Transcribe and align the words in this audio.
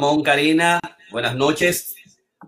Ramón, 0.00 0.22
Karina, 0.22 0.80
buenas 1.10 1.34
noches. 1.34 1.96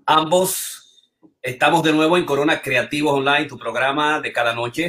Ambos 0.07 1.11
estamos 1.43 1.83
de 1.83 1.93
nuevo 1.93 2.17
en 2.17 2.25
Corona 2.25 2.63
Creativos 2.63 3.13
Online, 3.13 3.47
tu 3.47 3.59
programa 3.59 4.21
de 4.21 4.33
cada 4.33 4.55
noche, 4.55 4.87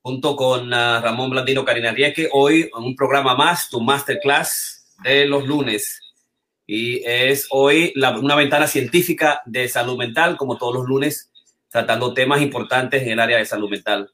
junto 0.00 0.34
con 0.34 0.68
uh, 0.68 1.00
Ramón 1.02 1.28
Blandino, 1.28 1.66
Karina 1.66 1.92
Rieke. 1.92 2.30
Hoy 2.32 2.70
un 2.74 2.96
programa 2.96 3.34
más, 3.34 3.68
tu 3.68 3.82
masterclass 3.82 4.96
de 5.04 5.26
los 5.26 5.46
lunes. 5.46 6.00
Y 6.66 7.02
es 7.04 7.46
hoy 7.50 7.92
una 8.18 8.34
ventana 8.34 8.66
científica 8.66 9.42
de 9.44 9.68
salud 9.68 9.98
mental, 9.98 10.38
como 10.38 10.56
todos 10.56 10.74
los 10.74 10.86
lunes, 10.86 11.30
tratando 11.68 12.14
temas 12.14 12.40
importantes 12.40 13.02
en 13.02 13.10
el 13.10 13.20
área 13.20 13.36
de 13.36 13.44
salud 13.44 13.68
mental. 13.68 14.10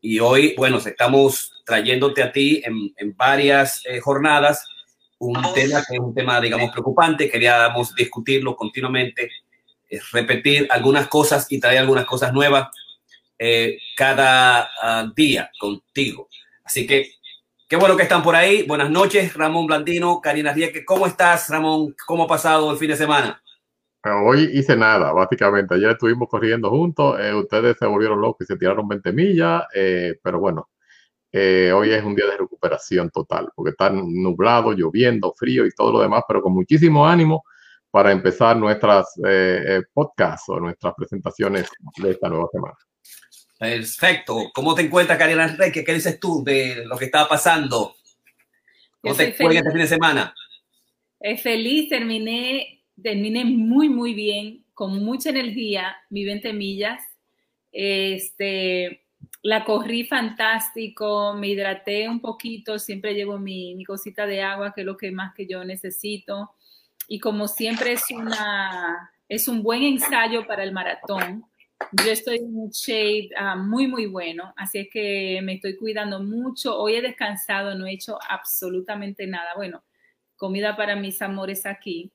Y 0.00 0.20
hoy, 0.20 0.54
bueno, 0.56 0.78
estamos 0.78 1.52
trayéndote 1.66 2.22
a 2.22 2.32
ti 2.32 2.62
en, 2.64 2.94
en 2.96 3.14
varias 3.14 3.82
eh, 3.84 4.00
jornadas 4.00 4.64
un 5.18 5.34
tema 5.54 5.82
que 5.86 5.94
es 5.94 6.00
un 6.00 6.14
tema, 6.14 6.40
digamos, 6.40 6.70
preocupante. 6.70 7.30
Queríamos 7.30 7.94
discutirlo 7.94 8.56
continuamente, 8.56 9.30
eh, 9.88 10.00
repetir 10.12 10.66
algunas 10.70 11.08
cosas 11.08 11.46
y 11.50 11.60
traer 11.60 11.78
algunas 11.78 12.04
cosas 12.04 12.32
nuevas 12.32 12.68
eh, 13.38 13.78
cada 13.96 14.64
uh, 14.64 15.12
día 15.14 15.50
contigo. 15.58 16.28
Así 16.64 16.86
que 16.86 17.12
qué 17.68 17.76
bueno 17.76 17.96
que 17.96 18.02
están 18.02 18.22
por 18.22 18.34
ahí. 18.34 18.64
Buenas 18.64 18.90
noches, 18.90 19.34
Ramón 19.34 19.66
Blandino, 19.66 20.20
Karina 20.20 20.52
Rieke. 20.52 20.84
¿Cómo 20.84 21.06
estás, 21.06 21.48
Ramón? 21.48 21.94
¿Cómo 22.06 22.24
ha 22.24 22.28
pasado 22.28 22.70
el 22.70 22.78
fin 22.78 22.88
de 22.88 22.96
semana? 22.96 23.40
Hoy 24.04 24.50
hice 24.52 24.76
nada, 24.76 25.12
básicamente. 25.12 25.74
Ayer 25.74 25.90
estuvimos 25.90 26.28
corriendo 26.28 26.70
juntos. 26.70 27.18
Eh, 27.20 27.34
ustedes 27.34 27.76
se 27.78 27.86
volvieron 27.86 28.20
locos 28.20 28.44
y 28.44 28.46
se 28.46 28.56
tiraron 28.56 28.88
20 28.88 29.12
millas, 29.12 29.64
eh, 29.74 30.18
pero 30.22 30.40
bueno, 30.40 30.68
eh, 31.30 31.72
hoy 31.74 31.90
es 31.90 32.02
un 32.02 32.14
día 32.14 32.26
de 32.26 32.38
recuperación 32.38 33.10
total, 33.10 33.50
porque 33.54 33.70
está 33.70 33.90
nublado, 33.90 34.72
lloviendo, 34.72 35.34
frío 35.34 35.66
y 35.66 35.70
todo 35.70 35.92
lo 35.92 36.00
demás, 36.00 36.24
pero 36.26 36.42
con 36.42 36.54
muchísimo 36.54 37.06
ánimo 37.06 37.44
para 37.90 38.12
empezar 38.12 38.56
nuestras 38.56 39.18
eh, 39.26 39.64
eh, 39.66 39.82
podcasts 39.92 40.48
o 40.48 40.60
nuestras 40.60 40.94
presentaciones 40.94 41.68
de 41.96 42.10
esta 42.10 42.28
nueva 42.28 42.48
semana. 42.52 42.74
Perfecto. 43.58 44.50
¿Cómo 44.54 44.74
te 44.74 44.82
encuentras, 44.82 45.18
Karina 45.18 45.44
Enrique? 45.44 45.84
¿Qué 45.84 45.94
dices 45.94 46.20
tú 46.20 46.44
de 46.44 46.84
lo 46.86 46.96
que 46.96 47.06
estaba 47.06 47.28
pasando? 47.28 47.96
¿Cómo 49.00 49.14
te 49.14 49.32
fue 49.32 49.56
este 49.56 49.70
fin 49.70 49.80
de 49.80 49.86
semana? 49.86 50.34
Es 51.20 51.42
feliz, 51.42 51.88
terminé, 51.88 52.84
terminé 53.02 53.44
muy, 53.44 53.88
muy 53.88 54.14
bien, 54.14 54.64
con 54.74 55.02
mucha 55.04 55.30
energía, 55.30 55.96
mi 56.10 56.24
20 56.24 56.52
millas. 56.52 57.02
Este, 57.72 59.07
la 59.42 59.64
corrí 59.64 60.04
fantástico, 60.04 61.34
me 61.34 61.48
hidraté 61.48 62.08
un 62.08 62.20
poquito, 62.20 62.78
siempre 62.78 63.14
llevo 63.14 63.38
mi, 63.38 63.74
mi, 63.74 63.84
cosita 63.84 64.26
de 64.26 64.42
agua, 64.42 64.72
que 64.74 64.80
es 64.82 64.86
lo 64.86 64.96
que 64.96 65.10
más 65.10 65.34
que 65.34 65.46
yo 65.46 65.64
necesito. 65.64 66.50
Y 67.06 67.20
como 67.20 67.48
siempre 67.48 67.92
es, 67.92 68.04
una, 68.10 69.12
es 69.28 69.48
un 69.48 69.62
buen 69.62 69.82
ensayo 69.82 70.46
para 70.46 70.64
el 70.64 70.72
maratón. 70.72 71.44
Yo 72.04 72.10
estoy 72.10 72.38
en 72.38 72.54
un 72.56 72.70
shape 72.70 73.30
uh, 73.40 73.56
muy, 73.56 73.86
muy 73.86 74.06
bueno, 74.06 74.52
así 74.56 74.80
es 74.80 74.88
que 74.92 75.40
me 75.42 75.54
estoy 75.54 75.76
cuidando 75.76 76.20
mucho. 76.20 76.76
Hoy 76.76 76.96
he 76.96 77.02
descansado, 77.02 77.74
no 77.74 77.86
he 77.86 77.92
hecho 77.92 78.18
absolutamente 78.28 79.26
nada. 79.26 79.54
Bueno, 79.56 79.84
comida 80.36 80.76
para 80.76 80.96
mis 80.96 81.22
amores 81.22 81.64
aquí 81.64 82.12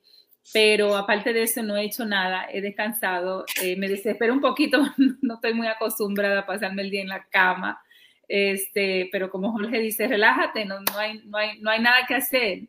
pero 0.52 0.96
aparte 0.96 1.32
de 1.32 1.42
eso 1.42 1.62
no 1.62 1.76
he 1.76 1.84
hecho 1.84 2.04
nada, 2.04 2.46
he 2.52 2.60
descansado, 2.60 3.44
eh, 3.62 3.76
me 3.76 3.88
desespero 3.88 4.32
un 4.32 4.40
poquito, 4.40 4.78
no 5.22 5.34
estoy 5.34 5.54
muy 5.54 5.66
acostumbrada 5.66 6.40
a 6.40 6.46
pasarme 6.46 6.82
el 6.82 6.90
día 6.90 7.02
en 7.02 7.08
la 7.08 7.24
cama, 7.24 7.80
este, 8.28 9.08
pero 9.10 9.30
como 9.30 9.52
Jorge 9.52 9.78
dice, 9.78 10.08
relájate, 10.08 10.64
no, 10.64 10.80
no, 10.80 10.98
hay, 10.98 11.22
no, 11.24 11.38
hay, 11.38 11.58
no 11.60 11.70
hay 11.70 11.80
nada 11.80 12.06
que 12.06 12.14
hacer 12.14 12.68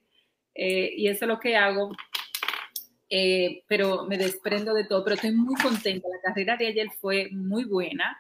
eh, 0.53 0.93
y 0.95 1.07
eso 1.07 1.25
es 1.25 1.29
lo 1.29 1.39
que 1.39 1.55
hago, 1.57 1.91
eh, 3.09 3.63
pero 3.67 4.05
me 4.05 4.17
desprendo 4.17 4.73
de 4.73 4.85
todo, 4.85 5.03
pero 5.03 5.15
estoy 5.15 5.31
muy 5.31 5.55
contenta, 5.55 6.07
la 6.07 6.29
carrera 6.29 6.57
de 6.57 6.67
ayer 6.67 6.87
fue 6.99 7.29
muy 7.31 7.65
buena, 7.65 8.17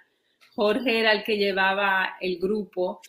Jorge 0.53 0.99
era 0.99 1.11
el 1.11 1.23
que 1.23 1.37
llevaba 1.37 2.17
el 2.21 2.39
grupo 2.39 3.01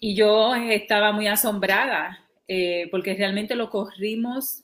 y 0.00 0.14
yo 0.14 0.54
estaba 0.54 1.12
muy 1.12 1.26
asombrada 1.26 2.18
porque 2.90 3.14
realmente 3.14 3.54
lo 3.54 3.70
corrimos 3.70 4.61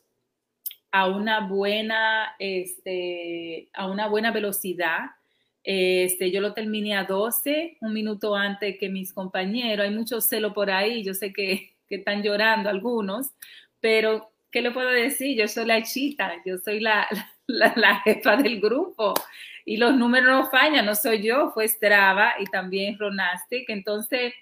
a 0.90 1.06
una 1.06 1.40
buena, 1.40 2.34
este, 2.38 3.68
a 3.74 3.86
una 3.88 4.08
buena 4.08 4.30
velocidad. 4.30 5.10
Este, 5.64 6.30
yo 6.30 6.40
lo 6.40 6.54
terminé 6.54 6.96
a 6.96 7.04
12, 7.04 7.76
un 7.80 7.92
minuto 7.92 8.34
antes 8.34 8.78
que 8.78 8.88
mis 8.88 9.12
compañeros. 9.12 9.84
Hay 9.84 9.94
mucho 9.94 10.20
celo 10.20 10.54
por 10.54 10.70
ahí, 10.70 11.04
yo 11.04 11.14
sé 11.14 11.32
que, 11.32 11.74
que 11.88 11.96
están 11.96 12.22
llorando 12.22 12.70
algunos, 12.70 13.32
pero 13.80 14.30
¿qué 14.50 14.62
le 14.62 14.70
puedo 14.70 14.88
decir? 14.88 15.36
Yo 15.36 15.48
soy 15.48 15.66
la 15.66 15.82
chita, 15.82 16.32
yo 16.44 16.58
soy 16.58 16.80
la, 16.80 17.06
la, 17.46 17.72
la, 17.76 18.00
jefa 18.00 18.36
del 18.36 18.60
grupo 18.60 19.14
y 19.64 19.76
los 19.76 19.94
números 19.94 20.28
no 20.28 20.50
fallan, 20.50 20.86
no 20.86 20.94
soy 20.94 21.22
yo, 21.22 21.50
fue 21.50 21.68
Strava 21.68 22.34
y 22.38 22.46
también 22.46 22.98
Ronastic. 22.98 23.68
Entonces, 23.68 24.32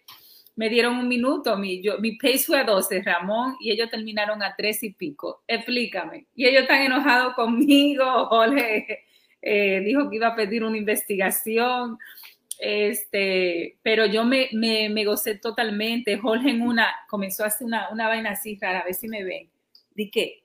me 0.57 0.71
dieron 0.71 0.97
un 0.97 1.07
minuto, 1.07 1.57
mi, 1.59 1.83
yo, 1.83 1.99
mi 1.99 2.17
pace 2.17 2.39
fue 2.39 2.59
a 2.59 2.65
12, 2.65 3.03
Ramón, 3.03 3.57
y 3.61 3.71
ellos 3.71 3.91
terminaron 3.91 4.43
a 4.43 4.55
3 4.57 4.83
y 4.85 4.91
pico. 4.95 5.43
Explícame. 5.47 6.27
Y 6.35 6.47
ellos 6.47 6.63
están 6.63 6.83
enojados 6.83 7.35
conmigo, 7.35 8.05
Jorge 8.29 9.05
eh, 9.43 9.81
dijo 9.85 10.09
que 10.09 10.17
iba 10.17 10.29
a 10.29 10.35
pedir 10.35 10.65
una 10.65 10.79
investigación, 10.79 11.99
este, 12.59 13.77
pero 13.83 14.07
yo 14.07 14.25
me, 14.25 14.49
me, 14.53 14.89
me, 14.89 15.05
gocé 15.05 15.37
totalmente. 15.37 16.17
Jorge 16.17 16.51
en 16.51 16.63
una, 16.63 16.89
comenzó 17.09 17.45
a 17.45 17.49
hacer 17.49 17.67
una, 17.67 17.91
una 17.91 18.09
vaina 18.09 18.31
así 18.31 18.59
rara, 18.61 18.81
a 18.81 18.85
ver 18.85 18.95
si 18.95 19.09
me 19.09 19.23
ven. 19.25 19.51
Di 19.95 20.11
que, 20.11 20.43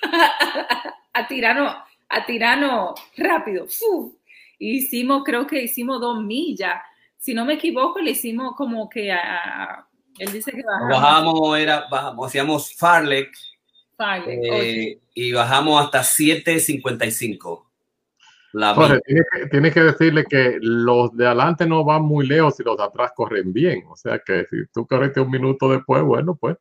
a 1.12 1.28
tirano, 1.28 1.76
a 2.08 2.26
tirano 2.26 2.94
rápido. 3.16 3.66
¡Fu! 3.68 4.18
Hicimos, 4.58 5.22
creo 5.22 5.46
que 5.46 5.62
hicimos 5.62 6.00
dos 6.00 6.22
millas 6.22 6.80
si 7.22 7.34
no 7.34 7.44
me 7.44 7.54
equivoco, 7.54 8.00
le 8.00 8.10
hicimos 8.10 8.56
como 8.56 8.88
que 8.88 9.12
a, 9.12 9.86
él 10.18 10.32
dice 10.32 10.50
que 10.50 10.64
bajamos. 10.64 10.90
Bajamos, 10.90 11.58
era, 11.58 11.86
bajamos, 11.88 12.26
hacíamos 12.26 12.74
Farlek. 12.74 13.32
Farlek 13.96 14.40
eh, 14.42 14.98
y 15.14 15.30
bajamos 15.30 15.84
hasta 15.84 16.00
7.55. 16.00 17.66
Jorge, 18.74 19.00
tienes 19.06 19.24
que, 19.32 19.46
tiene 19.46 19.70
que, 19.70 19.80
decirle 19.80 20.24
que 20.24 20.58
los 20.60 21.16
de 21.16 21.26
adelante 21.26 21.64
no 21.64 21.84
van 21.84 22.02
muy 22.02 22.26
lejos 22.26 22.58
y 22.58 22.64
los 22.64 22.76
de 22.76 22.82
atrás 22.82 23.12
corren 23.14 23.52
bien. 23.52 23.84
O 23.88 23.94
sea 23.94 24.18
que 24.18 24.44
si 24.50 24.56
tú 24.74 24.84
correte 24.84 25.20
un 25.20 25.30
minuto 25.30 25.70
después, 25.70 26.02
bueno, 26.02 26.34
pues 26.34 26.56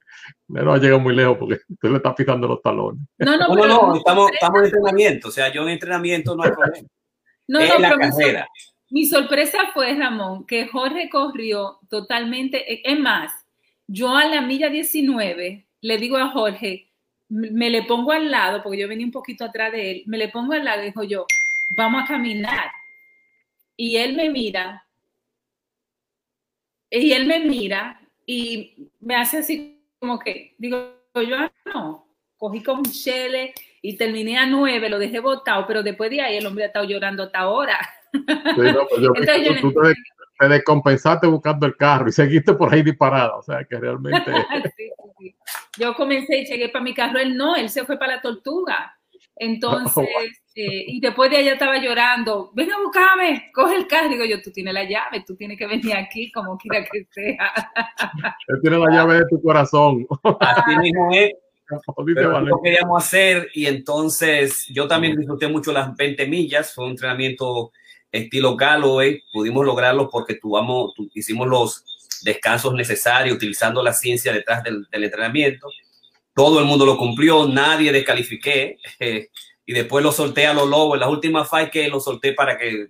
no 0.48 0.74
ha 0.74 0.78
llegado 0.78 1.00
muy 1.00 1.16
lejos 1.16 1.38
porque 1.40 1.58
tú 1.80 1.90
le 1.90 1.98
estás 1.98 2.14
pisando 2.14 2.48
los 2.48 2.62
talones. 2.62 3.02
No, 3.18 3.36
no, 3.36 3.48
no, 3.48 3.66
no 3.66 3.96
estamos, 3.96 4.32
estamos, 4.32 4.60
en 4.60 4.66
entrenamiento. 4.66 5.30
O 5.30 5.32
sea, 5.32 5.52
yo 5.52 5.64
en 5.64 5.70
entrenamiento 5.70 6.36
no 6.36 6.44
hay 6.44 6.52
problema. 6.52 6.88
No, 7.48 7.60
no, 7.60 7.80
la 7.80 7.98
carrera. 7.98 8.48
Mi 8.92 9.06
sorpresa 9.06 9.72
fue, 9.74 9.96
Ramón, 9.96 10.46
que 10.46 10.68
Jorge 10.68 11.10
corrió 11.10 11.80
totalmente. 11.90 12.90
Es 12.90 13.00
más, 13.00 13.32
yo 13.88 14.14
a 14.14 14.26
la 14.26 14.42
milla 14.42 14.70
19 14.70 15.66
le 15.80 15.98
digo 15.98 16.18
a 16.18 16.30
Jorge, 16.30 16.92
me 17.30 17.70
le 17.70 17.84
pongo 17.84 18.12
al 18.12 18.30
lado, 18.30 18.62
porque 18.62 18.80
yo 18.80 18.90
venía 18.90 19.06
un 19.06 19.12
poquito 19.14 19.46
atrás 19.46 19.72
de 19.72 19.92
él, 19.92 20.04
me 20.08 20.18
le 20.18 20.28
pongo 20.28 20.52
al 20.54 20.66
lado 20.66 20.82
y 20.82 20.88
dijo 20.88 21.04
yo, 21.04 21.26
vamos 21.78 22.04
a 22.04 22.08
caminar. 22.08 22.70
Y 23.78 23.96
él 23.96 24.14
me 24.14 24.30
mira, 24.30 24.86
y 26.90 27.14
él 27.14 27.26
me 27.28 27.40
mira 27.40 28.02
y 28.26 28.90
me 29.00 29.16
hace 29.16 29.38
así 29.38 29.82
como 30.00 30.20
que, 30.20 30.54
digo 30.58 30.98
yo, 31.16 31.38
ah, 31.38 31.54
no, 31.74 32.08
cogí 32.36 32.62
con 32.62 32.82
Michelle 32.82 33.54
y 33.82 33.96
terminé 33.96 34.38
a 34.38 34.46
nueve, 34.46 34.90
lo 34.90 35.00
dejé 35.00 35.22
botado, 35.22 35.66
pero 35.66 35.82
después 35.82 36.12
de 36.12 36.20
ahí 36.20 36.36
el 36.36 36.46
hombre 36.46 36.66
ha 36.66 36.68
estado 36.68 36.86
llorando 36.86 37.24
hasta 37.24 37.40
ahora. 37.40 37.80
No, 38.14 38.88
pues 38.90 39.02
yo, 39.02 39.14
Entonces, 39.16 39.48
tú, 39.48 39.54
yo 39.54 39.62
tú 39.62 39.82
te, 39.82 39.94
te, 40.40 40.50
descompensaste 40.50 41.28
buscando 41.28 41.66
el 41.66 41.76
carro 41.78 42.10
y 42.10 42.12
seguiste 42.12 42.54
por 42.54 42.74
ahí 42.74 42.82
disparada, 42.82 43.36
o 43.36 43.42
sea 43.42 43.64
que 43.64 43.78
realmente... 43.78 44.32
sí, 44.78 44.92
sí, 45.18 45.36
yo 45.78 45.96
comencé 45.96 46.40
y 46.40 46.46
llegué 46.46 46.70
para 46.70 46.84
mi 46.84 46.94
carro, 46.94 47.20
él 47.20 47.36
no, 47.36 47.56
él 47.56 47.70
se 47.70 47.86
fue 47.86 47.98
para 47.98 48.16
la 48.16 48.22
tortuga. 48.22 48.98
Entonces, 49.36 49.98
oh, 49.98 50.02
wow. 50.02 50.24
eh, 50.56 50.86
y 50.88 51.02
después 51.02 51.32
de 51.32 51.38
allá 51.38 51.54
estaba 51.54 51.78
llorando, 51.78 52.52
ven 52.54 52.72
a 52.72 52.80
buscarme, 52.80 53.50
coge 53.54 53.76
el 53.76 53.88
carro. 53.88 54.10
Digo 54.10 54.26
yo, 54.26 54.42
tú 54.42 54.52
tienes 54.52 54.74
la 54.74 54.84
llave, 54.84 55.24
tú 55.26 55.36
tienes 55.36 55.58
que 55.58 55.68
venir 55.68 55.96
aquí 55.96 56.32
como 56.32 56.58
quiera 56.58 56.86
que 56.86 57.06
sea. 57.12 57.52
Él 58.48 58.62
tiene 58.62 58.78
la 58.78 58.92
llave 58.92 59.16
de 59.16 59.26
tu 59.30 59.42
corazón. 59.42 60.06
Así 60.40 60.78
mismo 60.78 61.10
es. 61.12 61.32
Pero 62.14 62.42
lo 62.42 62.62
queríamos 62.62 63.02
hacer 63.02 63.48
y 63.54 63.66
entonces 63.66 64.68
yo 64.68 64.90
también 64.90 65.16
disfruté 65.16 65.48
mucho 65.48 65.72
las 65.72 65.96
20 65.96 66.28
millas, 66.28 66.74
fue 66.74 66.84
un 66.84 66.92
entrenamiento 66.92 67.72
estilo 68.12 68.56
Galloway, 68.56 69.24
pudimos 69.32 69.66
lograrlo 69.66 70.10
porque 70.10 70.36
tuvamos, 70.36 70.94
tu, 70.94 71.10
hicimos 71.14 71.48
los 71.48 71.84
descansos 72.24 72.74
necesarios 72.74 73.36
utilizando 73.36 73.82
la 73.82 73.94
ciencia 73.94 74.34
detrás 74.34 74.64
del, 74.64 74.88
entrenamiento. 74.92 75.68
Todo 76.34 76.60
el 76.60 76.66
mundo 76.66 76.86
lo 76.86 76.98
cumplió, 76.98 77.48
nadie 77.48 77.92
descalifiqué. 77.92 78.78
Eh, 79.00 79.30
y 79.66 79.74
después 79.74 80.04
lo 80.04 80.12
solté 80.12 80.48
a 80.48 80.54
los 80.54 80.68
lobos. 80.68 80.96
En 80.96 81.02
las 81.02 81.10
últimas 81.10 81.48
fight 81.48 81.70
que 81.70 81.88
lo 81.88 82.00
solté 82.00 82.34
para 82.34 82.58
que 82.58 82.88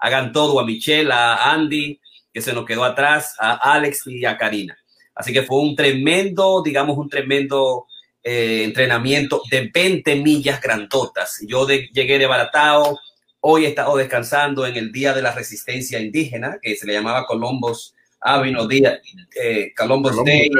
hagan 0.00 0.32
todo, 0.32 0.58
a 0.58 0.64
Michelle, 0.64 1.12
a 1.12 1.52
Andy, 1.52 2.00
que 2.32 2.40
se 2.40 2.52
nos 2.52 2.64
quedó 2.64 2.84
atrás, 2.84 3.36
a 3.38 3.54
Alex 3.74 4.06
y 4.06 4.24
a 4.24 4.36
Karina. 4.36 4.76
Así 5.14 5.32
que 5.32 5.42
fue 5.42 5.60
un 5.60 5.76
tremendo, 5.76 6.62
digamos, 6.62 6.96
un 6.98 7.08
tremendo 7.08 7.86
eh, 8.22 8.62
entrenamiento 8.64 9.42
de 9.50 9.70
20 9.72 10.16
millas 10.16 10.60
grandotas. 10.60 11.38
Yo 11.46 11.66
llegué 11.68 12.18
de 12.18 12.26
Baratao, 12.26 12.98
hoy 13.40 13.64
he 13.64 13.68
estado 13.68 13.96
descansando 13.96 14.66
en 14.66 14.76
el 14.76 14.92
Día 14.92 15.12
de 15.14 15.22
la 15.22 15.32
Resistencia 15.32 16.00
Indígena, 16.00 16.58
que 16.60 16.76
se 16.76 16.86
le 16.86 16.94
llamaba 16.94 17.26
Columbus 17.26 17.94
Avenue, 18.20 18.66
Día, 18.68 19.00
eh, 19.40 19.72
Columbus, 19.76 20.24
Day, 20.24 20.50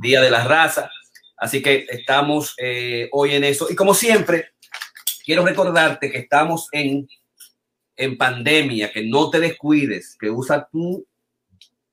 Día 0.00 0.20
de 0.20 0.30
la 0.30 0.44
Raza. 0.44 0.90
Así 1.36 1.62
que 1.62 1.86
estamos 1.88 2.54
eh, 2.58 3.08
hoy 3.12 3.34
en 3.34 3.44
eso. 3.44 3.68
Y 3.70 3.74
como 3.74 3.94
siempre, 3.94 4.52
quiero 5.24 5.44
recordarte 5.44 6.10
que 6.10 6.18
estamos 6.18 6.68
en, 6.72 7.08
en 7.96 8.16
pandemia, 8.16 8.90
que 8.92 9.04
no 9.06 9.30
te 9.30 9.40
descuides, 9.40 10.16
que 10.18 10.30
usa 10.30 10.68
tu, 10.70 11.06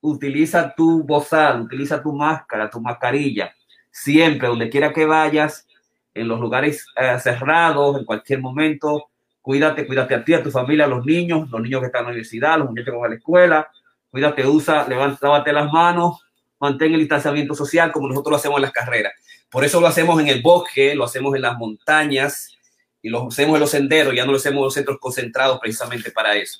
utiliza 0.00 0.74
tu 0.74 1.02
bozal, 1.04 1.62
utiliza 1.62 2.02
tu 2.02 2.12
máscara, 2.12 2.70
tu 2.70 2.80
mascarilla 2.80 3.54
siempre, 3.92 4.48
donde 4.48 4.70
quiera 4.70 4.92
que 4.92 5.04
vayas, 5.04 5.66
en 6.14 6.28
los 6.28 6.40
lugares 6.40 6.86
eh, 6.96 7.18
cerrados, 7.20 7.98
en 7.98 8.04
cualquier 8.04 8.40
momento, 8.40 9.10
cuídate, 9.42 9.86
cuídate 9.86 10.14
a 10.14 10.24
ti, 10.24 10.32
a 10.32 10.42
tu 10.42 10.50
familia, 10.50 10.86
a 10.86 10.88
los 10.88 11.04
niños, 11.04 11.50
los 11.50 11.60
niños 11.60 11.80
que 11.80 11.86
están 11.86 12.00
en 12.00 12.04
la 12.04 12.10
universidad, 12.12 12.58
los 12.58 12.68
niños 12.70 12.84
que 12.84 12.90
van 12.92 13.04
a 13.04 13.08
la 13.08 13.16
escuela, 13.16 13.70
cuídate, 14.10 14.46
usa, 14.46 14.86
levántate 14.88 15.52
las 15.52 15.70
manos, 15.70 16.20
mantén 16.60 16.94
el 16.94 17.00
distanciamiento 17.00 17.54
social 17.54 17.90
como 17.90 18.08
nosotros 18.08 18.30
lo 18.30 18.36
hacemos 18.36 18.58
en 18.58 18.62
las 18.62 18.72
carreras. 18.72 19.12
Por 19.50 19.64
eso 19.64 19.80
lo 19.80 19.88
hacemos 19.88 20.18
en 20.20 20.28
el 20.28 20.40
bosque, 20.40 20.94
lo 20.94 21.04
hacemos 21.04 21.34
en 21.34 21.42
las 21.42 21.58
montañas 21.58 22.56
y 23.02 23.10
lo 23.10 23.28
hacemos 23.28 23.56
en 23.56 23.60
los 23.60 23.70
senderos, 23.70 24.14
ya 24.14 24.24
no 24.24 24.30
lo 24.30 24.38
hacemos 24.38 24.58
en 24.58 24.64
los 24.64 24.74
centros 24.74 24.98
concentrados 25.00 25.58
precisamente 25.60 26.12
para 26.12 26.36
eso. 26.36 26.58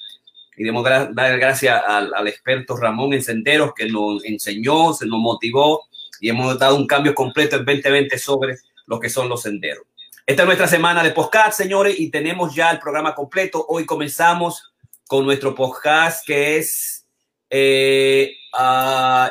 Y 0.57 0.65
debemos 0.65 0.85
dar 0.85 1.39
gracias 1.39 1.83
al, 1.87 2.13
al 2.13 2.29
experto 2.29 2.77
Ramón 2.77 3.15
en 3.15 3.23
senderos 3.23 3.73
que 3.75 3.87
nos 3.87 4.23
enseñó, 4.25 4.93
se 4.93 5.07
nos 5.07 5.21
motivó 5.21 5.89
y 6.21 6.29
hemos 6.29 6.59
dado 6.59 6.77
un 6.77 6.87
cambio 6.87 7.15
completo 7.15 7.57
en 7.57 7.65
2020 7.65 8.19
sobre 8.19 8.57
lo 8.87 9.01
que 9.01 9.09
son 9.09 9.29
los 9.29 9.43
senderos. 9.43 9.85
Esta 10.25 10.43
es 10.45 10.47
nuestra 10.47 10.69
semana 10.69 11.03
de 11.03 11.11
podcast, 11.11 11.59
señores, 11.59 11.99
y 11.99 12.09
tenemos 12.09 12.55
ya 12.55 12.71
el 12.71 12.79
programa 12.79 13.13
completo. 13.13 13.67
Hoy 13.69 13.85
comenzamos 13.85 14.73
con 15.09 15.25
nuestro 15.25 15.53
podcast 15.53 16.25
que 16.25 16.59
es 16.59 17.05
eh, 17.51 18.33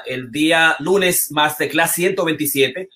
el 0.06 0.30
día 0.32 0.76
lunes 0.80 1.32
Masterclass 1.32 1.94
127, 1.94 2.90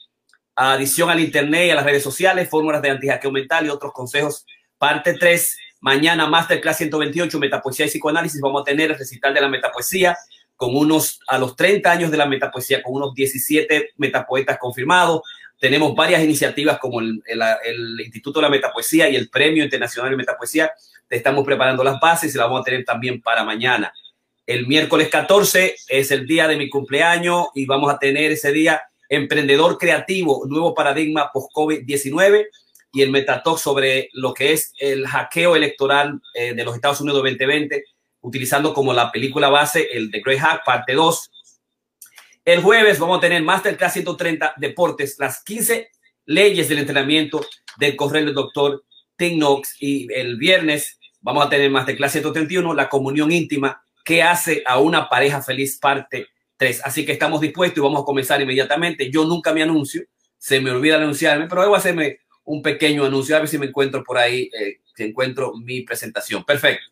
adición 0.57 1.09
al 1.09 1.21
internet 1.21 1.67
y 1.67 1.69
a 1.69 1.75
las 1.75 1.85
redes 1.85 2.03
sociales, 2.03 2.49
fórmulas 2.49 2.81
de 2.81 2.89
antijaqueo 2.89 3.31
mental 3.31 3.65
y 3.65 3.69
otros 3.69 3.93
consejos. 3.93 4.45
Parte 4.77 5.13
3, 5.13 5.57
mañana 5.79 6.27
Masterclass 6.27 6.79
128, 6.79 7.39
Metapoesía 7.39 7.85
y 7.85 7.89
Psicoanálisis. 7.89 8.41
Vamos 8.41 8.63
a 8.63 8.65
tener 8.65 8.91
el 8.91 8.97
recital 8.97 9.33
de 9.33 9.39
la 9.39 9.47
metapoesía 9.47 10.17
con 10.57 10.75
unos, 10.75 11.21
a 11.29 11.37
los 11.37 11.55
30 11.55 11.89
años 11.89 12.11
de 12.11 12.17
la 12.17 12.25
metapoesía, 12.25 12.83
con 12.83 12.95
unos 12.95 13.13
17 13.13 13.91
metapoetas 13.95 14.57
confirmados. 14.57 15.21
Tenemos 15.65 15.95
varias 15.95 16.23
iniciativas 16.23 16.77
como 16.77 16.99
el, 16.99 17.23
Instituto 17.99 18.39
de 18.39 18.43
la 18.43 18.51
Metapoesía 18.51 19.09
y 19.09 19.15
el 19.15 19.31
Premio 19.31 19.63
Internacional 19.63 20.11
de 20.11 20.17
Metapoesía. 20.17 20.71
Te 21.07 21.15
estamos 21.15 21.43
preparando 21.43 21.83
las 21.83 21.99
bases 21.99 22.35
y 22.35 22.37
las 22.37 22.45
vamos 22.45 22.61
a 22.61 22.65
tener 22.65 22.85
también 22.85 23.19
para 23.19 23.43
mañana. 23.43 23.91
El 24.45 24.67
miércoles 24.67 25.09
14 25.09 25.75
es 25.87 26.11
el 26.11 26.27
día 26.27 26.47
de 26.47 26.55
mi 26.55 26.69
cumpleaños 26.69 27.47
y 27.55 27.65
vamos 27.65 27.91
a 27.91 27.97
tener 27.97 28.31
ese 28.31 28.51
día 28.51 28.79
Emprendedor 29.09 29.79
Creativo, 29.79 30.45
nuevo 30.47 30.75
paradigma 30.75 31.31
post-COVID-19 31.33 32.45
y 32.93 33.01
el 33.01 33.09
Metatalk 33.09 33.57
sobre 33.57 34.09
lo 34.13 34.35
que 34.35 34.53
es 34.53 34.71
el 34.77 35.07
hackeo 35.07 35.55
electoral 35.55 36.21
eh, 36.35 36.53
de 36.53 36.63
los 36.63 36.75
Estados 36.75 37.01
Unidos 37.01 37.23
2020 37.23 37.85
utilizando 38.21 38.71
como 38.71 38.93
la 38.93 39.11
película 39.11 39.49
base 39.49 39.87
el 39.91 40.11
The 40.11 40.21
Great 40.23 40.41
Hack, 40.41 40.63
parte 40.63 40.93
2. 40.93 41.31
El 42.45 42.61
jueves 42.61 42.99
vamos 42.99 43.17
a 43.17 43.21
tener 43.21 43.41
Masterclass 43.41 43.93
130 43.93 44.53
Deportes, 44.57 45.15
las 45.17 45.43
15 45.43 45.89
leyes 46.25 46.69
del 46.69 46.77
entrenamiento 46.77 47.43
del 47.79 47.95
correo 47.95 48.23
del 48.23 48.35
doctor 48.35 48.85
Tim 49.17 49.39
Knox. 49.39 49.77
Y 49.79 50.13
el 50.13 50.37
viernes 50.37 50.99
vamos 51.21 51.43
a 51.43 51.49
tener 51.49 51.71
Masterclass 51.71 52.11
131, 52.11 52.75
la 52.75 52.87
comunión 52.87 53.31
íntima 53.31 53.83
que 54.03 54.21
hace 54.21 54.61
a 54.67 54.77
una 54.77 55.09
pareja 55.09 55.41
feliz, 55.41 55.79
parte 55.79 56.27
3. 56.57 56.81
Así 56.85 57.03
que 57.03 57.13
estamos 57.13 57.41
dispuestos 57.41 57.79
y 57.79 57.81
vamos 57.81 58.03
a 58.03 58.05
comenzar 58.05 58.39
inmediatamente. 58.39 59.09
Yo 59.09 59.25
nunca 59.25 59.51
me 59.51 59.63
anuncio, 59.63 60.03
se 60.37 60.61
me 60.61 60.69
olvida 60.69 60.97
anunciarme, 60.97 61.47
pero 61.47 61.73
a 61.73 61.77
hacerme 61.77 62.19
un 62.43 62.61
pequeño 62.61 63.05
anuncio, 63.05 63.35
a 63.35 63.39
ver 63.39 63.47
si 63.47 63.57
me 63.57 63.65
encuentro 63.65 64.03
por 64.03 64.19
ahí, 64.19 64.51
eh, 64.53 64.81
si 64.95 65.01
encuentro 65.01 65.53
mi 65.57 65.81
presentación. 65.81 66.43
Perfecto. 66.43 66.85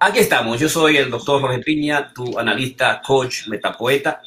Aquí 0.00 0.20
estamos, 0.20 0.60
yo 0.60 0.68
soy 0.68 0.96
el 0.96 1.10
doctor 1.10 1.40
Jorge 1.40 1.58
Piña, 1.58 2.12
tu 2.14 2.38
analista, 2.38 3.02
coach, 3.04 3.48
metapoeta, 3.48 4.22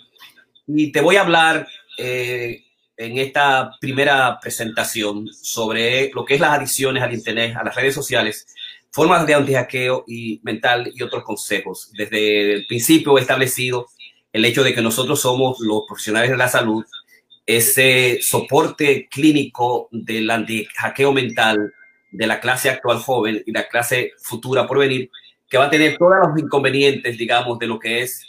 y 0.68 0.91
te 0.91 1.00
voy 1.00 1.15
a 1.15 1.21
hablar 1.21 1.65
eh, 1.97 2.65
en 2.97 3.18
esta 3.18 3.71
primera 3.79 4.38
presentación 4.41 5.29
sobre 5.31 6.12
lo 6.13 6.25
que 6.25 6.35
es 6.35 6.41
las 6.41 6.57
adicciones 6.57 7.01
al 7.01 7.13
Internet, 7.13 7.56
a 7.56 7.63
las 7.63 7.73
redes 7.73 7.95
sociales, 7.95 8.47
formas 8.91 9.25
de 9.25 9.33
antihackeo 9.33 10.03
y 10.07 10.41
mental 10.44 10.91
y 10.94 11.03
otros 11.03 11.23
consejos. 11.23 11.89
Desde 11.94 12.53
el 12.56 12.65
principio 12.65 13.18
he 13.18 13.21
establecido 13.21 13.88
el 14.33 14.44
hecho 14.44 14.63
de 14.65 14.73
que 14.73 14.81
nosotros 14.81 15.21
somos 15.21 15.62
los 15.62 15.83
profesionales 15.88 16.31
de 16.31 16.38
la 16.38 16.50
salud, 16.50 16.83
ese 17.45 18.19
soporte 18.21 19.07
clínico 19.09 19.87
del 19.92 20.30
antihackeo 20.31 21.13
mental 21.13 21.73
de 22.11 22.28
la 22.28 22.42
clase 22.42 22.69
actual 22.69 22.97
joven 22.97 23.42
y 23.45 23.54
la 23.54 23.69
clase 23.69 24.11
futura 24.21 24.68
por 24.68 24.80
venir, 24.80 25.09
que 25.52 25.58
va 25.58 25.66
a 25.66 25.70
tener 25.70 25.98
todos 25.98 26.14
los 26.26 26.40
inconvenientes, 26.40 27.18
digamos, 27.18 27.60
de 27.60 27.68
lo 27.68 27.78
que 27.78 28.04
es 28.04 28.26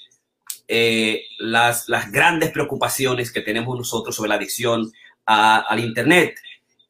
eh, 0.67 1.23
las, 1.39 1.89
las 1.89 2.11
grandes 2.11 2.51
preocupaciones 2.51 3.31
que 3.31 3.43
tenemos 3.43 3.79
nosotros 3.79 4.17
sobre 4.17 4.31
la 4.31 4.35
adicción 4.35 4.93
al 5.25 5.79
Internet. 5.79 6.35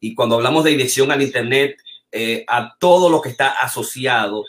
Y 0.01 0.15
cuando 0.15 0.37
hablamos 0.37 0.65
de 0.65 0.73
adicción 0.73 1.12
al 1.12 1.21
Internet, 1.21 1.77
eh, 2.11 2.47
a 2.49 2.75
todo 2.79 3.11
lo 3.11 3.21
que 3.21 3.29
está 3.29 3.49
asociado 3.51 4.47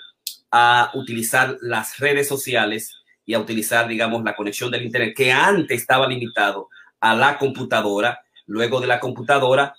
a 0.52 0.90
utilizar 0.94 1.58
las 1.60 1.98
redes 1.98 2.30
sociales 2.30 2.96
y 3.26 3.34
a 3.34 3.40
utilizar, 3.40 3.86
digamos, 3.86 4.24
la 4.24 4.38
conexión 4.38 4.72
del 4.72 4.86
Internet, 4.86 5.14
que 5.14 5.34
antes 5.34 5.82
estaba 5.82 6.08
limitado 6.08 6.70
a 7.02 7.14
la 7.14 7.38
computadora, 7.38 8.22
luego 8.46 8.80
de 8.80 8.88
la 8.88 9.02
computadora, 9.02 9.76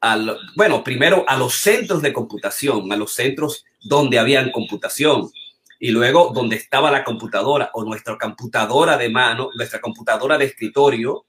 al, 0.00 0.38
bueno, 0.56 0.82
primero 0.82 1.24
a 1.28 1.36
los 1.36 1.54
centros 1.54 2.02
de 2.02 2.12
computación, 2.12 2.92
a 2.92 2.96
los 2.96 3.12
centros 3.12 3.64
donde 3.82 4.18
habían 4.18 4.50
computación. 4.50 5.30
Y 5.78 5.90
luego 5.90 6.32
donde 6.34 6.56
estaba 6.56 6.90
la 6.90 7.04
computadora 7.04 7.70
o 7.72 7.84
nuestra 7.84 8.18
computadora 8.18 8.96
de 8.98 9.08
mano, 9.08 9.50
nuestra 9.54 9.80
computadora 9.80 10.36
de 10.36 10.46
escritorio, 10.46 11.26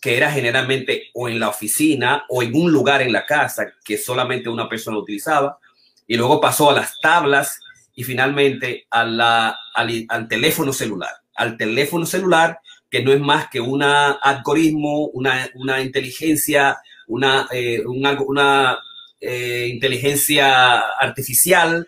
que 0.00 0.16
era 0.16 0.30
generalmente 0.30 1.10
o 1.14 1.28
en 1.28 1.38
la 1.38 1.48
oficina 1.48 2.24
o 2.28 2.42
en 2.42 2.54
un 2.54 2.72
lugar 2.72 3.02
en 3.02 3.12
la 3.12 3.24
casa 3.24 3.72
que 3.84 3.98
solamente 3.98 4.48
una 4.48 4.68
persona 4.68 4.98
utilizaba, 4.98 5.58
y 6.06 6.16
luego 6.16 6.40
pasó 6.40 6.70
a 6.70 6.74
las 6.74 6.98
tablas 7.00 7.60
y 7.94 8.04
finalmente 8.04 8.86
a 8.90 9.04
la, 9.04 9.56
al, 9.74 10.28
teléfono 10.28 10.72
celular, 10.72 11.10
al 11.36 11.56
teléfono 11.56 12.06
celular 12.06 12.58
que 12.90 13.02
no 13.02 13.12
es 13.12 13.20
más 13.20 13.48
que 13.48 13.60
un 13.60 13.82
algoritmo, 13.82 15.06
una, 15.08 15.48
una 15.54 15.80
inteligencia, 15.80 16.78
una, 17.06 17.48
eh, 17.50 17.82
una, 17.84 18.78
eh, 19.20 19.68
inteligencia 19.70 20.80
artificial 20.98 21.86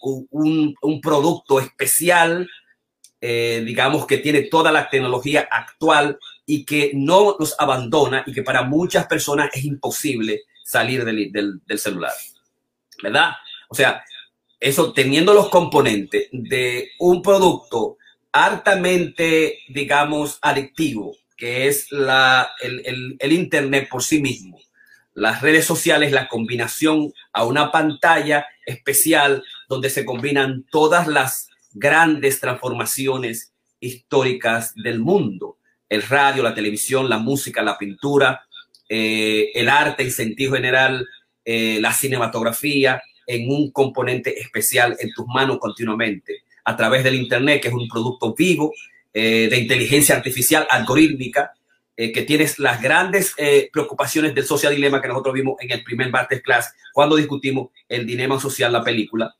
un, 0.00 0.74
un, 0.80 1.00
producto 1.00 1.58
especial, 1.58 2.48
eh, 3.20 3.62
digamos, 3.66 4.06
que 4.06 4.18
tiene 4.18 4.42
toda 4.42 4.70
la 4.70 4.88
tecnología 4.88 5.48
actual 5.50 6.18
y 6.46 6.64
que 6.64 6.92
no 6.94 7.36
nos 7.38 7.56
abandona 7.58 8.22
y 8.26 8.32
que 8.32 8.42
para 8.42 8.62
muchas 8.62 9.06
personas 9.06 9.50
es 9.52 9.64
imposible 9.64 10.42
salir 10.64 11.04
del, 11.04 11.32
del, 11.32 11.60
del 11.66 11.78
celular. 11.78 12.12
¿Verdad? 13.02 13.32
O 13.68 13.74
sea, 13.74 14.04
eso 14.60 14.92
teniendo 14.92 15.34
los 15.34 15.48
componentes 15.48 16.28
de 16.32 16.90
un 16.98 17.20
producto 17.22 17.98
hartamente, 18.32 19.58
digamos, 19.68 20.38
adictivo, 20.42 21.16
que 21.36 21.66
es 21.68 21.90
la, 21.90 22.50
el, 22.62 23.16
el, 23.18 23.32
Internet 23.32 23.88
por 23.90 24.02
sí 24.02 24.20
mismo. 24.20 24.58
Las 25.14 25.42
redes 25.42 25.64
sociales, 25.64 26.12
la 26.12 26.28
combinación 26.28 27.12
a 27.32 27.44
una 27.44 27.70
pantalla 27.70 28.46
especial 28.66 29.44
donde 29.68 29.90
se 29.90 30.04
combinan 30.04 30.64
todas 30.70 31.06
las 31.06 31.48
grandes 31.72 32.40
transformaciones 32.40 33.52
históricas 33.80 34.74
del 34.74 35.00
mundo. 35.00 35.58
El 35.88 36.02
radio, 36.02 36.42
la 36.42 36.54
televisión, 36.54 37.08
la 37.08 37.18
música, 37.18 37.62
la 37.62 37.78
pintura, 37.78 38.44
eh, 38.88 39.50
el 39.54 39.68
arte 39.68 40.02
en 40.02 40.10
sentido 40.10 40.54
general, 40.54 41.06
eh, 41.44 41.78
la 41.80 41.92
cinematografía, 41.92 43.02
en 43.26 43.50
un 43.50 43.70
componente 43.70 44.38
especial 44.38 44.96
en 45.00 45.12
tus 45.12 45.26
manos 45.26 45.58
continuamente 45.58 46.44
a 46.64 46.76
través 46.76 47.04
del 47.04 47.14
Internet, 47.14 47.62
que 47.62 47.68
es 47.68 47.74
un 47.74 47.88
producto 47.88 48.34
vivo 48.34 48.72
eh, 49.16 49.46
de 49.48 49.58
inteligencia 49.58 50.16
artificial 50.16 50.66
algorítmica, 50.68 51.52
eh, 51.96 52.10
que 52.10 52.22
tienes 52.22 52.58
las 52.58 52.82
grandes 52.82 53.32
eh, 53.36 53.70
preocupaciones 53.72 54.34
del 54.34 54.44
social 54.44 54.74
dilema 54.74 55.00
que 55.00 55.06
nosotros 55.06 55.32
vimos 55.32 55.54
en 55.60 55.70
el 55.70 55.84
primer 55.84 56.10
Class 56.42 56.74
cuando 56.92 57.14
discutimos 57.14 57.68
el 57.88 58.04
dilema 58.06 58.40
social, 58.40 58.72
la 58.72 58.82
película, 58.82 59.36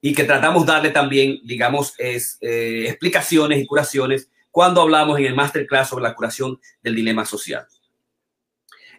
y 0.00 0.14
que 0.14 0.22
tratamos 0.22 0.64
darle 0.64 0.90
también, 0.90 1.40
digamos, 1.42 1.94
es, 1.98 2.38
explicaciones 2.40 3.60
y 3.60 3.66
curaciones 3.66 4.30
cuando 4.52 4.80
hablamos 4.80 5.18
en 5.18 5.24
el 5.24 5.34
masterclass 5.34 5.88
sobre 5.88 6.04
la 6.04 6.14
curación 6.14 6.60
del 6.80 6.94
dilema 6.94 7.24
social. 7.24 7.66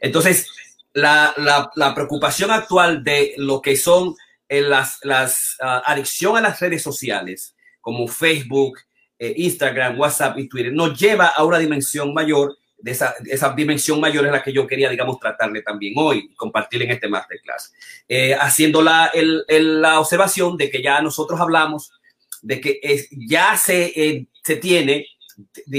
Entonces, 0.01 0.49
la, 0.91 1.93
preocupación 1.95 2.51
actual 2.51 3.01
de 3.01 3.33
lo 3.37 3.61
que 3.61 3.77
son 3.77 4.13
las, 4.49 4.99
las 5.03 5.55
uh, 5.61 5.81
adicción 5.85 6.35
a 6.35 6.41
las 6.41 6.59
redes 6.59 6.83
sociales 6.83 7.55
como 7.79 8.09
Facebook, 8.09 8.79
eh, 9.19 9.33
Instagram, 9.37 9.99
WhatsApp 9.99 10.37
y 10.39 10.47
Twitter, 10.47 10.73
nos 10.73 10.99
lleva 10.99 11.27
a 11.27 11.43
una 11.43 11.59
dimensión 11.59 12.13
mayor. 12.13 12.57
De 12.79 12.91
esa, 12.91 13.15
esa 13.25 13.53
dimensión 13.53 13.99
mayor 13.99 14.27
es 14.27 14.31
la 14.31 14.43
que 14.43 14.53
yo 14.53 14.67
quería, 14.67 14.87
digamos, 14.89 15.19
tratarle 15.19 15.63
también 15.63 15.95
hoy, 15.97 16.31
compartir 16.35 16.83
en 16.83 16.91
este 16.91 17.07
masterclass. 17.07 17.73
Eh, 18.07 18.35
haciendo 18.35 18.83
la, 18.83 19.09
el, 19.13 19.43
la 19.81 19.99
observación 19.99 20.57
de 20.57 20.69
que 20.69 20.83
ya 20.83 21.01
nosotros 21.01 21.39
hablamos 21.39 21.91
de 22.41 22.61
que 22.61 22.79
es, 22.83 23.07
ya 23.11 23.57
se, 23.57 23.85
eh, 23.95 24.27
se 24.43 24.57
tiene 24.57 25.07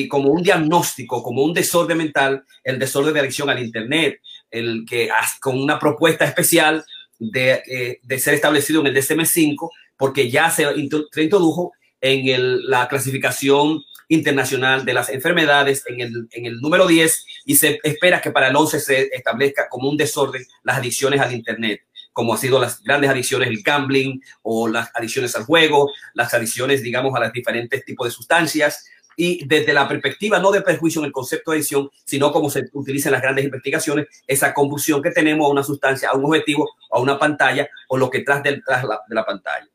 como 0.08 0.30
un 0.30 0.42
diagnóstico, 0.42 1.22
como 1.22 1.42
un 1.42 1.52
desorden 1.52 1.98
mental, 1.98 2.44
el 2.62 2.78
desorden 2.78 3.14
de 3.14 3.20
adicción 3.20 3.50
al 3.50 3.62
Internet, 3.62 4.20
el 4.50 4.84
que 4.88 5.08
con 5.40 5.60
una 5.60 5.78
propuesta 5.78 6.24
especial 6.24 6.84
de, 7.18 7.62
eh, 7.66 8.00
de 8.02 8.18
ser 8.18 8.34
establecido 8.34 8.80
en 8.80 8.88
el 8.88 8.96
DSM-5, 8.96 9.70
porque 9.96 10.30
ya 10.30 10.50
se 10.50 10.64
introdujo 10.76 11.72
en 12.00 12.68
la 12.68 12.88
clasificación 12.88 13.82
internacional 14.08 14.84
de 14.84 14.94
las 14.94 15.10
enfermedades 15.10 15.84
en 15.86 16.00
el, 16.00 16.28
en 16.32 16.46
el 16.46 16.60
número 16.60 16.86
10 16.86 17.26
y 17.44 17.56
se 17.56 17.78
espera 17.82 18.20
que 18.20 18.30
para 18.30 18.48
el 18.48 18.56
11 18.56 18.80
se 18.80 19.10
establezca 19.12 19.68
como 19.68 19.88
un 19.88 19.96
desorden 19.96 20.44
las 20.64 20.78
adicciones 20.78 21.20
al 21.20 21.32
Internet, 21.32 21.82
como 22.12 22.32
han 22.32 22.38
sido 22.38 22.58
las 22.58 22.82
grandes 22.82 23.10
adicciones, 23.10 23.48
el 23.48 23.62
gambling 23.62 24.20
o 24.42 24.66
las 24.66 24.90
adicciones 24.94 25.36
al 25.36 25.44
juego, 25.44 25.90
las 26.14 26.32
adicciones, 26.34 26.82
digamos, 26.82 27.14
a 27.14 27.20
los 27.20 27.32
diferentes 27.32 27.84
tipos 27.84 28.08
de 28.08 28.10
sustancias. 28.10 28.86
Y 29.20 29.44
desde 29.46 29.72
la 29.72 29.88
perspectiva 29.88 30.38
no 30.38 30.52
de 30.52 30.62
perjuicio 30.62 31.00
en 31.00 31.06
el 31.06 31.12
concepto 31.12 31.50
de 31.50 31.56
adicción, 31.56 31.90
sino 32.04 32.30
como 32.30 32.50
se 32.50 32.66
utiliza 32.72 33.08
en 33.08 33.14
las 33.14 33.22
grandes 33.22 33.44
investigaciones, 33.44 34.06
esa 34.28 34.54
confusión 34.54 35.02
que 35.02 35.10
tenemos 35.10 35.46
a 35.46 35.50
una 35.50 35.64
sustancia, 35.64 36.10
a 36.10 36.16
un 36.16 36.24
objetivo, 36.24 36.70
a 36.92 37.00
una 37.00 37.18
pantalla 37.18 37.68
o 37.88 37.96
lo 37.96 38.08
que 38.10 38.20
tras 38.20 38.44
de 38.44 38.62
la 39.08 39.26
pantalla. 39.26 39.68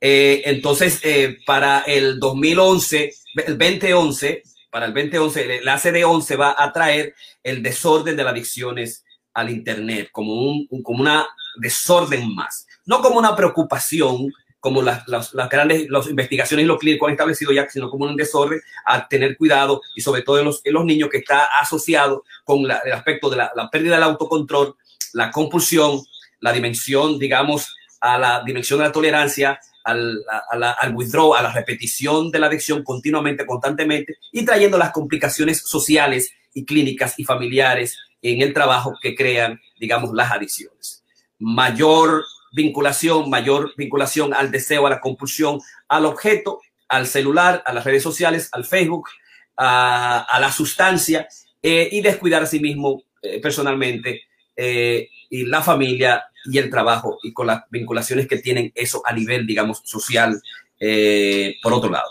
Eh, 0.00 0.42
entonces, 0.44 1.00
eh, 1.02 1.38
para 1.44 1.80
el 1.80 2.20
2011, 2.20 3.12
el 3.46 3.58
2011, 3.58 4.42
para 4.70 4.86
el 4.86 4.94
2011, 4.94 5.60
la 5.62 5.78
CD11 5.78 6.40
va 6.40 6.54
a 6.56 6.72
traer 6.72 7.14
el 7.42 7.62
desorden 7.62 8.16
de 8.16 8.24
las 8.24 8.32
adicciones 8.32 9.04
al 9.34 9.50
Internet 9.50 10.10
como 10.12 10.34
un, 10.34 10.66
como 10.82 11.00
una 11.00 11.26
desorden 11.60 12.34
más, 12.34 12.66
no 12.84 13.00
como 13.00 13.18
una 13.18 13.34
preocupación 13.34 14.32
como 14.60 14.82
las, 14.82 15.06
las, 15.06 15.32
grandes 15.48 15.88
las 15.88 16.08
investigaciones 16.08 16.64
y 16.64 16.66
los 16.66 16.78
clínicos 16.78 17.06
han 17.06 17.12
establecido 17.12 17.52
ya, 17.52 17.68
sino 17.68 17.88
como 17.88 18.06
un 18.06 18.16
desorden 18.16 18.60
a 18.84 19.06
tener 19.06 19.36
cuidado 19.36 19.80
y 19.94 20.00
sobre 20.00 20.22
todo 20.22 20.40
en 20.40 20.46
los, 20.46 20.60
los 20.64 20.84
niños 20.84 21.08
que 21.10 21.18
está 21.18 21.44
asociado 21.60 22.24
con 22.44 22.64
el 22.64 22.92
aspecto 22.92 23.30
de 23.30 23.36
la, 23.36 23.52
la 23.54 23.70
pérdida 23.70 23.94
del 23.94 24.02
autocontrol, 24.02 24.74
la 25.12 25.30
compulsión, 25.30 26.00
la 26.40 26.52
dimensión, 26.52 27.18
digamos, 27.18 27.72
a 28.00 28.18
la 28.18 28.42
dimensión 28.44 28.80
de 28.80 28.86
la 28.86 28.92
tolerancia, 28.92 29.60
al, 29.88 30.24
al 30.50 30.94
withdraw, 30.94 31.34
a 31.34 31.42
la 31.42 31.52
repetición 31.52 32.30
de 32.30 32.38
la 32.38 32.46
adicción 32.46 32.82
continuamente, 32.82 33.46
constantemente 33.46 34.16
y 34.32 34.44
trayendo 34.44 34.78
las 34.78 34.92
complicaciones 34.92 35.62
sociales 35.66 36.32
y 36.54 36.64
clínicas 36.64 37.14
y 37.18 37.24
familiares 37.24 37.98
en 38.22 38.42
el 38.42 38.52
trabajo 38.52 38.94
que 39.00 39.14
crean, 39.14 39.60
digamos, 39.78 40.10
las 40.12 40.32
adicciones. 40.32 41.04
Mayor 41.38 42.24
vinculación, 42.52 43.30
mayor 43.30 43.72
vinculación 43.76 44.34
al 44.34 44.50
deseo, 44.50 44.86
a 44.86 44.90
la 44.90 45.00
compulsión, 45.00 45.60
al 45.88 46.06
objeto, 46.06 46.60
al 46.88 47.06
celular, 47.06 47.62
a 47.66 47.72
las 47.72 47.84
redes 47.84 48.02
sociales, 48.02 48.48
al 48.52 48.64
Facebook, 48.64 49.08
a, 49.56 50.38
la 50.40 50.52
sustancia 50.52 51.28
eh, 51.62 51.88
y 51.90 52.00
descuidar 52.00 52.42
a 52.42 52.46
sí 52.46 52.60
mismo 52.60 53.02
eh, 53.22 53.40
personalmente 53.40 54.22
eh, 54.56 55.08
y 55.30 55.44
la 55.44 55.62
familia 55.62 56.24
y 56.50 56.58
el 56.58 56.70
trabajo 56.70 57.18
y 57.22 57.32
con 57.32 57.46
las 57.46 57.62
vinculaciones 57.70 58.26
que 58.26 58.38
tienen 58.38 58.72
eso 58.74 59.02
a 59.04 59.12
nivel, 59.12 59.46
digamos, 59.46 59.82
social, 59.84 60.40
eh, 60.80 61.56
por 61.62 61.72
otro 61.72 61.90
lado. 61.90 62.08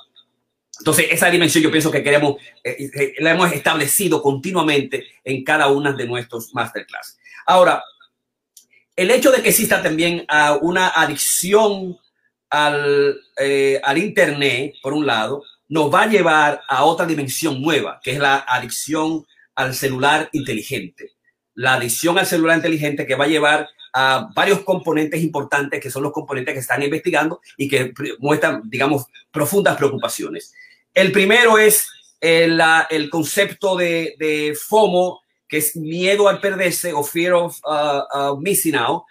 Entonces, 0.80 1.08
esa 1.10 1.30
dimensión 1.30 1.64
yo 1.64 1.72
pienso 1.72 1.90
que 1.90 2.04
queremos, 2.04 2.36
eh, 2.64 2.90
eh, 2.94 3.14
la 3.20 3.32
hemos 3.32 3.52
establecido 3.52 4.22
continuamente 4.22 5.06
en 5.24 5.44
cada 5.44 5.68
una 5.68 5.94
de 5.94 6.06
nuestros 6.06 6.54
masterclass. 6.54 7.18
Ahora, 7.46 7.82
el 8.96 9.10
hecho 9.10 9.32
de 9.32 9.42
que 9.42 9.50
exista 9.50 9.82
también 9.82 10.26
uh, 10.30 10.58
una 10.62 10.90
adicción 10.90 11.98
al, 12.50 13.16
al 13.84 13.98
Internet, 13.98 14.76
por 14.82 14.94
un 14.94 15.06
lado, 15.06 15.44
nos 15.70 15.94
va 15.94 16.04
a 16.04 16.08
llevar 16.08 16.62
a 16.68 16.84
otra 16.84 17.06
dimensión 17.06 17.62
nueva, 17.62 18.00
que 18.04 18.12
es 18.12 18.20
la 18.20 18.38
adicción 18.48 19.26
al 19.56 19.74
celular 19.74 20.30
inteligente. 20.32 21.12
La 21.54 21.74
adicción 21.74 22.18
al 22.18 22.26
celular 22.26 22.58
inteligente 22.58 23.06
que 23.06 23.16
va 23.16 23.26
a 23.26 23.30
llevar 23.30 23.70
varios 24.36 24.62
componentes 24.62 25.22
importantes 25.22 25.80
que 25.82 25.90
son 25.90 26.04
los 26.04 26.12
componentes 26.12 26.54
que 26.54 26.60
están 26.60 26.84
investigando 26.84 27.42
y 27.58 27.68
que 27.68 27.94
muestran, 28.20 28.62
digamos, 28.66 29.06
profundas 29.32 29.78
preocupaciones. 29.78 30.54
El 30.94 31.12
primero 31.12 31.58
es 31.58 31.88
el, 32.20 32.62
el 32.90 33.10
concepto 33.10 33.76
de, 33.76 34.58
FOMO, 34.60 35.22
que 35.48 35.58
es 35.58 35.76
miedo 35.76 36.28
al 36.28 36.42
perderse 36.42 36.94
o 36.94 37.04
fear 37.04 37.34
of 37.34 37.58
uh, 37.66 38.34
uh, 38.34 38.38
missing 38.40 38.76
out, 38.76 39.04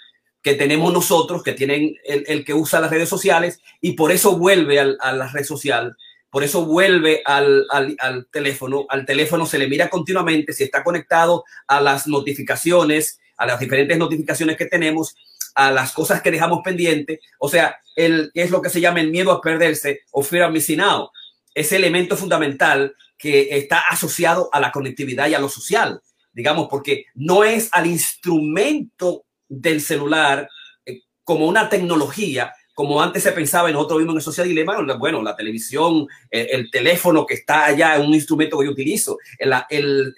que 0.43 0.55
tenemos 0.55 0.93
nosotros, 0.93 1.43
que 1.43 1.53
tienen 1.53 1.97
el, 2.05 2.45
que 2.45 2.55
usa 2.55 2.81
las 2.81 2.91
redes 2.91 3.09
sociales 3.09 3.61
y 3.81 3.93
por 3.93 4.13
eso 4.13 4.37
vuelve 4.37 4.79
a 4.79 5.13
la 5.13 5.27
red 5.29 5.45
social, 5.45 5.97
por 6.31 6.45
eso 6.45 6.65
vuelve 6.65 7.23
al, 7.25 7.67
al 7.71 8.29
teléfono. 8.31 8.87
Al 8.89 9.05
teléfono 9.05 9.47
se 9.47 9.59
le 9.59 9.67
mira 9.67 9.89
continuamente 9.89 10.53
si 10.53 10.63
está 10.63 10.85
conectado 10.85 11.45
a 11.67 11.81
las 11.81 12.07
notificaciones, 12.07 13.19
a 13.37 13.47
las 13.47 13.61
diferentes 13.61 13.97
notificaciones 13.99 14.57
que 14.57 14.67
tenemos, 14.67 15.15
a 15.55 15.71
las 15.71 15.93
cosas 15.93 16.23
que 16.23 16.31
dejamos 16.31 16.61
pendientes. 16.63 17.21
O 17.39 17.49
sea, 17.49 17.79
el, 17.95 18.31
es 18.35 18.51
lo 18.51 18.61
que 18.61 18.71
se 18.71 18.81
llama 18.81 19.01
el 19.01 19.11
miedo 19.11 19.33
a 19.33 19.41
perderse 19.41 20.01
o 20.11 20.23
fear 20.23 20.49
of 20.49 20.53
missing 20.53 20.81
out. 20.81 21.11
Ese 21.55 21.77
elemento 21.77 22.17
fundamental 22.17 22.95
que 23.19 23.57
está 23.57 23.81
asociado 23.91 24.51
a 24.53 24.61
la 24.61 24.71
conectividad 24.71 25.29
y 25.29 25.35
a 25.35 25.39
lo 25.39 25.49
social, 25.49 26.01
digamos, 26.33 26.69
porque 26.69 27.07
no 27.15 27.45
es 27.45 27.71
al 27.73 27.87
instrumento 27.87 29.25
del 29.49 29.81
celular 29.81 30.49
eh, 30.85 31.01
como 31.25 31.47
una 31.47 31.69
tecnología, 31.69 32.53
como 32.75 33.01
antes 33.01 33.23
se 33.23 33.33
pensaba, 33.33 33.71
y 33.71 33.73
nosotros 33.73 34.01
vimos 34.01 34.13
en 34.13 34.19
el 34.19 34.23
social 34.23 34.47
dilema, 34.47 34.77
bueno, 34.99 35.23
la 35.23 35.35
televisión, 35.35 36.07
el, 36.31 36.49
el 36.51 36.71
teléfono 36.71 37.25
que 37.25 37.35
está 37.35 37.65
allá 37.65 37.97
es 37.97 38.07
un 38.07 38.13
instrumento 38.13 38.59
que 38.59 38.67
yo 38.67 38.73
utilizo, 38.73 39.17
el, 39.39 39.55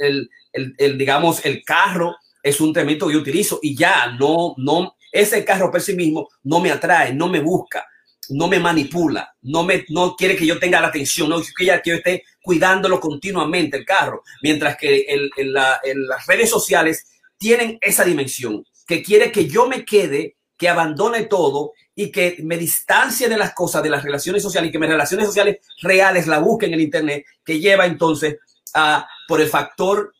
el, 0.00 0.28
el, 0.52 0.98
digamos, 0.98 1.44
el 1.44 1.62
carro 1.62 2.16
es 2.42 2.60
un 2.60 2.72
tremendo 2.72 3.06
que 3.06 3.14
yo 3.14 3.20
utilizo 3.20 3.58
y 3.62 3.76
ya 3.76 4.12
no, 4.18 4.54
no, 4.56 4.96
ese 5.12 5.44
carro 5.44 5.70
por 5.70 5.80
sí 5.80 5.94
mismo 5.94 6.28
no 6.44 6.60
me 6.60 6.70
atrae, 6.70 7.12
no 7.14 7.28
me 7.28 7.40
busca, 7.40 7.86
no 8.30 8.48
me 8.48 8.58
manipula, 8.58 9.34
no 9.42 9.64
me, 9.64 9.84
no 9.88 10.14
quiere 10.16 10.36
que 10.36 10.46
yo 10.46 10.58
tenga 10.58 10.80
la 10.80 10.88
atención, 10.88 11.28
no 11.28 11.40
quiere 11.54 11.80
que 11.82 11.90
yo 11.90 11.96
esté 11.96 12.24
cuidándolo 12.42 13.00
continuamente 13.00 13.76
el 13.76 13.84
carro, 13.84 14.22
mientras 14.42 14.76
que 14.76 15.06
en 15.08 15.52
las 15.52 16.26
redes 16.26 16.50
sociales 16.50 17.06
tienen 17.38 17.78
esa 17.80 18.04
dimensión, 18.04 18.64
que 18.86 19.02
quiere 19.02 19.30
que 19.32 19.46
yo 19.46 19.68
me 19.68 19.84
quede, 19.84 20.36
que 20.56 20.68
abandone 20.68 21.24
todo 21.24 21.72
y 21.94 22.10
que 22.10 22.36
me 22.42 22.58
distancie 22.58 23.28
de 23.28 23.36
las 23.36 23.54
cosas, 23.54 23.82
de 23.82 23.90
las 23.90 24.02
relaciones 24.02 24.42
sociales 24.42 24.68
y 24.68 24.72
que 24.72 24.78
mis 24.78 24.88
relaciones 24.88 25.26
sociales 25.26 25.58
reales 25.80 26.26
la 26.26 26.40
busquen 26.40 26.70
en 26.70 26.74
el 26.74 26.80
Internet, 26.80 27.24
que 27.44 27.60
lleva 27.60 27.86
entonces 27.86 28.38
a, 28.74 29.06
por 29.28 29.40
el 29.40 29.48
factor 29.48 30.12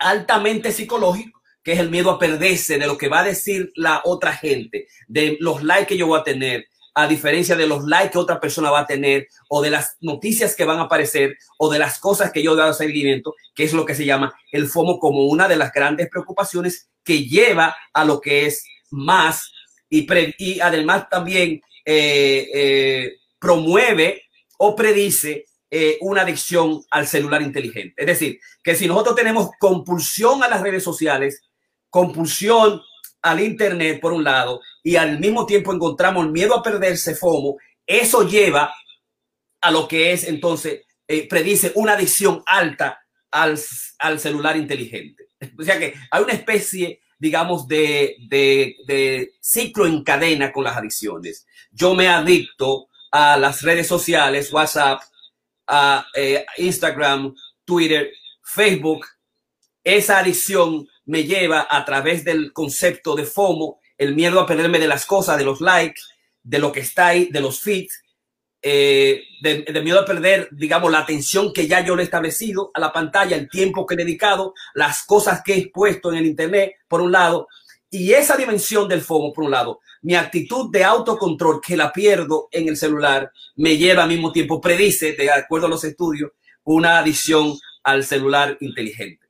altamente 0.00 0.72
psicológico, 0.72 1.37
que 1.68 1.74
es 1.74 1.80
el 1.80 1.90
miedo 1.90 2.10
a 2.10 2.18
perderse 2.18 2.78
de 2.78 2.86
lo 2.86 2.96
que 2.96 3.10
va 3.10 3.20
a 3.20 3.24
decir 3.24 3.70
la 3.74 4.00
otra 4.06 4.32
gente, 4.32 4.88
de 5.06 5.36
los 5.38 5.62
likes 5.62 5.88
que 5.88 5.98
yo 5.98 6.06
voy 6.06 6.18
a 6.18 6.24
tener, 6.24 6.66
a 6.94 7.06
diferencia 7.06 7.56
de 7.56 7.66
los 7.66 7.84
likes 7.84 8.12
que 8.12 8.18
otra 8.18 8.40
persona 8.40 8.70
va 8.70 8.80
a 8.80 8.86
tener 8.86 9.28
o 9.50 9.60
de 9.60 9.68
las 9.68 9.98
noticias 10.00 10.56
que 10.56 10.64
van 10.64 10.78
a 10.78 10.84
aparecer 10.84 11.36
o 11.58 11.70
de 11.70 11.78
las 11.78 11.98
cosas 11.98 12.32
que 12.32 12.42
yo 12.42 12.54
he 12.54 12.56
dado 12.56 12.72
seguimiento, 12.72 13.34
que 13.54 13.64
es 13.64 13.74
lo 13.74 13.84
que 13.84 13.94
se 13.94 14.06
llama 14.06 14.34
el 14.50 14.66
FOMO 14.66 14.98
como 14.98 15.26
una 15.26 15.46
de 15.46 15.56
las 15.56 15.70
grandes 15.70 16.08
preocupaciones 16.08 16.88
que 17.04 17.24
lleva 17.24 17.76
a 17.92 18.06
lo 18.06 18.18
que 18.18 18.46
es 18.46 18.64
más 18.90 19.52
y, 19.90 20.60
además 20.60 21.06
también 21.10 21.60
eh, 21.84 22.48
eh, 22.54 23.12
promueve 23.38 24.22
o 24.56 24.74
predice 24.74 25.44
eh, 25.70 25.98
una 26.00 26.22
adicción 26.22 26.80
al 26.90 27.06
celular 27.06 27.42
inteligente. 27.42 27.92
Es 27.98 28.06
decir, 28.06 28.40
que 28.64 28.74
si 28.74 28.88
nosotros 28.88 29.16
tenemos 29.16 29.50
compulsión 29.60 30.42
a 30.42 30.48
las 30.48 30.62
redes 30.62 30.82
sociales, 30.82 31.42
compulsión 31.90 32.82
al 33.22 33.40
Internet 33.40 34.00
por 34.00 34.12
un 34.12 34.24
lado 34.24 34.60
y 34.82 34.96
al 34.96 35.18
mismo 35.18 35.46
tiempo 35.46 35.72
encontramos 35.72 36.30
miedo 36.30 36.54
a 36.54 36.62
perderse 36.62 37.14
FOMO, 37.14 37.56
eso 37.86 38.22
lleva 38.22 38.72
a 39.60 39.70
lo 39.70 39.88
que 39.88 40.12
es 40.12 40.24
entonces, 40.24 40.82
eh, 41.06 41.26
predice 41.28 41.72
una 41.74 41.94
adicción 41.94 42.42
alta 42.46 43.00
al, 43.30 43.58
al, 43.98 44.20
celular 44.20 44.56
inteligente. 44.56 45.28
O 45.58 45.62
sea 45.62 45.78
que 45.78 45.94
hay 46.10 46.22
una 46.22 46.32
especie, 46.32 47.00
digamos, 47.18 47.66
de, 47.66 48.16
de, 48.28 48.76
de 48.86 49.32
ciclo 49.40 49.86
en 49.86 50.04
cadena 50.04 50.52
con 50.52 50.64
las 50.64 50.76
adicciones. 50.76 51.46
Yo 51.70 51.94
me 51.94 52.08
adicto 52.08 52.88
a 53.10 53.36
las 53.36 53.62
redes 53.62 53.86
sociales, 53.86 54.52
WhatsApp, 54.52 55.00
a 55.66 56.06
eh, 56.14 56.44
Instagram, 56.56 57.34
Twitter, 57.64 58.12
Facebook, 58.42 59.06
esa 59.84 60.18
adicción 60.18 60.86
me 61.08 61.24
lleva 61.24 61.66
a 61.68 61.84
través 61.84 62.22
del 62.22 62.52
concepto 62.52 63.16
de 63.16 63.24
FOMO, 63.24 63.80
el 63.96 64.14
miedo 64.14 64.40
a 64.40 64.46
perderme 64.46 64.78
de 64.78 64.86
las 64.86 65.06
cosas, 65.06 65.38
de 65.38 65.44
los 65.44 65.60
likes, 65.60 66.02
de 66.42 66.58
lo 66.58 66.70
que 66.70 66.80
está 66.80 67.08
ahí, 67.08 67.30
de 67.32 67.40
los 67.40 67.60
feeds, 67.60 68.02
eh, 68.60 69.22
de, 69.40 69.80
miedo 69.82 70.00
a 70.00 70.04
perder, 70.04 70.48
digamos, 70.52 70.92
la 70.92 70.98
atención 70.98 71.52
que 71.54 71.66
ya 71.66 71.82
yo 71.82 71.96
le 71.96 72.02
he 72.02 72.04
establecido 72.04 72.70
a 72.74 72.80
la 72.80 72.92
pantalla, 72.92 73.36
el 73.36 73.48
tiempo 73.48 73.86
que 73.86 73.94
he 73.94 73.96
dedicado, 73.96 74.52
las 74.74 75.04
cosas 75.06 75.42
que 75.42 75.54
he 75.54 75.70
puesto 75.70 76.12
en 76.12 76.18
el 76.18 76.26
Internet, 76.26 76.74
por 76.86 77.00
un 77.00 77.10
lado, 77.10 77.48
y 77.90 78.12
esa 78.12 78.36
dimensión 78.36 78.86
del 78.86 79.00
FOMO, 79.00 79.32
por 79.32 79.44
un 79.44 79.52
lado, 79.52 79.80
mi 80.02 80.14
actitud 80.14 80.70
de 80.70 80.84
autocontrol 80.84 81.62
que 81.62 81.76
la 81.76 81.90
pierdo 81.90 82.48
en 82.52 82.68
el 82.68 82.76
celular, 82.76 83.32
me 83.56 83.78
lleva 83.78 84.02
al 84.02 84.10
mismo 84.10 84.30
tiempo, 84.30 84.60
predice, 84.60 85.14
de 85.14 85.30
acuerdo 85.30 85.68
a 85.68 85.70
los 85.70 85.84
estudios, 85.84 86.32
una 86.64 86.98
adicción 86.98 87.58
al 87.82 88.04
celular 88.04 88.58
inteligente. 88.60 89.27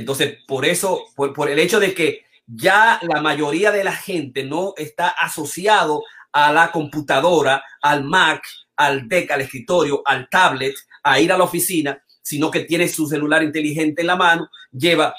Entonces, 0.00 0.38
por 0.46 0.64
eso, 0.64 1.04
por, 1.14 1.48
el 1.48 1.58
hecho 1.58 1.78
de 1.78 1.94
que 1.94 2.24
ya 2.46 2.98
la 3.02 3.20
mayoría 3.20 3.70
de 3.70 3.84
la 3.84 3.94
gente 3.94 4.44
no 4.44 4.74
está 4.76 5.08
asociado 5.08 6.02
a 6.32 6.52
la 6.52 6.72
computadora, 6.72 7.62
al 7.82 8.04
Mac, 8.04 8.42
al 8.76 9.08
deck, 9.08 9.30
al 9.30 9.42
escritorio, 9.42 10.02
al 10.04 10.28
tablet, 10.28 10.74
a 11.02 11.20
ir 11.20 11.32
a 11.32 11.38
la 11.38 11.44
oficina, 11.44 12.02
sino 12.22 12.50
que 12.50 12.60
tiene 12.60 12.88
su 12.88 13.06
celular 13.06 13.42
inteligente 13.42 14.00
en 14.00 14.06
la 14.06 14.16
mano, 14.16 14.48
lleva 14.72 15.14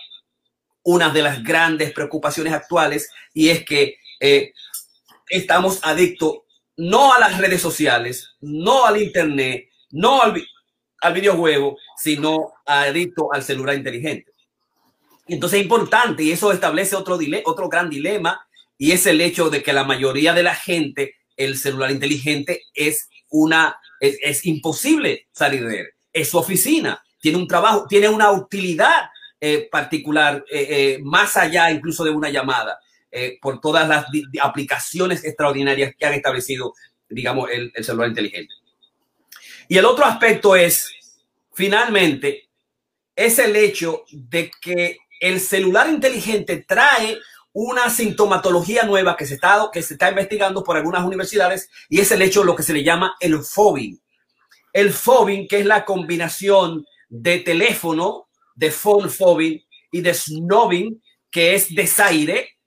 una 0.83 1.09
de 1.09 1.21
las 1.21 1.43
grandes 1.43 1.91
preocupaciones 1.93 2.53
actuales 2.53 3.11
y 3.33 3.50
es 3.50 3.63
que 3.63 3.97
eh, 4.19 4.51
estamos 5.29 5.79
adictos 5.83 6.39
no 6.77 7.13
a 7.13 7.19
las 7.19 7.38
redes 7.38 7.61
sociales, 7.61 8.35
no 8.41 8.85
al 8.85 9.00
internet, 9.01 9.69
no 9.91 10.23
al, 10.23 10.43
al 11.01 11.13
videojuego, 11.13 11.77
sino 11.97 12.53
adictos 12.65 13.27
al 13.31 13.43
celular 13.43 13.75
inteligente. 13.75 14.31
Entonces 15.33 15.59
es 15.59 15.63
importante 15.63 16.23
y 16.23 16.31
eso 16.31 16.51
establece 16.51 16.95
otro, 16.95 17.17
otro 17.45 17.69
gran 17.69 17.89
dilema 17.89 18.45
y 18.77 18.91
es 18.91 19.05
el 19.05 19.21
hecho 19.21 19.50
de 19.50 19.63
que 19.63 19.71
la 19.71 19.85
mayoría 19.85 20.33
de 20.33 20.43
la 20.43 20.53
gente, 20.53 21.15
el 21.38 21.57
celular 21.57 21.89
inteligente 21.89 22.63
es 22.73 23.07
una, 23.29 23.79
es, 24.01 24.45
imposible 24.45 25.27
salir 25.31 25.65
de 25.65 25.79
él. 25.79 25.88
Es 26.11 26.29
su 26.29 26.38
oficina, 26.38 27.01
tiene 27.21 27.38
un 27.38 27.47
trabajo, 27.47 27.85
tiene 27.88 28.09
una 28.09 28.29
utilidad 28.31 29.09
eh, 29.39 29.69
particular, 29.71 30.43
eh, 30.51 30.67
eh, 30.69 31.00
más 31.01 31.38
allá 31.38 31.71
incluso 31.71 32.03
de 32.03 32.11
una 32.11 32.29
llamada, 32.29 32.77
por 33.41 33.59
todas 33.59 33.89
las 33.89 34.05
aplicaciones 34.41 35.25
extraordinarias 35.25 35.94
que 36.00 36.05
han 36.05 36.13
establecido, 36.13 36.74
digamos, 37.09 37.50
el 37.51 37.72
celular 37.83 38.07
inteligente. 38.07 38.53
Y 39.67 39.77
el 39.77 39.83
otro 39.83 40.05
aspecto 40.05 40.55
es, 40.55 40.89
finalmente, 41.53 42.48
es 43.13 43.37
el 43.39 43.53
hecho 43.57 44.05
de 44.11 44.50
que 44.61 44.98
el 45.22 45.40
celular 45.40 45.88
inteligente 45.88 46.66
trae 46.68 47.18
una 47.53 47.90
sintomatología 47.90 48.84
nueva 48.84 49.16
que 49.16 49.25
se 49.25 49.36
está, 49.36 50.10
investigando 50.10 50.64
por 50.64 50.75
algunas 50.75 51.03
universidades 51.03 51.70
y 51.90 52.00
es 52.00 52.12
el 52.12 52.24
hecho 52.24 52.40
de 52.42 52.48
lo 52.48 52.55
que 52.55 52.64
se 52.64 52.74
le 52.74 52.84
llama 52.84 53.16
el 53.20 53.40
phobing. 53.40 54.01
El 54.74 54.92
phobing, 54.92 55.48
que 55.48 55.60
es 55.60 55.66
la 55.66 55.86
combinación 55.86 56.86
de 57.07 57.40
teléfono, 57.40 58.29
de 58.55 58.72
phone 58.72 59.10
phobing 59.10 59.62
y 59.92 60.01
de 60.01 60.14
snobbing, 60.14 61.01
que 61.29 61.53
es 61.53 61.74
desaire. 61.75 62.57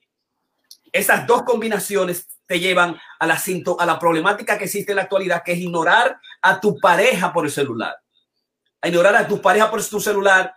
Esas 0.93 1.27
dos 1.27 1.43
combinaciones 1.43 2.29
te 2.47 2.61
llevan 2.61 2.97
a 3.19 3.27
la, 3.27 3.43
a 3.79 3.87
la 3.87 3.99
problemática 3.99 4.59
que 4.59 4.65
existe 4.65 4.93
en 4.93 4.97
la 4.97 5.03
actualidad, 5.03 5.43
que 5.43 5.53
es 5.53 5.59
ignorar 5.59 6.21
a 6.41 6.61
tu 6.61 6.79
pareja 6.79 7.33
por 7.33 7.47
el 7.47 7.51
celular. 7.51 7.97
A 8.81 8.89
ignorar 8.89 9.17
a 9.17 9.27
tu 9.27 9.41
pareja 9.41 9.71
por 9.71 9.85
tu 9.85 9.99
celular, 9.99 10.55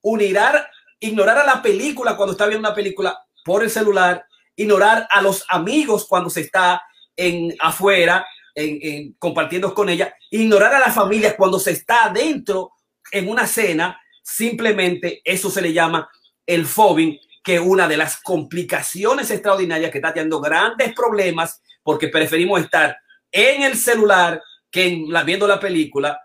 unirá 0.00 0.70
ignorar 1.00 1.38
a 1.38 1.44
la 1.44 1.62
película 1.62 2.16
cuando 2.16 2.32
está 2.32 2.46
viendo 2.46 2.68
una 2.68 2.74
película 2.74 3.18
por 3.44 3.62
el 3.62 3.70
celular, 3.70 4.24
ignorar 4.56 5.06
a 5.10 5.22
los 5.22 5.44
amigos 5.48 6.06
cuando 6.08 6.30
se 6.30 6.40
está 6.42 6.82
en 7.14 7.54
afuera, 7.60 8.26
en, 8.54 9.12
compartiendo 9.18 9.74
con 9.74 9.88
ella, 9.88 10.14
ignorar 10.30 10.74
a 10.74 10.80
la 10.80 10.92
familia 10.92 11.36
cuando 11.36 11.58
se 11.58 11.72
está 11.72 12.10
dentro 12.12 12.72
en 13.12 13.28
una 13.28 13.46
cena, 13.46 14.00
simplemente 14.22 15.20
eso 15.24 15.50
se 15.50 15.62
le 15.62 15.72
llama 15.72 16.08
el 16.46 16.66
phobing, 16.66 17.18
que 17.42 17.60
una 17.60 17.86
de 17.86 17.96
las 17.96 18.20
complicaciones 18.20 19.30
extraordinarias 19.30 19.92
que 19.92 19.98
está 19.98 20.12
teniendo 20.12 20.40
grandes 20.40 20.92
problemas 20.94 21.62
porque 21.82 22.08
preferimos 22.08 22.60
estar 22.60 22.96
en 23.30 23.62
el 23.62 23.76
celular 23.76 24.42
que 24.70 24.88
en 24.88 25.12
la, 25.12 25.22
viendo 25.22 25.46
la 25.46 25.60
película, 25.60 26.20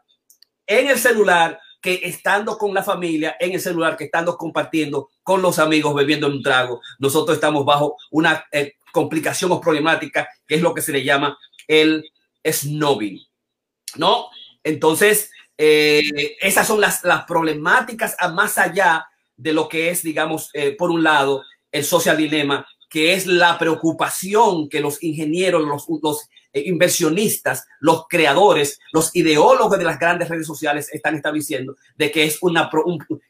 en 0.66 0.88
el 0.90 0.98
celular 0.98 1.60
que 1.82 2.02
estando 2.04 2.58
con 2.58 2.74
la 2.74 2.84
familia 2.84 3.36
en 3.40 3.54
el 3.54 3.60
celular, 3.60 3.98
que 3.98 4.06
estando 4.06 4.38
compartiendo 4.38 5.10
con 5.24 5.42
los 5.42 5.60
amigos, 5.60 5.96
bebiendo 5.96 6.28
un 6.28 6.44
trago, 6.44 6.80
nosotros 7.00 7.36
estamos 7.36 7.66
bajo 7.66 7.98
una 8.12 8.46
eh, 8.52 8.76
complicación 8.92 9.52
o 9.52 9.60
problemática 9.60 10.30
que 10.48 10.56
es 10.56 10.62
lo 10.62 10.74
que 10.74 10.82
se 10.82 10.92
le 10.92 11.04
llama 11.04 11.38
el 11.68 12.10
snobbing. 12.48 13.20
¿No? 13.96 14.28
Entonces, 14.64 15.32
eh, 15.58 16.38
esas 16.40 16.68
son 16.68 16.80
las, 16.80 17.02
problemáticas 17.28 18.16
a 18.20 18.30
más 18.30 18.58
allá 18.58 19.08
de 19.36 19.54
lo 19.54 19.68
que 19.68 19.90
es, 19.90 20.04
digamos, 20.04 20.50
eh, 20.54 20.76
por 20.78 20.92
un 20.92 21.04
lado, 21.04 21.44
el 21.72 21.84
social 21.84 22.18
dilema, 22.18 22.66
que 22.90 23.14
es 23.14 23.26
la 23.26 23.58
preocupación 23.58 24.70
que 24.70 24.82
los 24.82 25.02
ingenieros, 25.02 25.64
los, 25.64 25.86
los 26.02 26.30
inversionistas, 26.54 27.66
los 27.80 28.08
creadores, 28.10 28.80
los 28.92 29.16
ideólogos 29.16 29.78
de 29.78 29.86
las 29.86 30.00
grandes 30.00 30.30
redes 30.30 30.48
sociales 30.48 30.90
están 30.92 31.16
estableciendo 31.16 31.76
de 31.98 32.12
que 32.12 32.24
es 32.24 32.38
una 32.42 32.70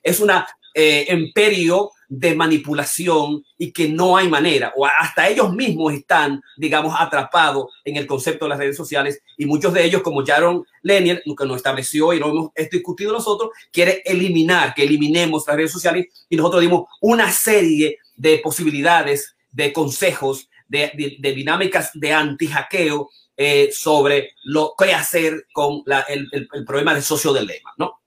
es 0.02 0.20
una 0.20 0.48
eh, 0.74 1.06
imperio 1.10 1.92
de 2.08 2.34
manipulación 2.34 3.44
y 3.58 3.72
que 3.72 3.90
no 3.90 4.16
hay 4.16 4.30
manera 4.30 4.74
o 4.76 4.86
hasta 4.86 5.28
ellos 5.28 5.54
mismos 5.54 5.94
están 5.94 6.42
digamos 6.58 6.94
atrapados 6.98 7.66
en 7.84 7.98
el 7.98 8.08
concepto 8.08 8.46
de 8.46 8.50
las 8.50 8.58
redes 8.58 8.78
sociales 8.78 9.22
y 9.38 9.46
muchos 9.46 9.74
de 9.74 9.84
ellos 9.84 10.02
como 10.02 10.26
Jaron 10.26 10.66
Lanier 10.82 11.24
que 11.24 11.46
nos 11.46 11.58
estableció 11.58 12.14
y 12.14 12.20
lo 12.20 12.30
hemos 12.30 12.52
discutido 12.72 13.12
nosotros 13.12 13.52
quiere 13.72 14.02
eliminar 14.06 14.74
que 14.74 14.84
eliminemos 14.84 15.46
las 15.46 15.58
redes 15.58 15.72
sociales 15.72 16.08
y 16.30 16.38
nosotros 16.38 16.62
dimos 16.62 16.86
una 17.02 17.32
serie 17.32 17.98
de 18.16 18.38
posibilidades 18.40 19.36
de 19.52 19.74
consejos 19.74 20.50
de, 20.72 21.34
dinámicas 21.36 21.92
de 21.94 22.14
anti-hackeo 22.14 23.10
eh, 23.36 23.70
sobre 23.72 24.36
lo 24.44 24.74
que 24.78 24.94
hacer 24.94 25.48
con 25.52 25.84
el, 26.08 26.48
problema 26.66 26.94
de 26.94 27.02
socio 27.02 27.34
del 27.34 27.48
lema, 27.48 27.74
¿no? 27.78 28.02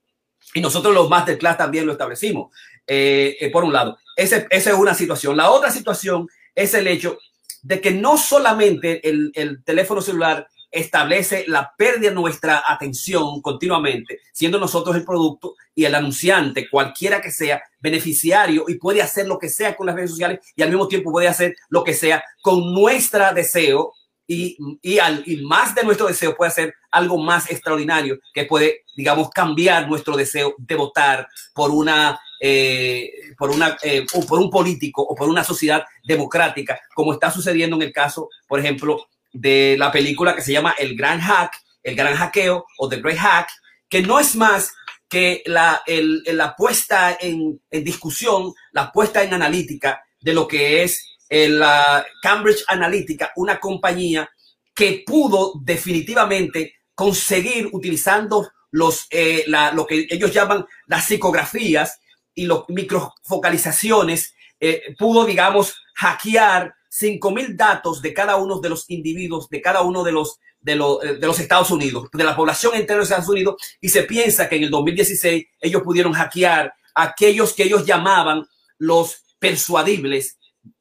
Y 0.53 0.61
nosotros 0.61 0.93
los 0.93 1.09
masterclass 1.09 1.57
también 1.57 1.85
lo 1.85 1.91
establecimos, 1.91 2.53
eh, 2.87 3.37
eh, 3.39 3.49
por 3.51 3.63
un 3.63 3.73
lado. 3.73 3.97
esa 4.15 4.47
es 4.49 4.67
una 4.67 4.93
situación. 4.93 5.35
La 5.35 5.51
otra 5.51 5.69
situación 5.69 6.27
es 6.53 6.73
el 6.73 6.87
hecho 6.87 7.17
de 7.61 7.81
que 7.81 7.91
no 7.91 8.17
solamente 8.17 9.07
el, 9.07 9.31
el 9.35 9.63
teléfono 9.63 10.01
celular 10.01 10.47
establece 10.75 11.45
la 11.47 11.73
pérdida 11.77 12.09
de 12.09 12.15
nuestra 12.15 12.63
atención 12.67 13.41
continuamente, 13.41 14.19
siendo 14.33 14.59
nosotros 14.59 14.95
el 14.95 15.05
producto 15.05 15.55
y 15.73 15.85
el 15.85 15.95
anunciante, 15.95 16.69
cualquiera 16.69 17.21
que 17.21 17.31
sea, 17.31 17.63
beneficiario 17.79 18.65
y 18.67 18.75
puede 18.75 19.01
hacer 19.01 19.27
lo 19.27 19.39
que 19.39 19.49
sea 19.49 19.75
con 19.75 19.87
las 19.87 19.95
redes 19.95 20.11
sociales 20.11 20.39
y 20.55 20.63
al 20.63 20.69
mismo 20.69 20.87
tiempo 20.87 21.11
puede 21.11 21.27
hacer 21.27 21.55
lo 21.69 21.83
que 21.83 21.93
sea 21.93 22.23
con 22.41 22.73
nuestro 22.73 23.33
deseo 23.33 23.93
y, 24.27 24.57
y, 24.81 24.99
al, 24.99 25.23
y 25.25 25.37
más 25.43 25.75
de 25.75 25.83
nuestro 25.83 26.07
deseo 26.07 26.35
puede 26.35 26.49
hacer 26.49 26.73
algo 26.91 27.17
más 27.17 27.49
extraordinario 27.49 28.19
que 28.33 28.45
puede, 28.45 28.83
digamos, 28.97 29.29
cambiar 29.29 29.87
nuestro 29.87 30.17
deseo 30.17 30.55
de 30.57 30.75
votar 30.75 31.27
por 31.53 31.71
una 31.71 32.19
eh, 32.41 33.11
por, 33.37 33.49
una, 33.49 33.77
eh, 33.81 34.05
por 34.27 34.39
un 34.39 34.49
político 34.49 35.01
o 35.01 35.15
por 35.15 35.29
una 35.29 35.43
sociedad 35.43 35.85
democrática, 36.03 36.79
como 36.93 37.13
está 37.13 37.31
sucediendo 37.31 37.77
en 37.77 37.83
el 37.83 37.93
caso, 37.93 38.29
por 38.47 38.59
ejemplo, 38.59 39.07
de 39.35 39.75
la 39.77 39.91
película 39.91 40.35
que 40.35 40.41
se 40.41 40.53
llama 40.53 40.75
El 40.77 40.95
Gran 40.95 41.19
Hack, 41.19 41.61
El 41.83 41.95
Gran 41.95 42.15
Hackeo 42.15 42.65
o 42.77 42.89
The 42.89 43.01
Great 43.01 43.17
Hack, 43.17 43.49
que 43.89 44.01
no 44.01 44.19
es 44.19 44.35
más 44.35 44.73
que 45.09 45.43
la, 45.45 45.83
la 45.87 46.55
puesta 46.55 47.17
en, 47.19 47.61
discusión, 47.69 48.53
la 48.71 48.91
puesta 48.91 49.23
en 49.23 49.33
analítica 49.33 50.03
de 50.19 50.33
lo 50.33 50.47
que 50.47 50.83
es 50.83 51.05
la 51.29 52.05
Cambridge 52.21 52.63
Analytica, 52.67 53.31
una 53.35 53.59
compañía 53.59 54.29
que 54.73 55.03
pudo 55.05 55.53
definitivamente 55.61 56.75
conseguir 56.93 57.69
utilizando 57.71 58.49
los, 58.71 59.07
eh, 59.09 59.45
lo 59.47 59.85
que 59.85 60.07
ellos 60.09 60.33
llaman 60.33 60.65
las 60.87 61.05
psicografías 61.05 61.99
y 62.33 62.45
las 62.45 62.59
microfocalizaciones, 62.67 64.33
eh, 64.59 64.95
pudo, 64.97 65.25
digamos, 65.25 65.75
hackear 65.95 66.74
5.000 67.01 67.55
datos 67.55 68.01
de 68.01 68.13
cada 68.13 68.37
uno 68.37 68.59
de 68.59 68.69
los 68.69 68.89
individuos, 68.89 69.49
de 69.49 69.61
cada 69.61 69.81
uno 69.81 70.03
de 70.03 70.11
los, 70.11 70.39
de, 70.61 70.75
los, 70.75 71.03
eh, 71.03 71.15
de 71.15 71.27
los 71.27 71.39
Estados 71.39 71.71
Unidos, 71.71 72.07
de 72.13 72.23
la 72.23 72.35
población 72.35 72.75
entera 72.75 72.99
de 72.99 73.03
Estados 73.03 73.29
Unidos, 73.29 73.55
y 73.81 73.89
se 73.89 74.03
piensa 74.03 74.47
que 74.47 74.55
en 74.55 74.63
el 74.63 74.69
2016 74.69 75.45
ellos 75.59 75.81
pudieron 75.83 76.13
hackear 76.13 76.73
a 76.93 77.03
aquellos 77.03 77.53
que 77.53 77.63
ellos 77.63 77.85
llamaban 77.85 78.45
los 78.77 79.23
persuadibles, 79.39 80.37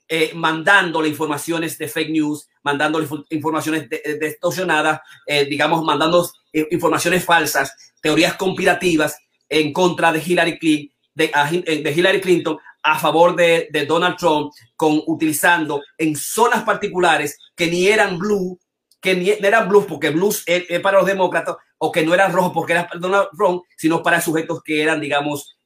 eh, 0.08 0.32
mandándole 0.34 1.08
informaciones 1.08 1.76
de 1.78 1.88
fake 1.88 2.10
news, 2.10 2.48
mandándole 2.62 3.06
informaciones 3.30 3.88
distorsionadas, 4.20 5.00
eh, 5.26 5.44
digamos, 5.44 5.84
mandando 5.84 6.28
eh, 6.52 6.66
informaciones 6.70 7.24
falsas, 7.24 7.92
teorías 8.00 8.34
conspirativas 8.34 9.18
en 9.48 9.72
contra 9.72 10.12
de 10.12 10.22
Hillary 10.24 10.58
Clinton, 10.58 10.94
de, 11.14 11.94
Hillary 11.94 12.20
Clinton 12.20 12.58
a 12.84 12.98
favor 12.98 13.34
de, 13.34 13.68
Donald 13.88 14.16
Trump, 14.16 14.52
con 14.76 15.02
utilizando 15.06 15.82
en 15.98 16.14
zonas 16.14 16.62
particulares 16.62 17.38
que 17.56 17.66
ni 17.66 17.88
eran 17.88 18.18
blue, 18.18 18.60
que 19.00 19.16
ni 19.16 19.30
eran 19.30 19.68
blues 19.68 19.86
porque 19.88 20.10
blues 20.10 20.42
es, 20.46 20.80
para 20.80 20.98
los 20.98 21.06
demócratas, 21.06 21.56
o 21.78 21.90
que 21.90 22.04
no 22.04 22.14
eran 22.14 22.32
rojos 22.32 22.52
porque 22.54 22.74
era 22.74 22.88
Donald 22.98 23.28
Trump, 23.36 23.62
sino 23.76 24.02
para 24.02 24.20
sujetos 24.20 24.62
que 24.62 24.82
eran, 24.82 25.00
digamos, 25.00 25.56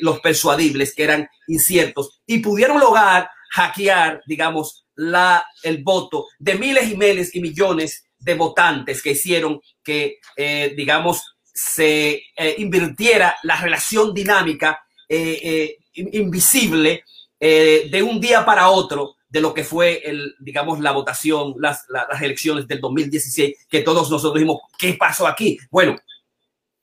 los 0.00 0.20
persuadibles, 0.20 0.94
que 0.94 1.04
eran 1.04 1.28
inciertos, 1.46 2.22
y 2.26 2.38
pudieron 2.38 2.80
lograr 2.80 3.28
hackear, 3.50 4.22
digamos, 4.26 4.86
la, 4.94 5.44
el 5.62 5.82
voto 5.82 6.26
de 6.38 6.54
miles 6.54 6.90
y 6.90 6.96
miles 6.96 7.34
y 7.34 7.40
millones 7.40 8.04
de 8.18 8.34
votantes 8.34 9.02
que 9.02 9.10
hicieron 9.10 9.60
que, 9.82 10.18
eh, 10.36 10.72
digamos, 10.76 11.34
se 11.42 12.22
eh, 12.36 12.54
invirtiera 12.58 13.36
la 13.42 13.60
relación 13.60 14.14
dinámica 14.14 14.80
eh, 15.08 15.76
invisible 15.94 17.04
de 17.38 18.02
un 18.02 18.20
día 18.20 18.44
para 18.44 18.70
otro 18.70 19.16
de 19.32 19.40
lo 19.40 19.54
que 19.54 19.64
fue, 19.64 20.02
el, 20.04 20.34
digamos, 20.40 20.80
la 20.80 20.92
votación, 20.92 21.54
las, 21.58 21.86
las 21.88 22.20
elecciones 22.20 22.68
del 22.68 22.82
2016, 22.82 23.66
que 23.66 23.80
todos 23.80 24.10
nosotros 24.10 24.34
dijimos, 24.34 24.60
¿qué 24.78 24.92
pasó 24.92 25.26
aquí? 25.26 25.58
Bueno, 25.70 25.96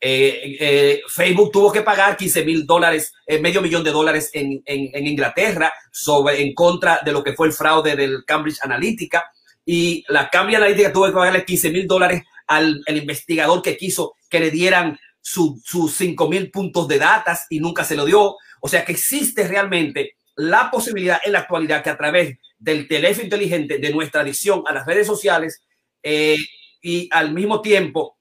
eh, 0.01 0.57
eh, 0.59 1.01
Facebook 1.07 1.51
tuvo 1.51 1.71
que 1.71 1.81
pagar 1.81 2.17
15 2.17 2.43
mil 2.45 2.65
dólares, 2.65 3.13
eh, 3.27 3.39
medio 3.39 3.61
millón 3.61 3.83
de 3.83 3.91
dólares 3.91 4.31
en, 4.33 4.63
en, 4.65 5.07
Inglaterra 5.07 5.71
sobre, 5.91 6.41
en 6.41 6.55
contra 6.55 7.01
de 7.05 7.11
lo 7.11 7.23
que 7.23 7.33
fue 7.33 7.47
el 7.47 7.53
fraude 7.53 7.95
del 7.95 8.23
Cambridge 8.25 8.63
Analytica. 8.63 9.31
Y 9.63 10.03
la 10.07 10.29
Cambridge 10.29 10.57
Analytica 10.57 10.91
tuvo 10.91 11.05
que 11.05 11.11
pagarle 11.11 11.45
15 11.45 11.69
mil 11.69 11.85
dólares 11.85 12.23
al 12.47 12.81
investigador 12.87 13.61
que 13.61 13.77
quiso 13.77 14.15
que 14.27 14.39
le 14.39 14.49
dieran 14.49 14.97
sus 15.21 15.61
5 15.95 16.27
mil 16.27 16.49
puntos 16.49 16.87
de 16.87 16.97
datas 16.97 17.45
y 17.49 17.59
nunca 17.59 17.83
se 17.83 17.95
lo 17.95 18.05
dio. 18.05 18.37
O 18.59 18.67
sea 18.67 18.85
que 18.85 18.91
existe 18.91 19.47
realmente 19.47 20.15
la 20.35 20.71
posibilidad 20.71 21.19
en 21.23 21.33
la 21.33 21.39
actualidad 21.39 21.83
que 21.83 21.89
a 21.89 21.97
través 21.97 22.37
del 22.57 22.87
teléfono 22.87 23.23
inteligente, 23.25 23.77
de 23.77 23.93
nuestra 23.93 24.21
adicción 24.21 24.63
a 24.67 24.73
las 24.73 24.85
redes 24.85 25.07
sociales 25.07 25.61
y 26.01 27.09
al 27.11 27.33
mismo 27.33 27.61
tiempo 27.61 28.17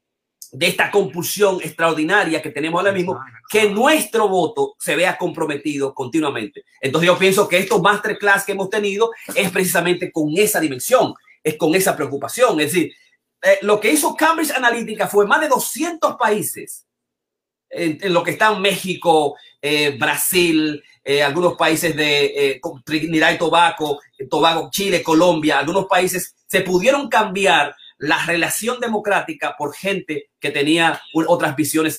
de 0.53 0.67
esta 0.67 0.91
compulsión 0.91 1.59
extraordinaria 1.63 2.41
que 2.41 2.51
tenemos 2.51 2.79
ahora 2.79 2.93
mismo, 2.93 3.21
que 3.49 3.69
nuestro 3.69 4.29
voto 4.29 4.77
se 4.79 4.97
vea 4.97 5.17
comprometido 5.17 5.95
continuamente. 5.95 6.65
Entonces 6.81 7.07
yo 7.07 7.19
pienso 7.19 7.49
que 7.49 7.59
estos 7.59 7.83
masterclass 7.83 8.45
que 8.45 8.53
hemos 8.53 8.71
tenido 8.71 9.11
es 9.35 9.51
precisamente 9.51 10.11
con 10.11 10.33
esa 10.37 10.61
dimensión, 10.61 11.15
es 11.43 11.57
con 11.57 11.75
esa 11.75 11.95
preocupación. 11.97 12.59
Es 12.61 12.73
decir, 12.73 12.93
eh, 13.43 13.59
lo 13.63 13.79
que 13.79 13.93
hizo 13.93 14.17
Cambridge 14.17 14.51
Analytica 14.53 15.07
fue 15.07 15.27
más 15.27 15.41
de 15.41 15.49
200 15.49 16.17
países, 16.17 16.87
en, 17.71 18.13
lo 18.13 18.23
que 18.23 18.33
están 18.33 18.61
México, 18.61 19.37
eh, 19.61 19.97
Brasil, 19.99 20.83
eh, 21.05 21.23
algunos 21.23 21.55
países 21.55 21.97
de 21.97 22.61
Trinidad 22.85 23.33
y 23.33 23.39
Tobago, 23.39 24.01
Tobago, 24.31 24.69
Chile, 24.71 25.03
Colombia, 25.03 25.59
algunos 25.59 25.87
países 25.87 26.35
se 26.47 26.63
pudieron 26.63 27.09
cambiar 27.09 27.75
la 27.99 28.25
relación 28.25 28.81
democrática 28.81 29.55
por 29.59 29.75
gente 29.75 30.31
que 30.41 30.51
tenía 30.51 31.01
otras 31.13 31.57
visiones 31.57 31.99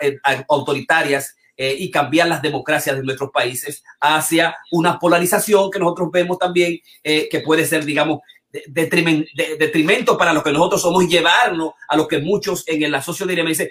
eh, 0.00 0.18
autoritarias 0.48 1.36
eh, 1.58 1.74
y 1.78 1.90
cambiar 1.90 2.28
las 2.28 2.42
democracias 2.42 2.96
de 2.96 3.02
nuestros 3.02 3.30
países 3.30 3.82
hacia 4.00 4.56
una 4.70 4.98
polarización 4.98 5.70
que 5.70 5.78
nosotros 5.78 6.10
vemos 6.12 6.38
también 6.38 6.78
eh, 7.02 7.28
que 7.30 7.40
puede 7.40 7.66
ser, 7.66 7.84
digamos, 7.84 8.20
detrimento 8.66 10.16
para 10.16 10.32
lo 10.32 10.42
que 10.42 10.52
nosotros 10.52 10.82
somos 10.82 11.08
llevarnos 11.08 11.72
a 11.88 11.96
lo 11.96 12.06
que 12.06 12.18
muchos 12.18 12.64
en 12.66 12.90
la 12.90 13.02
sociedad 13.02 13.32
me 13.42 13.50
dicen, 13.50 13.70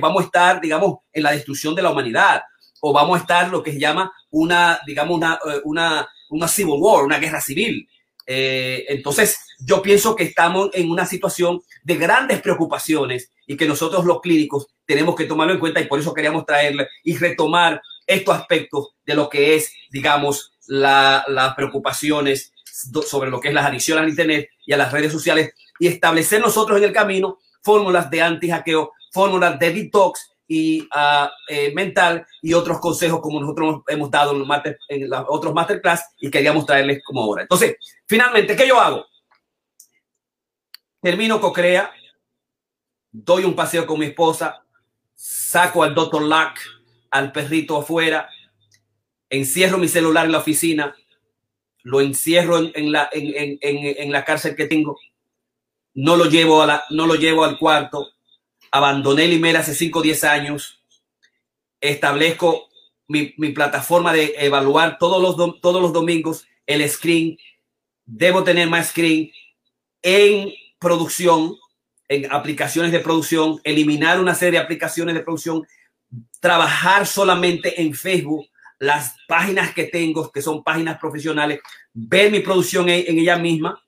vamos 0.00 0.22
a 0.22 0.26
estar, 0.26 0.60
digamos, 0.60 0.98
en 1.12 1.22
la 1.22 1.32
destrucción 1.32 1.74
de 1.74 1.82
la 1.82 1.90
humanidad 1.90 2.42
o 2.80 2.92
vamos 2.92 3.18
a 3.18 3.20
estar 3.20 3.50
lo 3.50 3.62
que 3.62 3.72
se 3.72 3.80
llama 3.80 4.12
una, 4.30 4.80
digamos, 4.86 5.16
una, 5.16 5.38
una, 5.64 6.08
una 6.30 6.48
civil 6.48 6.74
war, 6.78 7.04
una 7.04 7.18
guerra 7.18 7.40
civil. 7.40 7.88
entonces, 8.26 9.38
yo 9.58 9.82
pienso 9.82 10.14
que 10.16 10.24
estamos 10.24 10.70
en 10.72 10.90
una 10.90 11.06
situación 11.06 11.60
de 11.82 11.96
grandes 11.96 12.40
preocupaciones 12.40 13.30
y 13.46 13.56
que 13.56 13.66
nosotros 13.66 14.04
los 14.04 14.20
clínicos 14.20 14.66
tenemos 14.86 15.14
que 15.14 15.24
tomarlo 15.24 15.54
en 15.54 15.60
cuenta 15.60 15.80
y 15.80 15.86
por 15.86 16.00
eso 16.00 16.14
queríamos 16.14 16.44
traerle 16.44 16.88
y 17.02 17.16
retomar 17.16 17.80
estos 18.06 18.36
aspectos 18.36 18.94
de 19.04 19.14
lo 19.14 19.28
que 19.28 19.56
es, 19.56 19.72
digamos, 19.90 20.52
las 20.66 21.54
preocupaciones 21.54 22.53
sobre 23.06 23.30
lo 23.30 23.40
que 23.40 23.48
es 23.48 23.54
las 23.54 23.66
adicciones 23.66 24.02
al 24.02 24.08
Internet 24.08 24.48
y 24.66 24.72
a 24.72 24.76
las 24.76 24.92
redes 24.92 25.12
sociales 25.12 25.52
y 25.78 25.86
establecer 25.86 26.40
nosotros 26.40 26.78
en 26.78 26.84
el 26.84 26.92
camino 26.92 27.38
fórmulas 27.62 28.10
de 28.10 28.20
anti-hackeo, 28.20 28.92
fórmulas 29.12 29.58
de 29.58 29.72
detox 29.72 30.30
y 30.46 30.82
uh, 30.82 31.74
mental 31.74 32.26
y 32.42 32.52
otros 32.52 32.78
consejos 32.78 33.20
como 33.20 33.40
nosotros 33.40 33.82
hemos 33.88 34.10
dado 34.10 34.32
en, 34.32 34.40
los, 34.40 34.48
en 34.88 35.08
los 35.08 35.24
otros 35.28 35.54
masterclass 35.54 36.04
y 36.20 36.30
queríamos 36.30 36.66
traerles 36.66 37.02
como 37.02 37.22
ahora. 37.22 37.42
Entonces, 37.42 37.76
finalmente, 38.06 38.54
¿qué 38.54 38.68
yo 38.68 38.78
hago? 38.78 39.06
Termino 41.00 41.40
Cocrea, 41.40 41.90
doy 43.10 43.44
un 43.44 43.54
paseo 43.54 43.86
con 43.86 43.98
mi 43.98 44.06
esposa, 44.06 44.62
saco 45.14 45.82
al 45.82 45.94
doctor 45.94 46.22
Lack, 46.22 46.60
al 47.10 47.32
perrito 47.32 47.78
afuera, 47.78 48.28
encierro 49.30 49.78
mi 49.78 49.88
celular 49.88 50.26
en 50.26 50.32
la 50.32 50.38
oficina, 50.38 50.94
lo 51.84 52.00
encierro 52.00 52.58
en, 52.58 52.92
la, 52.92 53.08
en, 53.12 54.10
la 54.10 54.24
cárcel 54.24 54.56
que 54.56 54.66
tengo, 54.66 54.98
no 55.92 56.16
lo 56.16 56.24
llevo, 56.24 56.62
a 56.62 56.66
la, 56.66 56.84
no 56.90 57.06
lo 57.06 57.14
llevo 57.14 57.44
al 57.44 57.58
cuarto, 57.58 58.08
abandoné 58.70 59.26
email 59.26 59.56
hace 59.56 59.74
5 59.74 59.98
o 59.98 60.02
10 60.02 60.24
años, 60.24 60.82
establezco 61.80 62.68
mi, 63.06 63.34
mi, 63.36 63.50
plataforma 63.50 64.14
de 64.14 64.34
evaluar 64.38 64.98
todos 64.98 65.22
los, 65.22 65.60
todos 65.60 65.82
los 65.82 65.92
domingos 65.92 66.46
el 66.66 66.88
screen, 66.88 67.36
debo 68.06 68.42
tener 68.42 68.68
más 68.68 68.88
screen 68.88 69.30
en 70.00 70.52
producción, 70.78 71.56
en 72.08 72.32
aplicaciones 72.32 72.92
de 72.92 73.00
producción, 73.00 73.60
eliminar 73.62 74.20
una 74.20 74.34
serie 74.34 74.58
de 74.58 74.64
aplicaciones 74.64 75.14
de 75.14 75.20
producción, 75.20 75.66
trabajar 76.40 77.06
solamente 77.06 77.82
en 77.82 77.92
Facebook, 77.92 78.46
las 78.78 79.16
páginas 79.28 79.72
que 79.74 79.84
tengo, 79.84 80.30
que 80.30 80.42
son 80.42 80.62
páginas 80.62 80.98
profesionales, 80.98 81.60
ver 81.92 82.30
mi 82.30 82.40
producción 82.40 82.88
en, 82.88 83.18
ella 83.18 83.36
misma, 83.36 83.82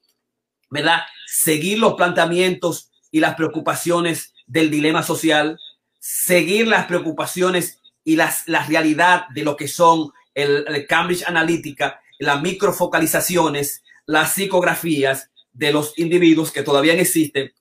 ¿verdad? 0.71 1.01
Seguir 1.27 1.79
los 1.79 1.95
planteamientos 1.95 2.91
y 3.11 3.21
las 3.21 3.35
preocupaciones 3.35 4.33
del 4.47 4.71
dilema 4.71 5.03
social, 5.03 5.59
seguir 5.99 6.69
las 6.69 6.87
preocupaciones 6.87 7.81
y 8.05 8.17
las, 8.17 8.47
la 8.47 8.65
realidad 8.65 9.27
de 9.35 9.45
lo 9.45 9.57
que 9.57 9.69
son 9.69 10.13
el, 10.35 10.65
el 10.69 10.87
Cambridge 10.87 11.25
Analytica, 11.27 12.01
las 12.19 12.41
microfocalizaciones, 12.41 13.83
las 14.07 14.35
psicografías, 14.35 15.31
de 15.57 15.73
los 15.73 15.99
individuos 15.99 16.53
que 16.53 16.63
todavía 16.63 16.95
existen 16.95 17.53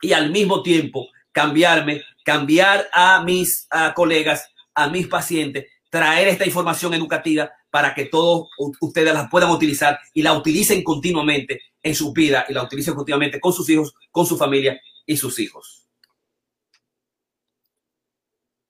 y 0.00 0.12
al 0.12 0.30
mismo 0.30 0.62
tiempo 0.62 1.08
cambiarme, 1.32 2.02
cambiar 2.24 2.88
a 2.92 3.22
mis 3.22 3.66
colegas, 3.94 4.48
a 4.74 4.88
mis 4.88 5.08
pacientes, 5.08 5.66
traer 5.94 6.26
esta 6.26 6.44
información 6.44 6.92
educativa 6.92 7.52
para 7.70 7.94
que 7.94 8.06
todos 8.06 8.48
ustedes 8.80 9.14
la 9.14 9.30
puedan 9.30 9.50
utilizar 9.50 9.96
y 10.12 10.22
la 10.22 10.32
utilicen 10.32 10.82
continuamente 10.82 11.60
en 11.80 11.94
su 11.94 12.12
vida 12.12 12.44
y 12.48 12.52
la 12.52 12.64
utilicen 12.64 12.96
continuamente 12.96 13.38
con 13.38 13.52
sus 13.52 13.70
hijos, 13.70 13.94
con 14.10 14.26
su 14.26 14.36
familia 14.36 14.80
y 15.06 15.16
sus 15.16 15.38
hijos. 15.38 15.86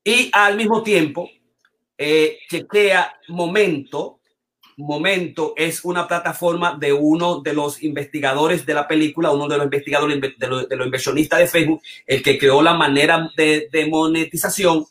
Y 0.05 0.29
al 0.35 0.59
mismo 0.59 0.83
tiempo, 0.83 1.31
eh, 1.97 2.41
chequea 2.51 3.19
momento 3.29 4.21
momento 4.77 5.55
es 5.57 5.83
una 5.85 6.07
plataforma 6.07 6.77
de 6.79 6.93
uno 6.93 7.41
de 7.41 7.55
los 7.55 7.83
investigadores 7.83 8.67
de 8.67 8.75
la 8.75 8.87
película, 8.87 9.31
uno 9.31 9.49
de 9.49 9.57
los 9.57 9.65
investigadores 9.65 10.21
de 10.21 10.47
los, 10.47 10.67
inversionistas 10.71 11.39
de 11.39 11.47
Facebook, 11.47 11.81
el 12.07 12.23
que 12.23 12.37
creó 12.37 12.61
la 12.61 12.75
manera 12.75 13.31
de, 13.35 13.69
de 13.71 13.87
monetización, 13.87 14.85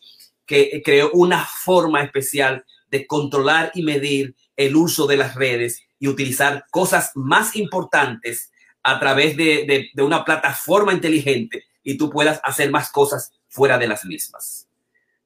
que 0.46 0.82
creó 0.84 1.12
una 1.14 1.46
forma 1.46 2.04
especial 2.04 2.66
de 2.90 3.08
controlar 3.08 3.72
y 3.74 3.84
medir 3.84 4.36
el 4.56 4.76
uso 4.76 5.08
de 5.08 5.18
las 5.18 5.36
redes 5.36 5.84
y 6.00 6.08
utilizar 6.08 6.66
cosas 6.70 7.12
más 7.16 7.56
importantes 7.56 8.52
a 8.84 9.00
través 9.00 9.38
de, 9.38 9.92
de, 9.94 10.04
una 10.04 10.26
plataforma 10.26 10.94
inteligente 10.94 11.66
y 11.84 11.98
tú 11.98 12.10
puedas 12.10 12.42
hacer 12.44 12.70
más 12.70 12.92
cosas 12.92 13.32
fuera 13.48 13.78
de 13.78 13.88
las 13.88 14.06
mismas. 14.06 14.68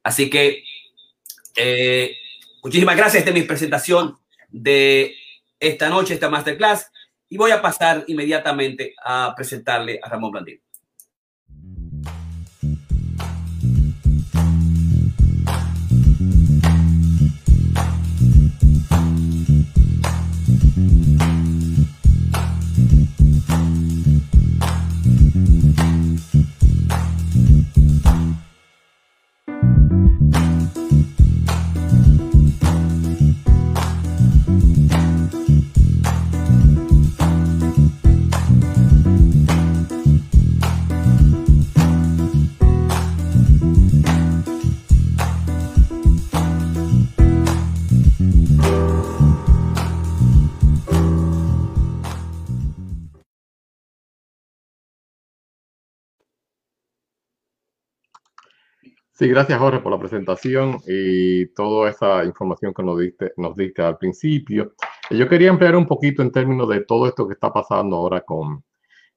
Así 0.02 0.30
que 0.30 0.62
eh, 1.56 2.16
muchísimas 2.62 2.96
gracias. 2.96 3.26
Es 3.26 3.34
mi 3.34 3.42
presentación 3.42 4.16
de 4.48 5.14
esta 5.58 5.88
noche, 5.88 6.14
esta 6.14 6.30
masterclass, 6.30 6.90
y 7.28 7.36
voy 7.36 7.50
a 7.50 7.60
pasar 7.60 8.04
inmediatamente 8.06 8.94
a 9.04 9.34
presentarle 9.36 9.98
a 10.02 10.08
Ramón 10.08 10.30
Blandín. 10.30 10.60
Sí, 59.18 59.26
gracias 59.26 59.58
Jorge 59.58 59.80
por 59.80 59.90
la 59.90 59.98
presentación 59.98 60.78
y 60.86 61.46
toda 61.54 61.90
esa 61.90 62.24
información 62.24 62.72
que 62.72 62.84
nos 62.84 63.00
diste, 63.00 63.32
nos 63.36 63.56
diste 63.56 63.82
al 63.82 63.98
principio. 63.98 64.74
Yo 65.10 65.28
quería 65.28 65.48
emplear 65.48 65.74
un 65.74 65.86
poquito 65.88 66.22
en 66.22 66.30
términos 66.30 66.68
de 66.68 66.84
todo 66.84 67.08
esto 67.08 67.26
que 67.26 67.34
está 67.34 67.52
pasando 67.52 67.96
ahora 67.96 68.20
con, 68.20 68.62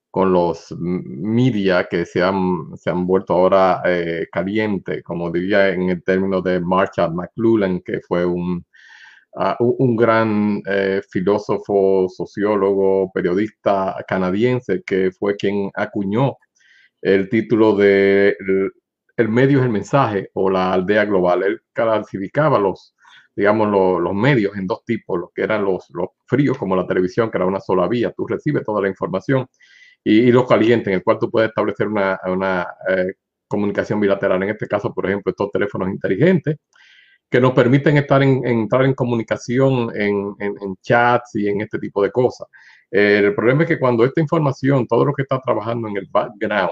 con 0.09 0.33
los 0.33 0.73
media 0.79 1.87
que 1.87 2.05
se 2.07 2.23
han, 2.23 2.75
se 2.77 2.89
han 2.89 3.05
vuelto 3.05 3.33
ahora 3.33 3.83
eh, 3.85 4.27
calientes, 4.31 5.03
como 5.03 5.29
diría 5.29 5.69
en 5.69 5.91
el 5.91 6.03
término 6.03 6.41
de 6.41 6.59
Marshall 6.59 7.13
McLuhan, 7.13 7.81
que 7.81 7.99
fue 8.01 8.25
un, 8.25 8.65
uh, 9.33 9.53
un 9.59 9.95
gran 9.95 10.63
eh, 10.67 11.01
filósofo, 11.11 12.07
sociólogo, 12.09 13.11
periodista 13.13 13.95
canadiense, 14.07 14.81
que 14.83 15.11
fue 15.11 15.35
quien 15.35 15.69
acuñó 15.75 16.37
el 17.03 17.29
título 17.29 17.75
de 17.75 18.35
el 19.21 19.29
medio 19.29 19.59
es 19.59 19.65
el 19.65 19.71
mensaje 19.71 20.29
o 20.33 20.49
la 20.49 20.73
aldea 20.73 21.05
global. 21.05 21.43
Él 21.43 21.61
clasificaba 21.73 22.59
los, 22.59 22.95
digamos, 23.35 23.69
los, 24.01 24.13
medios 24.13 24.55
en 24.57 24.67
dos 24.67 24.83
tipos, 24.85 25.19
los 25.19 25.29
que 25.33 25.43
eran 25.43 25.63
los, 25.63 25.89
los, 25.91 26.09
fríos, 26.25 26.57
como 26.57 26.75
la 26.75 26.87
televisión, 26.87 27.29
que 27.31 27.37
era 27.37 27.45
una 27.45 27.59
sola 27.59 27.87
vía, 27.87 28.13
tú 28.15 28.27
recibes 28.27 28.63
toda 28.63 28.81
la 28.81 28.89
información, 28.89 29.47
y, 30.03 30.31
los 30.31 30.47
calientes, 30.47 30.87
en 30.87 30.95
el 30.95 31.03
cual 31.03 31.19
tú 31.19 31.29
puedes 31.29 31.49
establecer 31.49 31.87
una, 31.87 32.19
una 32.25 32.67
eh, 32.89 33.13
comunicación 33.47 33.99
bilateral. 33.99 34.41
En 34.43 34.49
este 34.49 34.67
caso, 34.67 34.93
por 34.93 35.05
ejemplo, 35.05 35.29
estos 35.31 35.51
teléfonos 35.51 35.89
inteligentes, 35.89 36.57
que 37.29 37.39
nos 37.39 37.53
permiten 37.53 37.97
estar 37.97 38.21
en, 38.23 38.45
entrar 38.45 38.83
en 38.85 38.93
comunicación, 38.93 39.89
en, 39.95 40.35
en, 40.39 40.75
chats 40.81 41.35
y 41.35 41.47
en 41.47 41.61
este 41.61 41.79
tipo 41.79 42.03
de 42.03 42.11
cosas. 42.11 42.47
el 42.91 43.33
problema 43.33 43.63
es 43.63 43.69
que 43.69 43.79
cuando 43.79 44.03
esta 44.03 44.19
información, 44.21 44.85
todo 44.85 45.05
lo 45.05 45.13
que 45.13 45.21
está 45.21 45.39
trabajando 45.39 45.87
en 45.87 45.97
el 45.97 46.07
background, 46.11 46.71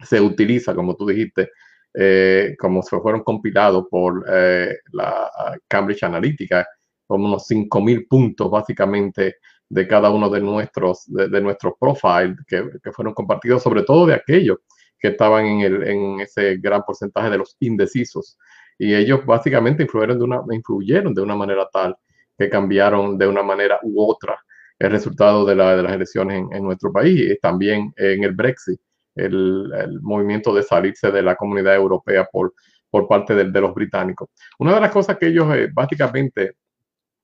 se 0.00 0.20
utiliza, 0.20 0.74
como 0.74 0.96
tú 0.96 1.06
dijiste, 1.06 1.50
eh, 1.96 2.56
como 2.58 2.82
se 2.82 2.98
fueron 2.98 3.22
compilados 3.22 3.86
por 3.88 4.24
eh, 4.28 4.76
la 4.92 5.30
Cambridge 5.68 6.02
Analytica, 6.02 6.66
como 7.06 7.26
unos 7.26 7.48
5.000 7.48 8.08
puntos 8.08 8.50
básicamente 8.50 9.36
de 9.68 9.88
cada 9.88 10.10
uno 10.10 10.28
de 10.28 10.40
nuestros, 10.40 11.04
de, 11.06 11.40
nuestros 11.40 11.74
profiles 11.78 12.36
que, 12.46 12.68
que, 12.82 12.92
fueron 12.92 13.14
compartidos, 13.14 13.62
sobre 13.62 13.82
todo 13.82 14.06
de 14.06 14.14
aquellos 14.14 14.58
que 14.98 15.08
estaban 15.08 15.46
en, 15.46 15.60
el, 15.60 15.82
en 15.84 16.20
ese 16.20 16.56
gran 16.56 16.82
porcentaje 16.82 17.30
de 17.30 17.38
los 17.38 17.56
indecisos. 17.60 18.38
Y 18.78 18.94
ellos 18.94 19.24
básicamente 19.24 19.84
influyeron 19.84 20.18
de 20.18 20.24
una, 20.24 20.42
influyeron 20.50 21.14
de 21.14 21.22
una 21.22 21.36
manera 21.36 21.68
tal 21.72 21.96
que 22.36 22.50
cambiaron 22.50 23.16
de 23.16 23.28
una 23.28 23.42
manera 23.42 23.78
u 23.82 24.02
otra 24.02 24.36
el 24.78 24.90
resultado 24.90 25.44
de 25.44 25.54
las 25.54 25.92
elecciones 25.92 26.38
en, 26.38 26.52
en 26.52 26.64
nuestro 26.64 26.92
país 26.92 27.30
y 27.30 27.38
también 27.38 27.92
en 27.96 28.24
el 28.24 28.32
Brexit 28.32 28.80
el, 29.14 30.00
movimiento 30.00 30.54
de 30.54 30.62
salirse 30.62 31.10
de 31.10 31.22
la 31.22 31.36
comunidad 31.36 31.74
europea 31.74 32.26
por, 32.30 32.54
por 32.90 33.08
parte 33.08 33.34
de, 33.34 33.60
los 33.60 33.74
británicos. 33.74 34.28
Una 34.58 34.74
de 34.74 34.80
las 34.80 34.90
cosas 34.90 35.16
que 35.18 35.28
ellos 35.28 35.54
eh, 35.54 35.68
básicamente, 35.72 36.52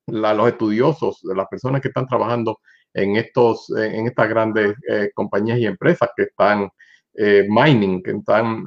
los 0.06 0.48
estudiosos, 0.48 1.20
las 1.22 1.46
personas 1.48 1.80
que 1.80 1.88
están 1.88 2.06
trabajando 2.06 2.58
en, 2.92 3.16
estos, 3.16 3.70
en 3.76 4.06
estas 4.06 4.28
grandes 4.28 4.74
eh, 4.88 5.10
compañías 5.14 5.58
y 5.58 5.66
empresas 5.66 6.10
que 6.16 6.24
están 6.24 6.68
eh, 7.14 7.46
mining, 7.48 8.02
que 8.02 8.12
están 8.12 8.64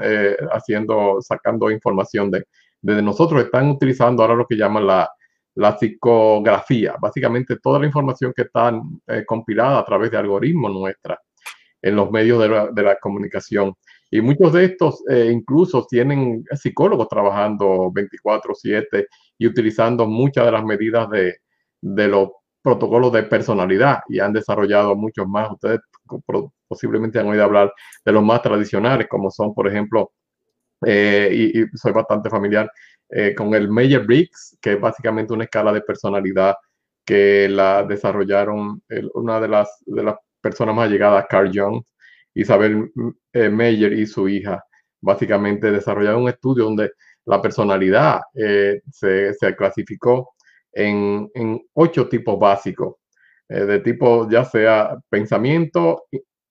haciendo, 0.52 1.18
sacando 1.22 1.72
información 1.72 2.32
de, 2.32 2.46
nosotros, 3.02 3.44
están 3.44 3.70
utilizando 3.70 4.22
ahora 4.22 4.36
lo 4.36 4.46
que 4.46 4.56
llaman 4.56 4.86
la, 4.86 5.10
la 5.56 5.78
psicografía, 5.78 6.96
básicamente 7.00 7.58
toda 7.62 7.80
la 7.80 7.86
información 7.86 8.34
que 8.36 8.44
está 8.44 8.74
compilada 9.26 9.80
a 9.80 9.86
través 9.86 10.12
de 10.12 10.18
algoritmos 10.18 10.72
nuestra 10.72 11.18
en 11.84 11.98
los 11.98 12.10
medios 12.10 12.42
de 12.74 12.84
la, 12.84 12.98
comunicación. 13.00 13.76
Y 14.10 14.22
muchos 14.22 14.54
de 14.54 14.66
estos 14.66 15.04
eh, 15.10 15.30
incluso 15.32 15.86
tienen 15.88 16.46
psicólogos 16.54 17.10
trabajando 17.10 17.92
24/7 17.92 19.08
y 19.38 19.48
utilizando 19.48 20.08
muchas 20.08 20.46
de 20.46 20.52
las 20.52 20.64
medidas 20.64 21.10
de, 21.10 21.36
de, 21.82 22.08
los 22.08 22.30
protocolos 22.62 23.12
de 23.12 23.24
personalidad 23.24 24.00
y 24.08 24.20
han 24.20 24.32
desarrollado 24.32 24.96
muchos 24.96 25.28
más. 25.28 25.52
Ustedes 25.52 25.82
posiblemente 26.68 27.20
han 27.20 27.28
oído 27.28 27.44
hablar 27.44 27.74
de 28.06 28.12
los 28.14 28.24
más 28.24 28.42
tradicionales, 28.42 29.08
como 29.10 29.30
son, 29.30 29.54
por 29.54 29.68
ejemplo, 29.68 30.14
eh, 30.86 31.30
y, 31.54 31.78
soy 31.78 31.92
bastante 31.92 32.30
familiar 32.30 32.72
eh, 33.10 33.36
con 33.36 33.54
el 33.54 33.70
Meyer 33.70 34.06
Briggs, 34.06 34.58
que 34.62 34.74
es 34.74 34.80
básicamente 34.80 35.34
una 35.34 35.44
escala 35.44 35.74
de 35.74 35.82
personalidad 35.82 36.56
que 37.06 37.50
la 37.50 37.84
desarrollaron 37.84 38.82
una 39.14 39.42
de 39.42 39.48
las, 39.50 39.84
de 39.86 40.04
las 40.04 40.16
personas 40.44 40.76
más 40.76 40.92
llegadas, 40.92 41.26
Carl 41.30 41.50
Jung, 41.54 41.82
Isabel 42.36 42.92
eh, 43.32 43.50
Meyer 43.50 43.94
y 43.94 44.06
su 44.06 44.28
hija, 44.28 44.62
básicamente 45.02 45.72
desarrollaron 45.72 46.24
un 46.24 46.30
estudio 46.30 46.66
donde 46.66 46.92
la 47.26 47.42
personalidad 47.42 48.20
eh, 48.36 48.82
se, 48.92 49.34
se, 49.34 49.56
clasificó 49.56 50.34
en, 50.74 51.30
en, 51.34 51.62
ocho 51.74 52.10
tipos 52.10 52.38
básicos, 52.38 52.96
eh, 53.48 53.66
de 53.66 53.80
tipo 53.80 54.30
ya 54.30 54.44
sea 54.44 54.98
pensamiento, 55.10 56.04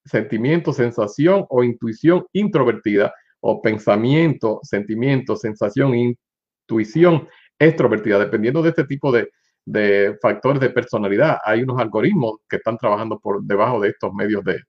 sentimiento, 0.05 0.73
sensación 0.73 1.45
o 1.51 1.63
intuición 1.63 2.25
introvertida, 2.33 3.13
o 3.41 3.61
pensamiento, 3.61 4.61
sentimiento, 4.63 5.37
sensación, 5.37 5.95
intuición 5.95 7.29
extrovertida, 7.59 8.19
dependiendo 8.19 8.63
de 8.63 8.71
este 8.71 8.85
tipo 8.85 9.13
de, 9.13 9.31
de 9.65 10.17
factores 10.21 10.61
de 10.61 10.71
personalidad. 10.71 11.39
Hay 11.45 11.63
unos 11.63 11.81
algoritmos 11.81 12.39
que 12.49 12.57
están 12.57 12.77
trabajando 12.77 13.19
por 13.19 13.43
debajo 13.43 13.81
de 13.81 13.91
estos 13.91 14.13
medios 14.13 14.45
de, 14.45 14.61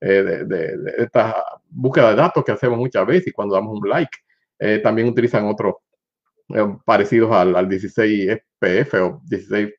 eh, 0.00 0.44
de, 0.46 1.08
búsqueda 1.70 2.10
de 2.10 2.16
datos 2.16 2.44
que 2.44 2.52
hacemos 2.52 2.78
muchas 2.78 3.06
veces 3.06 3.28
y 3.28 3.32
cuando 3.32 3.54
damos 3.54 3.80
un 3.80 3.88
like. 3.88 4.18
Eh, 4.58 4.78
también 4.78 5.08
utilizan 5.08 5.46
otros 5.46 5.74
eh, 6.50 6.76
parecidos 6.84 7.32
al, 7.32 7.56
al 7.56 7.68
16 7.68 8.30
FPF 8.60 8.94
o 9.02 9.20
16 9.24 9.70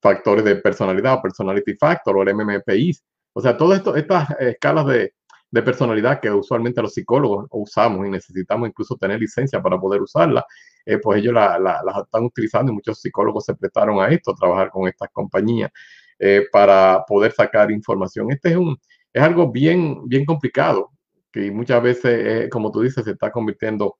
factores 0.00 0.44
de 0.44 0.56
personalidad 0.56 1.14
o 1.14 1.22
personality 1.22 1.74
factor 1.76 2.16
o 2.16 2.22
el 2.22 2.34
MMPI. 2.34 2.92
O 3.32 3.40
sea, 3.40 3.56
todas 3.56 3.82
estas 3.96 4.30
escalas 4.38 4.86
de, 4.86 5.14
de 5.54 5.62
personalidad 5.62 6.20
que 6.20 6.30
usualmente 6.30 6.82
los 6.82 6.94
psicólogos 6.94 7.46
usamos 7.52 8.04
y 8.06 8.10
necesitamos 8.10 8.68
incluso 8.68 8.96
tener 8.96 9.20
licencia 9.20 9.62
para 9.62 9.78
poder 9.78 10.02
usarla, 10.02 10.44
eh, 10.86 10.98
pues 10.98 11.18
ellos 11.20 11.34
las 11.34 11.60
la, 11.60 11.80
están 12.02 12.24
utilizando 12.24 12.72
y 12.72 12.74
muchos 12.74 13.00
psicólogos 13.00 13.44
se 13.44 13.54
prestaron 13.54 14.00
a 14.00 14.08
esto, 14.08 14.32
a 14.32 14.34
trabajar 14.34 14.70
con 14.70 14.88
estas 14.88 15.08
compañías 15.12 15.70
eh, 16.18 16.46
para 16.52 17.04
poder 17.06 17.32
sacar 17.32 17.70
información. 17.70 18.30
Este 18.30 18.50
es, 18.50 18.56
un, 18.56 18.76
es 19.12 19.22
algo 19.22 19.50
bien, 19.50 20.06
bien 20.08 20.24
complicado, 20.24 20.90
que 21.32 21.50
muchas 21.50 21.82
veces, 21.82 22.44
eh, 22.44 22.48
como 22.50 22.70
tú 22.70 22.82
dices, 22.82 23.04
se 23.04 23.12
está 23.12 23.30
convirtiendo 23.30 23.96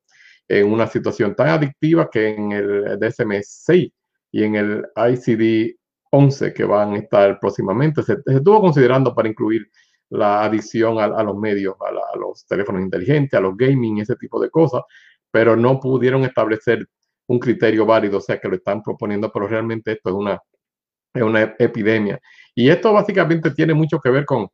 en 0.46 0.70
una 0.70 0.86
situación 0.86 1.34
tan 1.34 1.48
adictiva 1.48 2.08
que 2.10 2.34
en 2.34 2.52
el 2.52 2.84
DSM-6 3.00 3.92
y 4.30 4.44
en 4.44 4.54
el 4.56 4.86
ICD 4.96 5.76
11 6.10 6.52
que 6.52 6.64
van 6.64 6.92
a 6.94 6.98
estar 6.98 7.40
próximamente. 7.40 8.02
Se, 8.02 8.16
estuvo 8.26 8.60
considerando 8.60 9.14
para 9.14 9.28
incluir 9.28 9.68
la 10.10 10.44
adición 10.44 10.98
a, 11.00 11.22
los 11.22 11.36
medios, 11.36 11.74
a, 11.80 12.16
los 12.16 12.46
teléfonos 12.46 12.82
inteligentes, 12.82 13.36
a 13.36 13.40
los 13.40 13.56
gaming, 13.56 13.98
ese 13.98 14.14
tipo 14.16 14.40
de 14.40 14.48
cosas, 14.50 14.82
pero 15.34 15.56
no 15.56 15.80
pudieron 15.80 16.22
establecer 16.22 16.86
un 17.26 17.40
criterio 17.40 17.84
válido, 17.84 18.18
o 18.18 18.20
sea 18.20 18.38
que 18.38 18.46
lo 18.48 18.54
están 18.54 18.84
proponiendo, 18.84 19.32
pero 19.32 19.48
realmente 19.48 19.90
esto 19.90 20.10
es 20.10 20.14
una, 20.14 20.40
es 21.12 21.22
una 21.24 21.56
epidemia. 21.58 22.20
Y 22.54 22.70
esto 22.70 22.92
básicamente 22.92 23.50
tiene 23.50 23.74
mucho 23.74 23.98
que 23.98 24.10
ver 24.10 24.24
con, 24.24 24.46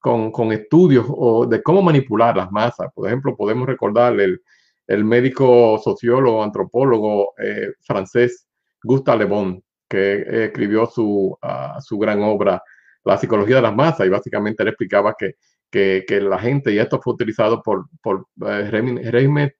con, 0.00 0.52
estudios 0.52 1.04
o 1.06 1.44
de 1.44 1.62
cómo 1.62 1.82
manipular 1.82 2.34
las 2.34 2.50
masas. 2.50 2.88
Por 2.94 3.08
ejemplo, 3.08 3.36
podemos 3.36 3.66
recordar 3.66 4.18
el, 4.18 4.40
el 4.86 5.04
médico, 5.04 5.78
sociólogo, 5.84 6.42
antropólogo 6.42 7.34
eh, 7.36 7.74
francés 7.82 8.48
Gustave 8.82 9.18
Le 9.18 9.24
Bon, 9.26 9.62
que 9.86 10.46
escribió 10.46 10.86
su, 10.86 11.36
ah, 11.42 11.78
su 11.82 11.98
gran 11.98 12.22
obra 12.22 12.62
La 13.04 13.18
psicología 13.18 13.56
de 13.56 13.62
las 13.62 13.76
masas 13.76 14.06
y 14.06 14.08
básicamente 14.08 14.64
le 14.64 14.70
explicaba 14.70 15.14
que, 15.18 15.34
que, 15.72 16.20
la 16.20 16.38
gente, 16.38 16.70
y 16.72 16.78
esto 16.78 17.00
fue 17.00 17.14
utilizado 17.14 17.62
por, 17.62 17.86
por 18.02 18.26
eh, 18.46 18.70
regímenes 18.70 19.54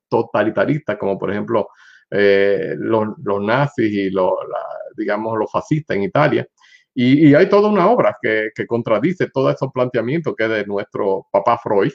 como 0.98 1.18
por 1.18 1.30
ejemplo 1.30 1.68
eh, 2.10 2.74
los, 2.76 3.08
nazis 3.40 3.90
y 3.90 4.10
los, 4.10 4.32
digamos, 4.96 5.38
los 5.38 5.50
fascistas 5.50 5.96
en 5.96 6.02
Italia, 6.04 6.46
y, 6.94 7.34
hay 7.34 7.48
toda 7.48 7.70
una 7.70 7.88
obra 7.88 8.18
que, 8.20 8.52
contradice 8.66 9.30
todos 9.30 9.54
esos 9.54 9.72
planteamientos 9.72 10.34
que 10.36 10.44
es 10.44 10.50
de 10.50 10.66
nuestro 10.66 11.26
papá 11.32 11.58
Freud, 11.58 11.92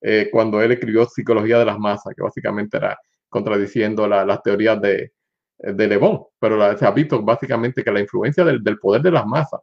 eh, 0.00 0.28
cuando 0.30 0.62
él 0.62 0.70
escribió 0.70 1.06
Psicología 1.06 1.58
de 1.58 1.64
las 1.64 1.78
Masas, 1.78 2.14
que 2.14 2.22
básicamente 2.22 2.76
era 2.76 2.96
contradiciendo 3.28 4.06
las 4.06 4.42
teorías 4.42 4.80
de, 4.80 5.12
de 5.58 5.88
Le 5.88 5.96
Bon. 5.96 6.24
Pero 6.38 6.78
se 6.78 6.86
ha 6.86 6.92
visto 6.92 7.20
básicamente 7.20 7.82
que 7.82 7.90
la 7.90 8.00
influencia 8.00 8.44
del, 8.44 8.62
del, 8.62 8.78
poder 8.78 9.02
de 9.02 9.10
las 9.10 9.26
masas, 9.26 9.60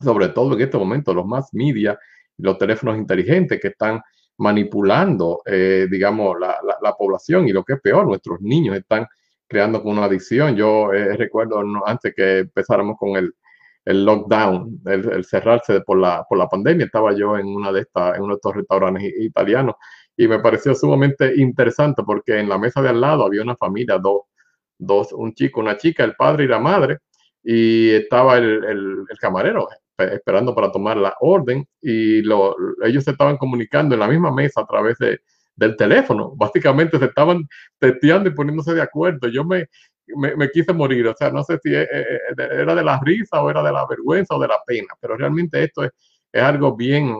sobre 0.00 0.28
todo 0.28 0.54
en 0.54 0.62
este 0.62 0.78
momento, 0.78 1.12
los 1.12 1.26
más 1.26 1.52
media, 1.52 1.98
los 2.38 2.58
teléfonos 2.58 2.96
inteligentes 2.96 3.60
que 3.60 3.68
están 3.68 4.00
manipulando, 4.38 5.42
eh, 5.46 5.86
digamos, 5.90 6.38
la, 6.38 6.58
la, 6.62 6.76
la, 6.82 6.92
población 6.92 7.48
y 7.48 7.52
lo 7.52 7.64
que 7.64 7.74
es 7.74 7.80
peor, 7.80 8.06
nuestros 8.06 8.40
niños 8.40 8.76
están 8.76 9.06
creando 9.48 9.82
con 9.82 9.92
una 9.92 10.06
adicción. 10.06 10.56
Yo 10.56 10.92
eh, 10.92 11.16
recuerdo 11.16 11.62
antes 11.86 12.14
que 12.14 12.40
empezáramos 12.40 12.96
con 12.98 13.16
el, 13.16 13.34
el 13.84 14.04
lockdown, 14.04 14.82
el, 14.86 15.24
cerrarse 15.24 15.80
por 15.80 15.98
la, 15.98 16.24
por 16.28 16.38
la 16.38 16.48
pandemia. 16.48 16.86
Estaba 16.86 17.14
yo 17.14 17.38
en 17.38 17.46
una 17.46 17.72
de 17.72 17.82
estas, 17.82 18.16
en 18.16 18.22
uno 18.22 18.34
de 18.34 18.36
estos 18.36 18.56
restaurantes 18.56 19.12
italianos 19.20 19.76
y 20.16 20.28
me 20.28 20.40
pareció 20.40 20.74
sumamente 20.74 21.34
interesante 21.36 22.02
porque 22.04 22.38
en 22.38 22.48
la 22.48 22.58
mesa 22.58 22.82
de 22.82 22.88
al 22.88 23.00
lado 23.00 23.24
había 23.24 23.42
una 23.42 23.56
familia, 23.56 23.98
dos, 23.98 24.22
dos 24.78 25.12
un 25.12 25.34
chico, 25.34 25.60
una 25.60 25.76
chica, 25.76 26.04
el 26.04 26.16
padre 26.16 26.44
y 26.44 26.48
la 26.48 26.58
madre, 26.58 26.98
y 27.42 27.90
estaba 27.90 28.38
el, 28.38 28.64
el 28.64 29.18
camarero 29.20 29.68
esperando 29.98 30.54
para 30.54 30.70
tomar 30.70 30.96
la 30.96 31.14
orden 31.20 31.66
y 31.80 32.22
lo, 32.22 32.56
ellos 32.84 33.04
se 33.04 33.12
estaban 33.12 33.36
comunicando 33.36 33.94
en 33.94 34.00
la 34.00 34.08
misma 34.08 34.32
mesa 34.32 34.60
a 34.60 34.66
través 34.66 34.98
de, 34.98 35.20
del 35.56 35.76
teléfono. 35.76 36.32
Básicamente 36.36 36.98
se 36.98 37.06
estaban 37.06 37.48
testeando 37.78 38.28
y 38.28 38.34
poniéndose 38.34 38.74
de 38.74 38.82
acuerdo. 38.82 39.28
Yo 39.28 39.44
me, 39.44 39.66
me, 40.14 40.50
quise 40.50 40.72
morir. 40.72 41.06
O 41.08 41.14
sea, 41.16 41.30
no 41.30 41.42
sé 41.42 41.58
si 41.62 41.74
e, 41.74 41.82
e, 41.82 41.86
e, 41.88 42.60
era 42.60 42.74
de 42.74 42.84
la 42.84 43.00
risa 43.02 43.42
o 43.42 43.50
era 43.50 43.62
de 43.62 43.72
la 43.72 43.86
vergüenza 43.86 44.36
o 44.36 44.40
de 44.40 44.48
la 44.48 44.58
pena, 44.66 44.88
pero 45.00 45.16
realmente 45.16 45.62
esto 45.62 45.84
es, 45.84 45.90
es 46.32 46.42
algo 46.42 46.76
bien, 46.76 47.16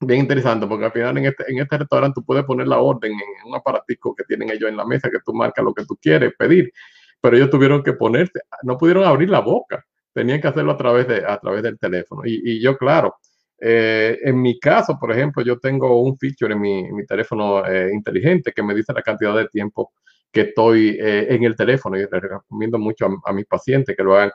bien 0.00 0.20
interesante, 0.20 0.66
porque 0.66 0.84
al 0.84 0.92
final 0.92 1.18
en 1.18 1.26
este, 1.26 1.44
en 1.50 1.58
este 1.58 1.78
restaurante 1.78 2.20
tú 2.20 2.24
puedes 2.24 2.44
poner 2.44 2.68
la 2.68 2.78
orden 2.78 3.12
en 3.12 3.48
un 3.48 3.54
aparatico 3.56 4.14
que 4.14 4.24
tienen 4.24 4.50
ellos 4.50 4.68
en 4.68 4.76
la 4.76 4.84
mesa, 4.84 5.10
que 5.10 5.20
tú 5.24 5.32
marcas 5.32 5.64
lo 5.64 5.74
que 5.74 5.84
tú 5.84 5.96
quieres 6.00 6.32
pedir, 6.38 6.72
pero 7.20 7.36
ellos 7.36 7.50
tuvieron 7.50 7.82
que 7.82 7.94
ponerse, 7.94 8.40
no 8.62 8.76
pudieron 8.76 9.04
abrir 9.04 9.30
la 9.30 9.40
boca, 9.40 9.84
tenían 10.16 10.40
que 10.40 10.48
hacerlo 10.48 10.72
a 10.72 10.76
través, 10.78 11.06
de, 11.06 11.22
a 11.26 11.38
través 11.38 11.62
del 11.62 11.78
teléfono. 11.78 12.22
Y, 12.24 12.40
y 12.42 12.62
yo, 12.62 12.78
claro, 12.78 13.16
eh, 13.60 14.18
en 14.22 14.40
mi 14.40 14.58
caso, 14.58 14.98
por 14.98 15.12
ejemplo, 15.12 15.42
yo 15.44 15.58
tengo 15.58 16.00
un 16.00 16.16
feature 16.16 16.54
en 16.54 16.60
mi, 16.60 16.90
mi 16.90 17.04
teléfono 17.04 17.62
eh, 17.66 17.90
inteligente 17.92 18.52
que 18.52 18.62
me 18.62 18.74
dice 18.74 18.94
la 18.94 19.02
cantidad 19.02 19.36
de 19.36 19.46
tiempo 19.48 19.92
que 20.32 20.40
estoy 20.42 20.96
eh, 20.98 21.26
en 21.34 21.44
el 21.44 21.54
teléfono 21.54 21.98
y 21.98 22.00
les 22.00 22.10
recomiendo 22.10 22.78
mucho 22.78 23.08
a, 23.24 23.32
mis 23.34 23.44
pacientes 23.44 23.94
que 23.94 24.02
lo 24.02 24.16
hagan 24.16 24.30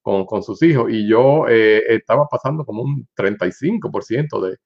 con, 0.00 0.26
con, 0.26 0.42
sus 0.44 0.62
hijos. 0.62 0.92
Y 0.92 1.08
yo 1.08 1.48
estaba 1.48 2.26
pasando 2.28 2.64
como 2.64 2.82
un 2.82 3.08
35% 3.16 4.48
de, 4.48 4.58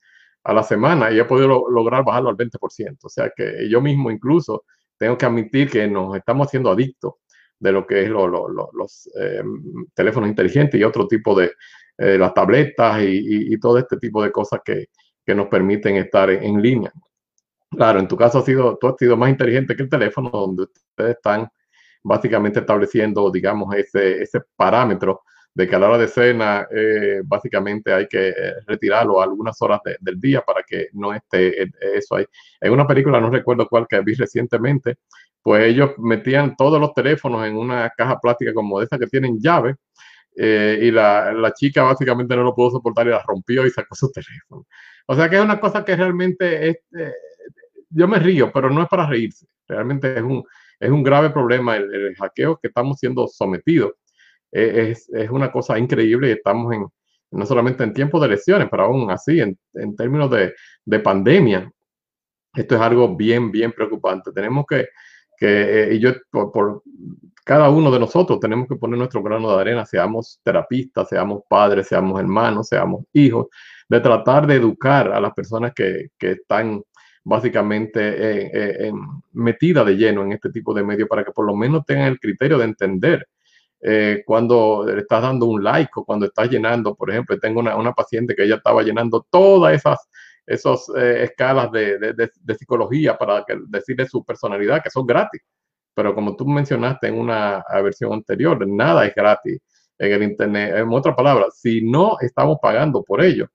a 0.44 0.52
la 0.52 0.62
semana 0.62 1.10
y 1.10 1.18
he 1.18 1.24
podido 1.24 1.70
lograr 1.70 2.04
bajarlo 2.04 2.28
al 2.28 2.36
20%. 2.36 2.98
O 3.02 3.08
sea 3.08 3.32
que 3.34 3.66
yo 3.70 3.80
mismo 3.80 4.10
incluso 4.10 4.64
tengo 4.98 5.16
que 5.16 5.24
admitir 5.24 5.70
que 5.70 5.88
nos 5.88 6.14
estamos 6.16 6.48
haciendo 6.48 6.70
adictos 6.70 7.14
de 7.60 7.72
lo 7.72 7.86
que 7.86 8.02
es 8.02 8.08
lo, 8.08 8.26
lo, 8.26 8.48
los 8.72 9.08
eh, 9.20 9.42
teléfonos 9.94 10.28
inteligentes 10.28 10.80
y 10.80 10.84
otro 10.84 11.06
tipo 11.06 11.38
de 11.38 11.52
las 12.02 12.32
tabletas 12.32 13.02
y, 13.02 13.52
y, 13.52 13.60
todo 13.60 13.76
este 13.76 13.98
tipo 13.98 14.22
de 14.22 14.32
cosas 14.32 14.60
que, 14.64 14.86
que 15.26 15.34
nos 15.34 15.48
permiten 15.48 15.96
estar 15.96 16.30
en, 16.30 16.62
línea. 16.62 16.90
Claro, 17.70 18.00
en 18.00 18.08
tu 18.08 18.16
caso 18.16 18.38
ha 18.38 18.42
sido, 18.42 18.78
tú 18.78 18.88
has 18.88 18.96
sido 18.98 19.16
más 19.18 19.30
inteligente 19.30 19.76
que 19.76 19.82
el 19.82 19.88
teléfono, 19.88 20.30
donde 20.30 20.62
ustedes 20.62 21.16
están 21.16 21.48
básicamente 22.02 22.60
estableciendo, 22.60 23.30
digamos, 23.30 23.74
ese, 23.76 24.22
ese 24.22 24.40
parámetro 24.56 25.22
de 25.54 25.68
que 25.68 25.76
a 25.76 25.78
la 25.78 25.88
hora 25.88 25.98
de 25.98 26.08
cena, 26.08 26.66
eh, 26.70 27.22
básicamente 27.24 27.92
hay 27.92 28.06
que 28.06 28.28
eh, 28.28 28.54
retirarlo 28.66 29.20
a 29.20 29.24
algunas 29.24 29.60
horas 29.62 29.80
del 30.00 30.20
día 30.20 30.42
para 30.42 30.62
que 30.62 30.88
no 30.92 31.12
esté 31.12 31.62
eh, 31.62 31.70
eso 31.94 32.16
ahí. 32.16 32.24
En 32.60 32.72
una 32.72 32.86
película, 32.86 33.20
no 33.20 33.30
recuerdo 33.30 33.68
cuál 33.68 33.86
que 33.88 34.00
vi 34.00 34.14
recientemente, 34.14 34.98
pues 35.42 35.64
ellos 35.64 35.92
metían 35.98 36.54
todos 36.56 36.80
los 36.80 36.92
teléfonos 36.94 37.46
en 37.46 37.56
una 37.56 37.90
caja 37.90 38.18
plástica 38.20 38.52
como 38.54 38.80
esa 38.82 38.98
que 38.98 39.06
tienen 39.06 39.38
llave, 39.40 39.76
y 40.32 40.90
la, 40.90 41.32
la, 41.32 41.52
chica 41.52 41.82
básicamente 41.82 42.34
no 42.36 42.44
lo 42.44 42.54
pudo 42.54 42.70
soportar 42.70 43.06
y 43.06 43.10
la 43.10 43.22
rompió 43.26 43.66
y 43.66 43.70
sacó 43.70 43.94
su 43.94 44.10
teléfono. 44.10 44.64
O 45.06 45.14
sea 45.14 45.28
que 45.28 45.36
es 45.36 45.42
una 45.42 45.60
cosa 45.60 45.84
que 45.84 45.96
realmente 45.96 46.70
es, 46.70 46.76
yo 47.90 48.08
me 48.08 48.18
río, 48.18 48.50
pero 48.52 48.70
no 48.70 48.82
es 48.82 48.88
para 48.88 49.06
reírse. 49.06 49.46
Realmente 49.66 50.16
es 50.16 50.22
un, 50.22 50.44
es 50.78 50.90
un 50.90 51.02
grave 51.02 51.30
problema 51.30 51.76
el, 51.76 52.14
hackeo 52.16 52.58
que 52.58 52.68
estamos 52.68 52.98
siendo 52.98 53.26
sometidos. 53.26 53.92
E, 54.52 54.90
es, 54.90 55.08
es, 55.12 55.30
una 55.30 55.52
cosa 55.52 55.78
increíble 55.78 56.28
y 56.28 56.32
estamos 56.32 56.72
en, 56.72 56.86
no 57.32 57.46
solamente 57.46 57.84
en 57.84 57.92
tiempos 57.92 58.20
de 58.20 58.28
elecciones, 58.28 58.68
pero 58.70 58.84
aún 58.84 59.10
así, 59.10 59.40
en, 59.40 59.58
en 59.74 59.94
términos 59.94 60.30
de, 60.30 60.54
de, 60.84 61.00
pandemia, 61.00 61.70
esto 62.54 62.74
es 62.74 62.80
algo 62.80 63.16
bien, 63.16 63.50
bien 63.50 63.72
preocupante. 63.72 64.32
Tenemos 64.32 64.64
que, 64.68 64.88
que 65.40 65.84
eh, 65.84 65.94
y 65.94 65.98
yo, 65.98 66.12
por, 66.30 66.82
cada 67.44 67.70
uno 67.70 67.90
de 67.90 67.98
nosotros, 67.98 68.38
tenemos 68.38 68.68
que 68.68 68.76
poner 68.76 68.98
nuestro 68.98 69.22
grano 69.22 69.52
de 69.52 69.60
arena, 69.60 69.84
seamos 69.86 70.38
terapistas, 70.44 71.08
seamos 71.08 71.42
padres, 71.48 71.88
seamos 71.88 72.20
hermanos, 72.20 72.68
seamos 72.68 73.06
hijos, 73.12 73.48
de 73.88 74.00
tratar 74.00 74.46
de 74.46 74.54
educar 74.56 75.10
a 75.12 75.20
las 75.20 75.32
personas 75.32 75.72
que, 75.74 76.10
que 76.16 76.32
están 76.32 76.82
básicamente 77.24 78.00
eh, 78.00 78.50
eh, 78.52 78.92
metida 79.32 79.84
de 79.84 79.96
lleno 79.96 80.22
en 80.22 80.32
este 80.32 80.50
tipo 80.50 80.72
de 80.72 80.82
medios 80.82 81.08
para 81.08 81.24
que 81.24 81.32
por 81.32 81.46
lo 81.46 81.54
menos 81.54 81.84
tengan 81.84 82.08
el 82.08 82.20
criterio 82.20 82.58
de 82.58 82.64
entender 82.64 83.26
eh, 83.82 84.22
cuando 84.26 84.86
estás 84.88 85.22
dando 85.22 85.46
un 85.46 85.62
like 85.62 85.90
o 85.96 86.04
cuando 86.04 86.26
estás 86.26 86.50
llenando, 86.50 86.94
por 86.94 87.10
ejemplo, 87.10 87.38
tengo 87.38 87.60
una, 87.60 87.76
una 87.76 87.92
paciente 87.92 88.34
que 88.34 88.44
ella 88.44 88.56
estaba 88.56 88.82
llenando 88.82 89.26
todas 89.30 89.74
esas 89.74 89.98
esos, 90.50 90.88
escalas 90.96 91.70
de, 91.70 91.98
de, 91.98 92.30
de, 92.40 92.54
psicología 92.54 93.16
para 93.16 93.44
que, 93.46 93.56
decirle 93.68 94.06
su 94.06 94.24
personalidad, 94.24 94.82
que 94.82 94.90
son 94.90 95.06
gratis. 95.06 95.40
Pero 95.94 96.14
como 96.14 96.34
tú 96.34 96.46
mencionaste 96.46 97.08
en 97.08 97.18
una 97.18 97.64
versión 97.82 98.12
anterior, 98.12 98.66
nada 98.66 99.06
es 99.06 99.14
gratis 99.14 99.60
en 99.98 100.12
el 100.12 100.22
Internet. 100.22 100.74
En 100.76 100.88
otras 100.92 101.14
palabras, 101.14 101.60
si 101.60 101.82
no 101.82 102.16
estamos 102.20 102.58
pagando 102.60 103.02
por 103.04 103.22
ello, 103.22 103.46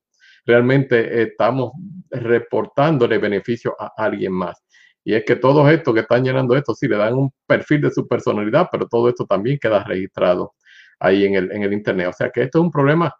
realmente 0.45 1.23
estamos 1.23 1.73
reportándole 2.09 3.17
beneficio 3.17 3.75
a 3.77 3.91
alguien 3.97 4.31
más. 4.31 4.63
Y 5.03 5.13
es 5.13 5.23
que 5.25 5.35
todos 5.35 5.69
estos 5.69 5.93
que 5.93 5.99
están 5.99 6.23
llenando 6.23 6.55
esto, 6.55 6.73
sí 6.73 6.87
le 6.87 6.97
dan 6.97 7.13
un 7.13 7.31
perfil 7.45 7.81
de 7.81 7.91
su 7.91 8.07
personalidad, 8.07 8.69
pero 8.71 8.87
todo 8.87 9.09
esto 9.09 9.25
también 9.25 9.59
queda 9.59 9.83
registrado 9.83 10.53
ahí 10.99 11.25
en 11.25 11.35
el, 11.35 11.51
en 11.51 11.63
el 11.63 11.73
Internet. 11.73 12.07
O 12.07 12.13
sea 12.13 12.29
que 12.29 12.43
esto 12.43 12.59
es 12.59 12.63
un 12.63 12.71
problema 12.71 13.13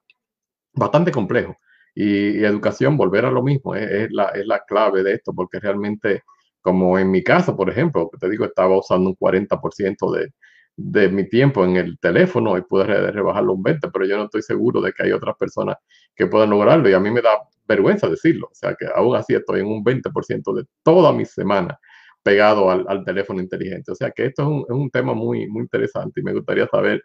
bastante 0.73 1.11
complejo. 1.11 1.55
Y, 1.95 2.43
educación, 2.43 2.97
volver 2.97 3.25
a 3.25 3.31
lo 3.31 3.41
mismo, 3.41 3.75
es, 3.75 4.11
la, 4.11 4.25
es 4.29 4.45
la 4.45 4.59
clave 4.65 5.03
de 5.03 5.13
esto, 5.13 5.33
porque 5.33 5.59
realmente, 5.59 6.23
como 6.61 6.99
en 6.99 7.09
mi 7.11 7.23
caso, 7.23 7.55
por 7.55 7.69
ejemplo, 7.69 8.09
te 8.19 8.29
digo, 8.29 8.45
estaba 8.45 8.77
usando 8.77 9.09
un 9.09 9.15
40% 9.15 10.11
de, 10.11 10.31
de 10.77 11.09
mi 11.09 11.27
tiempo 11.29 11.63
en 11.63 11.77
el 11.77 11.97
teléfono 11.99 12.57
y 12.57 12.61
pude 12.61 12.83
rebajarlo 12.85 13.53
un 13.53 13.63
20, 13.63 13.89
pero 13.91 14.05
yo 14.05 14.17
no 14.17 14.25
estoy 14.25 14.41
seguro 14.41 14.81
de 14.81 14.91
que 14.91 15.03
hay 15.03 15.11
otras 15.11 15.35
personas 15.37 15.77
que 16.13 16.27
puedan 16.27 16.49
lograrlo 16.49 16.89
y 16.89 16.93
a 16.93 16.99
mí 16.99 17.09
me 17.11 17.21
da 17.21 17.31
vergüenza 17.67 18.09
decirlo, 18.09 18.47
o 18.51 18.55
sea 18.55 18.75
que 18.75 18.85
aún 18.93 19.15
así 19.15 19.33
estoy 19.33 19.61
en 19.61 19.67
un 19.67 19.83
20% 19.83 20.53
de 20.53 20.65
toda 20.83 21.13
mi 21.13 21.25
semana 21.25 21.79
pegado 22.21 22.69
al, 22.69 22.85
al, 22.87 23.05
teléfono 23.05 23.39
inteligente, 23.39 23.91
o 23.91 23.95
sea 23.95 24.11
que 24.11 24.25
esto 24.25 24.43
es 24.43 24.47
un, 24.47 24.59
es 24.67 24.75
un, 24.75 24.89
tema 24.89 25.13
muy, 25.13 25.47
muy 25.47 25.61
interesante 25.61 26.19
y 26.19 26.23
me 26.23 26.33
gustaría 26.33 26.67
saber 26.67 27.01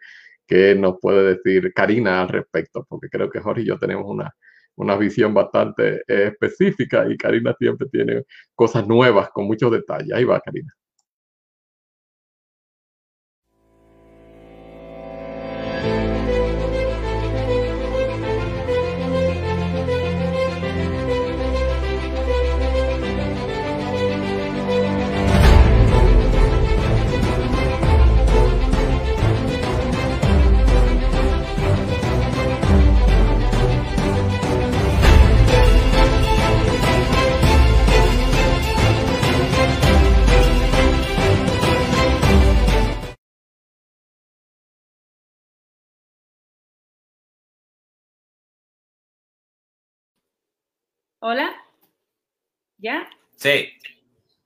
qué 0.47 0.75
nos 0.75 0.95
puede 0.99 1.35
decir 1.35 1.71
Karina 1.73 2.21
al 2.21 2.29
respecto, 2.29 2.85
porque 2.89 3.07
creo 3.09 3.29
que 3.29 3.39
Jorge 3.39 3.61
y 3.61 3.65
yo 3.65 3.77
tenemos 3.77 4.05
una, 4.07 4.33
una 4.81 4.95
visión 4.95 5.33
bastante 5.33 5.97
eh, 6.07 6.27
específica 6.27 7.05
y 7.07 7.15
Karina 7.15 7.55
siempre 7.57 7.87
tiene 7.87 8.23
cosas 8.55 8.87
nuevas 8.87 9.29
con 9.29 9.45
muchos 9.45 9.71
detalles. 9.71 10.11
Ahí 10.13 10.23
va, 10.23 10.41
Karina. 10.41 10.73
Hola. 51.23 51.55
¿Ya? 52.79 53.07
Sí. 53.35 53.69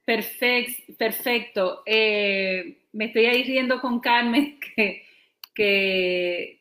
Perfecto. 0.03 0.93
perfecto. 0.97 1.83
Eh, 1.85 2.79
me 2.91 3.05
estoy 3.05 3.27
ahí 3.27 3.43
riendo 3.43 3.79
con 3.79 4.01
Carmen 4.01 4.59
que, 4.75 5.05
que 5.53 6.59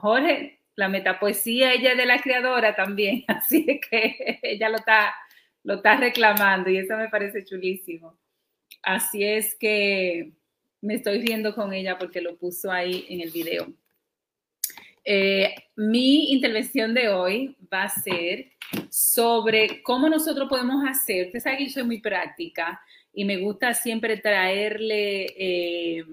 Jorge, 0.00 0.60
la 0.76 0.88
metapoesía, 0.88 1.74
ella 1.74 1.92
es 1.92 1.98
de 1.98 2.06
la 2.06 2.22
creadora 2.22 2.74
también, 2.74 3.24
así 3.28 3.80
que 3.90 4.40
ella 4.42 4.70
lo 4.70 4.76
está, 4.76 5.14
lo 5.62 5.74
está 5.74 5.96
reclamando 5.98 6.70
y 6.70 6.78
eso 6.78 6.96
me 6.96 7.10
parece 7.10 7.44
chulísimo. 7.44 8.18
Así 8.82 9.22
es 9.24 9.54
que 9.56 10.32
me 10.80 10.94
estoy 10.94 11.20
riendo 11.20 11.54
con 11.54 11.74
ella 11.74 11.98
porque 11.98 12.22
lo 12.22 12.38
puso 12.38 12.72
ahí 12.72 13.04
en 13.10 13.20
el 13.20 13.30
video. 13.30 13.74
Eh, 15.04 15.54
mi 15.76 16.32
intervención 16.32 16.94
de 16.94 17.08
hoy 17.08 17.56
va 17.72 17.84
a 17.84 17.88
ser 17.88 18.52
sobre 18.88 19.82
cómo 19.82 20.08
nosotros 20.08 20.48
podemos 20.48 20.84
hacer, 20.88 21.26
usted 21.26 21.40
sabe 21.40 21.58
que 21.58 21.66
yo 21.66 21.72
soy 21.72 21.82
muy 21.82 22.00
práctica 22.00 22.80
y 23.12 23.24
me 23.24 23.38
gusta 23.38 23.74
siempre 23.74 24.16
traerle 24.18 25.26
eh, 25.36 26.04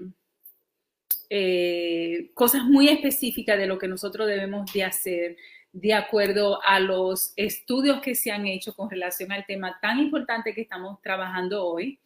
eh, 1.30 2.30
cosas 2.34 2.64
muy 2.64 2.88
específicas 2.88 3.56
de 3.58 3.66
lo 3.66 3.78
que 3.78 3.86
nosotros 3.86 4.26
debemos 4.26 4.72
de 4.72 4.84
hacer 4.84 5.36
de 5.72 5.94
acuerdo 5.94 6.60
a 6.64 6.80
los 6.80 7.32
estudios 7.36 8.00
que 8.00 8.16
se 8.16 8.32
han 8.32 8.46
hecho 8.46 8.74
con 8.74 8.90
relación 8.90 9.30
al 9.30 9.46
tema 9.46 9.78
tan 9.80 10.00
importante 10.00 10.52
que 10.52 10.62
estamos 10.62 11.00
trabajando 11.00 11.64
hoy, 11.64 12.00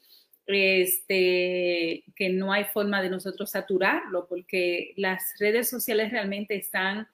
este, 0.46 2.04
que 2.14 2.28
no 2.30 2.52
hay 2.52 2.64
forma 2.64 3.02
de 3.02 3.10
nosotros 3.10 3.50
saturarlo, 3.50 4.26
porque 4.28 4.92
las 4.96 5.34
redes 5.38 5.68
sociales 5.70 6.10
realmente 6.10 6.54
están 6.54 7.08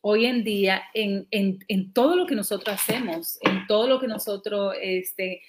hoy 0.00 0.26
en 0.26 0.44
día 0.44 0.82
en, 0.94 1.26
en, 1.30 1.92
todo 1.92 2.14
lo 2.16 2.26
que 2.26 2.34
nosotros 2.34 2.74
hacemos, 2.74 3.38
en 3.42 3.66
todo 3.66 3.88
lo 3.88 4.00
que 4.00 4.06
nosotros, 4.06 4.74
este, 4.80 5.42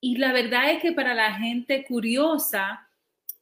y 0.00 0.16
la 0.16 0.32
verdad 0.32 0.72
es 0.72 0.82
que 0.82 0.92
para 0.92 1.14
la 1.14 1.34
gente 1.34 1.84
curiosa, 1.84 2.86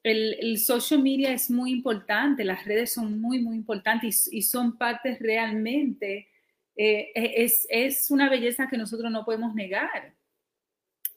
el, 0.02 0.58
social 0.58 1.02
media 1.02 1.32
es 1.32 1.50
muy 1.50 1.72
importante, 1.72 2.44
las 2.44 2.64
redes 2.66 2.92
son 2.92 3.20
muy, 3.20 3.40
muy 3.40 3.56
importantes 3.56 4.30
y, 4.30 4.42
son 4.42 4.76
partes 4.76 5.18
realmente, 5.18 6.28
eh, 6.76 7.10
e, 7.14 7.44
es, 7.44 7.66
es 7.70 8.10
una 8.10 8.28
belleza 8.28 8.68
que 8.68 8.76
nosotros 8.76 9.10
no 9.10 9.24
podemos 9.24 9.54
negar. 9.54 10.14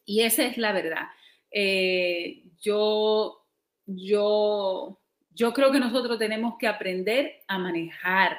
Y 0.05 0.21
esa 0.21 0.45
es 0.45 0.57
la 0.57 0.71
verdad. 0.71 1.07
Eh, 1.59 2.43
yo, 2.61 3.43
yo, 3.87 5.01
yo 5.33 5.53
creo 5.53 5.71
que 5.71 5.79
nosotros 5.79 6.19
tenemos 6.19 6.53
que 6.59 6.67
aprender 6.67 7.41
a 7.47 7.57
manejar 7.57 8.37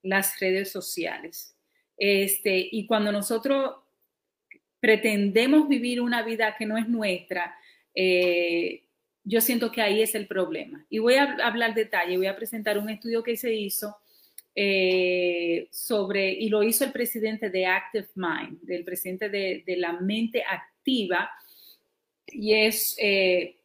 las 0.00 0.38
redes 0.38 0.70
sociales. 0.70 1.56
Este, 1.96 2.68
y 2.70 2.86
cuando 2.86 3.10
nosotros 3.10 3.74
pretendemos 4.78 5.68
vivir 5.68 6.00
una 6.00 6.22
vida 6.22 6.54
que 6.56 6.64
no 6.64 6.78
es 6.78 6.88
nuestra, 6.88 7.52
eh, 7.96 8.84
yo 9.24 9.40
siento 9.40 9.72
que 9.72 9.82
ahí 9.82 10.00
es 10.00 10.14
el 10.14 10.28
problema. 10.28 10.86
Y 10.88 11.00
voy 11.00 11.14
a 11.14 11.34
hablar 11.44 11.74
detalle, 11.74 12.16
voy 12.16 12.28
a 12.28 12.36
presentar 12.36 12.78
un 12.78 12.90
estudio 12.90 13.24
que 13.24 13.36
se 13.36 13.52
hizo 13.52 13.96
eh, 14.54 15.66
sobre, 15.72 16.30
y 16.30 16.48
lo 16.48 16.62
hizo 16.62 16.84
el 16.84 16.92
presidente 16.92 17.50
de 17.50 17.66
Active 17.66 18.06
Mind, 18.14 18.60
del 18.60 18.84
presidente 18.84 19.28
de, 19.28 19.64
de 19.66 19.76
la 19.78 19.94
mente 19.94 20.44
activa, 20.48 21.28
y 22.32 22.54
es, 22.54 22.96
eh, 22.98 23.58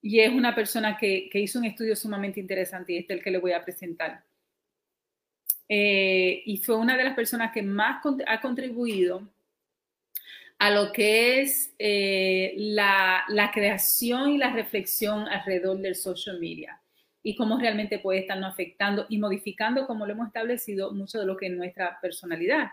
y 0.00 0.20
es 0.20 0.30
una 0.32 0.54
persona 0.54 0.96
que, 0.96 1.28
que, 1.30 1.40
hizo 1.40 1.58
un 1.58 1.64
estudio 1.64 1.96
sumamente 1.96 2.40
interesante 2.40 2.92
y 2.92 2.98
este 2.98 3.14
es 3.14 3.18
el 3.18 3.24
que 3.24 3.30
le 3.30 3.38
voy 3.38 3.52
a 3.52 3.64
presentar. 3.64 4.24
Eh, 5.68 6.42
y 6.44 6.58
fue 6.58 6.76
una 6.76 6.96
de 6.96 7.04
las 7.04 7.14
personas 7.14 7.52
que 7.52 7.62
más 7.62 8.04
ha 8.26 8.40
contribuido 8.40 9.26
a 10.58 10.70
lo 10.70 10.92
que 10.92 11.40
es 11.40 11.74
eh, 11.78 12.54
la, 12.56 13.24
la, 13.28 13.50
creación 13.50 14.30
y 14.30 14.38
la 14.38 14.52
reflexión 14.52 15.26
alrededor 15.26 15.78
del 15.78 15.94
social 15.94 16.38
media 16.38 16.80
y 17.22 17.34
cómo 17.34 17.58
realmente 17.58 17.98
puede 17.98 18.20
estarnos 18.20 18.52
afectando 18.52 19.06
y 19.08 19.18
modificando, 19.18 19.86
como 19.86 20.06
lo 20.06 20.12
hemos 20.12 20.26
establecido, 20.26 20.92
mucho 20.92 21.18
de 21.18 21.26
lo 21.26 21.36
que 21.36 21.46
es 21.46 21.52
nuestra 21.52 21.98
personalidad. 22.00 22.68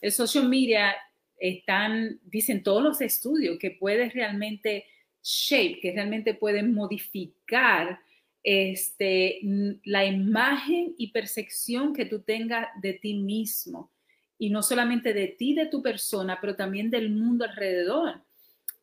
El 0.00 0.10
social 0.10 0.48
media 0.48 0.96
están, 1.40 2.20
dicen 2.24 2.62
todos 2.62 2.82
los 2.82 3.00
estudios, 3.00 3.58
que 3.58 3.72
puede 3.72 4.10
realmente 4.10 4.84
shape, 5.22 5.80
que 5.80 5.92
realmente 5.92 6.34
puede 6.34 6.62
modificar 6.62 7.98
este, 8.42 9.40
la 9.84 10.04
imagen 10.04 10.94
y 10.96 11.10
percepción 11.12 11.94
que 11.94 12.04
tú 12.04 12.20
tengas 12.20 12.68
de 12.80 12.92
ti 12.92 13.14
mismo. 13.14 13.90
Y 14.38 14.50
no 14.50 14.62
solamente 14.62 15.12
de 15.12 15.28
ti, 15.28 15.54
de 15.54 15.66
tu 15.66 15.82
persona, 15.82 16.38
pero 16.40 16.56
también 16.56 16.90
del 16.90 17.10
mundo 17.10 17.44
alrededor. 17.44 18.22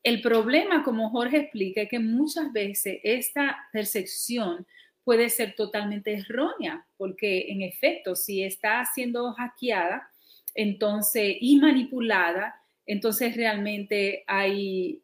El 0.04 0.22
problema, 0.22 0.84
como 0.84 1.10
Jorge 1.10 1.38
explica, 1.38 1.82
es 1.82 1.90
que 1.90 2.00
muchas 2.00 2.52
veces 2.54 3.00
esta 3.04 3.58
percepción 3.72 4.66
puede 5.04 5.30
ser 5.30 5.56
totalmente 5.56 6.14
errónea, 6.14 6.86
porque 6.98 7.46
en 7.50 7.62
efecto, 7.62 8.16
si 8.16 8.44
está 8.44 8.86
siendo 8.94 9.34
hackeada, 9.34 10.12
entonces, 10.58 11.38
y 11.40 11.58
manipulada, 11.58 12.60
entonces 12.88 13.38
realmente 13.38 14.24
hay, 14.26 15.04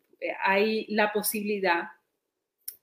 la 0.88 1.14
posibilidad 1.14 1.90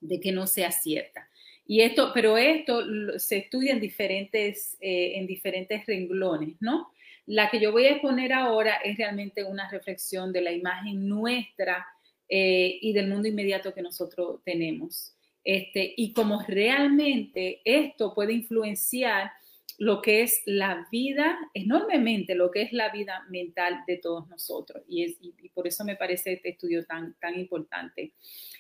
de 0.01 0.21
que 0.21 0.31
no 0.31 0.47
sea 0.47 0.71
cierta. 0.71 1.29
Y 1.66 1.81
esto, 1.81 2.12
pero 2.14 2.39
esto 2.39 3.18
se 3.18 3.39
estudia 3.39 3.73
en 3.73 3.81
diferentes, 3.81 4.77
eh, 4.81 5.14
en 5.16 5.27
diferentes 5.27 5.85
renglones, 5.85 6.57
¿no? 6.61 6.93
La 7.27 7.51
que 7.51 7.61
yo 7.61 7.73
voy 7.73 7.87
a 7.87 7.93
exponer 7.93 8.33
ahora 8.33 8.77
es 8.85 8.97
realmente 8.97 9.43
una 9.43 9.68
reflexión 9.68 10.33
de 10.33 10.41
la 10.41 10.53
imagen 10.53 11.09
nuestra 11.09 11.85
eh, 12.29 12.79
y 12.81 12.93
del 12.93 13.09
mundo 13.09 13.27
inmediato 13.27 13.75
que 13.75 13.83
nosotros 13.83 14.41
tenemos. 14.45 15.16
Este, 15.43 15.93
y 15.97 16.12
cómo 16.12 16.45
realmente 16.47 17.62
esto 17.64 18.14
puede 18.14 18.33
influenciar 18.33 19.33
lo 19.81 20.03
que 20.03 20.20
es 20.20 20.43
la 20.45 20.87
vida, 20.93 21.39
enormemente 21.55 22.35
lo 22.35 22.51
que 22.51 22.61
es 22.61 22.72
la 22.74 22.91
vida 22.91 23.24
mental 23.31 23.83
de 23.87 23.97
todos 23.97 24.28
nosotros. 24.28 24.85
Y, 24.87 25.05
es, 25.05 25.16
y, 25.22 25.49
por 25.49 25.66
eso 25.66 25.87
me 25.87 25.97
parece 25.97 26.35
este 26.35 26.51
estudio 26.51 26.85
tan, 26.85 27.14
tan 27.18 27.41
importante. 27.41 28.12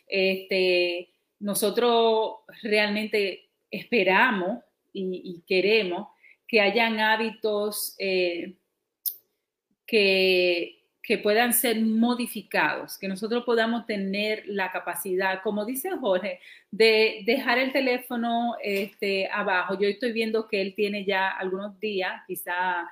Este, 0.06 1.10
nosotros 1.40 2.36
realmente 2.62 3.50
esperamos 3.70 4.64
y, 4.94 5.42
queremos 5.46 6.08
que 6.48 6.62
hayan 6.62 6.98
hábitos 7.00 7.94
eh, 7.98 8.56
que, 9.86 10.79
que 11.10 11.18
puedan 11.18 11.52
ser 11.52 11.80
modificados, 11.80 12.96
que 12.96 13.08
nosotros 13.08 13.42
podamos 13.44 13.84
tener 13.84 14.44
la 14.46 14.70
capacidad, 14.70 15.42
como 15.42 15.64
dice 15.64 15.90
Jorge, 15.98 16.38
de 16.70 17.24
dejar 17.26 17.58
el 17.58 17.72
teléfono 17.72 18.54
este, 18.62 19.28
abajo. 19.28 19.76
Yo 19.76 19.88
estoy 19.88 20.12
viendo 20.12 20.46
que 20.46 20.62
él 20.62 20.72
tiene 20.76 21.04
ya 21.04 21.30
algunos 21.30 21.80
días, 21.80 22.22
quizá 22.28 22.88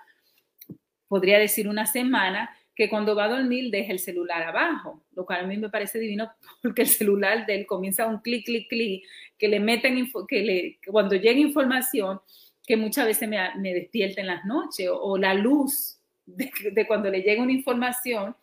podría 1.06 1.38
decir 1.38 1.68
una 1.68 1.86
semana, 1.86 2.50
que 2.74 2.88
cuando 2.88 3.14
va 3.14 3.26
a 3.26 3.28
dormir 3.28 3.70
deja 3.70 3.92
el 3.92 4.00
celular 4.00 4.42
abajo, 4.42 5.00
lo 5.14 5.24
cual 5.24 5.44
a 5.44 5.46
mí 5.46 5.56
me 5.56 5.70
parece 5.70 6.00
divino 6.00 6.28
porque 6.60 6.82
el 6.82 6.88
celular 6.88 7.46
de 7.46 7.54
él 7.54 7.66
comienza 7.66 8.08
un 8.08 8.18
clic, 8.18 8.46
clic, 8.46 8.68
clic, 8.68 9.04
que 9.38 9.46
le 9.46 9.60
meten, 9.60 10.10
que 10.26 10.42
le, 10.42 10.78
cuando 10.90 11.14
llega 11.14 11.38
información, 11.38 12.20
que 12.66 12.76
muchas 12.76 13.06
veces 13.06 13.28
me, 13.28 13.38
me 13.58 13.74
despierta 13.74 14.20
en 14.20 14.26
las 14.26 14.44
noches, 14.44 14.90
o 14.92 15.16
la 15.16 15.34
luz 15.34 15.97
de, 16.36 16.86
cuando 16.86 17.10
le 17.10 17.22
llega 17.22 17.42
una 17.42 17.52
información, 17.52 18.36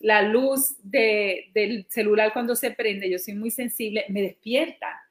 la 0.00 0.22
luz 0.22 0.76
del 0.82 1.86
celular 1.88 2.32
cuando 2.32 2.54
se 2.54 2.70
prende, 2.70 3.10
yo 3.10 3.18
soy 3.18 3.34
muy 3.34 3.50
sensible, 3.50 4.04
me 4.08 4.22
despierta. 4.22 5.02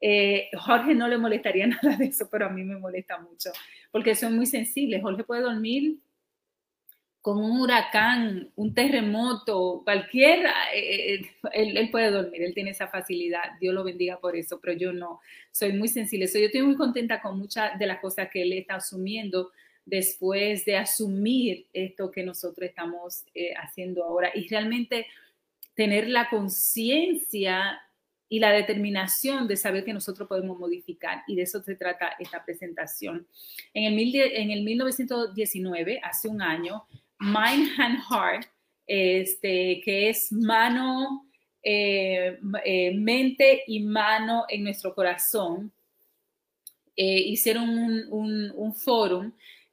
Eh, 0.00 0.48
Jorge 0.58 0.94
no 0.94 1.08
le 1.08 1.18
molestaría 1.18 1.66
nada 1.82 1.96
de 1.96 2.06
eso, 2.06 2.28
pero 2.30 2.46
a 2.46 2.50
mí 2.50 2.64
me 2.64 2.78
molesta 2.78 3.18
mucho, 3.18 3.50
porque 3.90 4.14
soy 4.14 4.32
muy 4.32 4.46
sensible. 4.46 5.00
Jorge 5.00 5.24
puede 5.24 5.42
dormir 5.42 5.98
con 7.20 7.36
un 7.36 7.60
huracán, 7.60 8.50
un 8.56 8.72
terremoto, 8.74 9.82
cualquier, 9.84 10.46
eh, 10.74 11.14
eh, 11.14 11.30
él, 11.52 11.76
él, 11.76 11.90
puede 11.90 12.10
dormir, 12.10 12.42
él 12.42 12.54
tiene 12.54 12.70
esa 12.70 12.88
facilidad, 12.88 13.42
Dios 13.60 13.74
lo 13.74 13.84
bendiga 13.84 14.18
por 14.18 14.36
eso, 14.36 14.58
pero 14.58 14.72
yo 14.78 14.92
no, 14.94 15.20
soy 15.50 15.74
muy 15.74 15.88
sensible. 15.88 16.26
yo 16.32 16.46
estoy 16.46 16.62
muy 16.62 16.76
contenta 16.76 17.20
con 17.20 17.38
muchas 17.38 17.78
de 17.78 17.86
las 17.86 18.00
cosas 18.00 18.30
que 18.30 18.40
él 18.40 18.54
está 18.54 18.76
asumiendo, 18.76 19.50
después 19.84 20.64
de 20.64 20.76
asumir 20.76 21.66
esto 21.72 22.10
que 22.10 22.22
nosotros 22.22 22.68
estamos 22.68 23.24
eh, 23.34 23.52
haciendo 23.54 24.04
ahora 24.04 24.30
y 24.34 24.48
realmente 24.48 25.06
tener 25.74 26.08
la 26.08 26.28
conciencia 26.28 27.80
y 28.28 28.38
la 28.38 28.52
determinación 28.52 29.48
de 29.48 29.56
saber 29.56 29.84
que 29.84 29.92
nosotros 29.92 30.28
podemos 30.28 30.56
modificar. 30.58 31.24
Y 31.26 31.34
de 31.34 31.42
eso 31.42 31.60
se 31.62 31.74
trata 31.74 32.14
esta 32.20 32.44
presentación. 32.44 33.26
En 33.74 33.98
el, 33.98 34.14
en 34.14 34.50
el 34.52 34.62
1919, 34.62 36.00
hace 36.02 36.28
un 36.28 36.40
año, 36.40 36.84
Mind 37.18 37.70
and 37.78 37.98
Heart, 38.08 38.46
este, 38.86 39.80
que 39.84 40.10
es 40.10 40.30
mano, 40.30 41.26
eh, 41.62 42.38
eh, 42.64 42.94
mente 42.94 43.64
y 43.66 43.80
mano 43.80 44.44
en 44.48 44.62
nuestro 44.62 44.94
corazón, 44.94 45.72
hicieron 46.94 47.70
un, 47.70 48.04
un, 48.10 48.52
un 48.54 48.74
fórum 48.74 49.32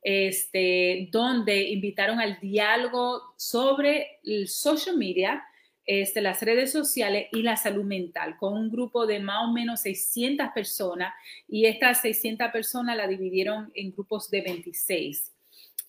este, 0.10 1.10
donde 1.12 1.64
invitaron 1.64 2.22
al 2.22 2.40
diálogo 2.40 3.34
sobre 3.36 4.22
el 4.24 4.48
social 4.48 4.96
media, 4.96 5.44
este, 5.86 6.22
las 6.22 6.42
redes 6.42 6.72
sociales 6.72 7.28
y 7.34 7.42
la 7.42 7.58
salud 7.58 7.84
mental, 7.84 8.38
con 8.38 8.54
un 8.54 8.72
grupo 8.72 9.06
de 9.06 9.20
más 9.20 9.44
o 9.44 9.52
menos 9.52 9.82
600 9.82 10.48
personas 10.56 11.14
y 11.50 11.66
estas 11.66 12.00
600 12.00 12.54
personas 12.54 12.96
la 12.96 13.06
dividieron 13.06 13.70
en 13.76 13.92
grupos 13.92 14.30
de 14.30 14.44
26. 14.44 15.34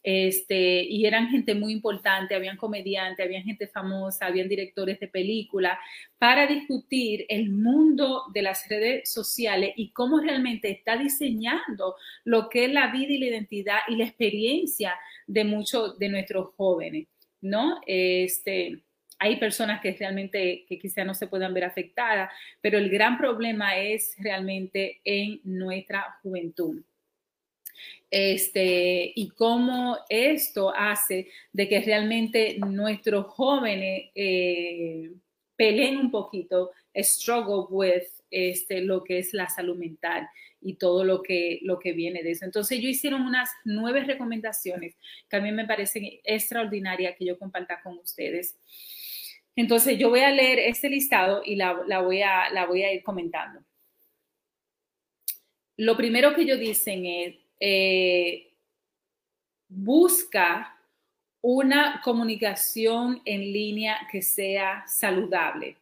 Este, 0.03 0.83
y 0.85 1.07
eran 1.07 1.29
gente 1.29 1.55
muy 1.55 1.73
importante, 1.73 2.35
habían 2.35 2.57
comediantes, 2.57 3.25
habían 3.25 3.43
gente 3.43 3.67
famosa, 3.67 4.27
habían 4.27 4.49
directores 4.49 5.01
de 5.01 5.09
película, 5.09 5.79
para 6.19 6.47
discutir 6.47 7.27
el 7.29 7.51
mundo 7.51 8.25
de 8.33 8.43
las 8.43 8.69
redes 8.69 9.11
sociales 9.13 9.73
y 9.77 9.91
cómo 9.91 10.21
realmente 10.21 10.71
está 10.71 10.97
diseñando 10.97 11.97
lo 12.25 12.49
que 12.49 12.67
es 12.67 12.73
la 12.73 12.93
vida 12.93 13.13
y 13.13 13.19
la 13.19 13.27
identidad 13.27 13.79
y 13.89 13.97
la 13.97 14.05
experiencia 14.05 14.95
de 15.27 15.45
muchos 15.45 15.99
de 15.99 16.09
nuestros 16.09 16.55
jóvenes, 16.57 17.09
¿no? 17.41 17.81
Este, 17.87 18.83
hay 19.19 19.37
personas 19.37 19.81
que 19.81 19.93
realmente 19.93 20.65
que 20.69 20.79
quizá 20.79 21.05
no 21.05 21.15
se 21.15 21.27
puedan 21.27 21.53
ver 21.53 21.65
afectadas, 21.65 22.31
pero 22.61 22.79
el 22.79 22.89
gran 22.89 23.19
problema 23.19 23.77
es 23.77 24.15
realmente 24.19 25.01
en 25.05 25.41
nuestra 25.43 26.19
juventud 26.23 26.83
este, 28.11 29.13
y 29.15 29.29
cómo 29.31 29.99
esto 30.09 30.73
hace 30.75 31.29
de 31.53 31.69
que 31.69 31.81
realmente 31.81 32.59
nuestros 32.59 33.27
jóvenes 33.27 34.11
eh, 34.15 35.13
peleen 35.57 35.99
un 35.99 36.11
poquito, 36.11 36.71
struggle 36.95 37.67
with 37.71 38.05
este, 38.31 38.81
lo 38.81 39.05
que 39.05 39.19
es 39.19 39.33
la 39.33 39.49
salud 39.49 39.77
mental 39.77 40.29
y 40.61 40.75
todo 40.75 41.05
lo 41.05 41.23
que, 41.23 41.61
lo 41.63 41.79
que 41.79 41.93
viene 41.93 42.23
de 42.23 42.33
eso. 42.33 42.45
Entonces, 42.45 42.81
yo 42.81 42.89
hicieron 42.89 43.23
unas 43.23 43.51
nueve 43.65 44.05
recomendaciones 44.05 44.97
que 45.29 45.37
a 45.37 45.41
mí 45.41 45.53
me 45.53 45.67
parecen 45.67 46.09
extraordinarias 46.25 47.17
que 47.17 47.27
yo 47.27 47.39
comparta 47.39 47.81
con 47.83 47.99
ustedes. 47.99 48.57
Entonces, 49.57 49.99
yo 49.99 50.09
voy 50.11 50.21
a 50.21 50.31
leer 50.31 50.59
este 50.59 50.89
listado 50.89 51.43
y 51.45 51.57
la, 51.57 51.83
la, 51.87 52.01
voy, 52.01 52.23
a, 52.23 52.51
la 52.51 52.67
voy 52.67 52.83
a 52.83 52.93
ir 52.93 53.03
comentando. 53.03 53.61
Lo 55.77 55.97
primero 55.97 56.35
que 56.35 56.43
ellos 56.43 56.59
dicen 56.59 57.07
es, 57.07 57.37
eh, 57.61 58.53
busca 59.69 60.79
una 61.41 62.01
comunicación 62.03 63.23
en 63.25 63.41
línea 63.41 64.09
que 64.11 64.23
sea 64.23 64.85
saludable. 64.87 65.77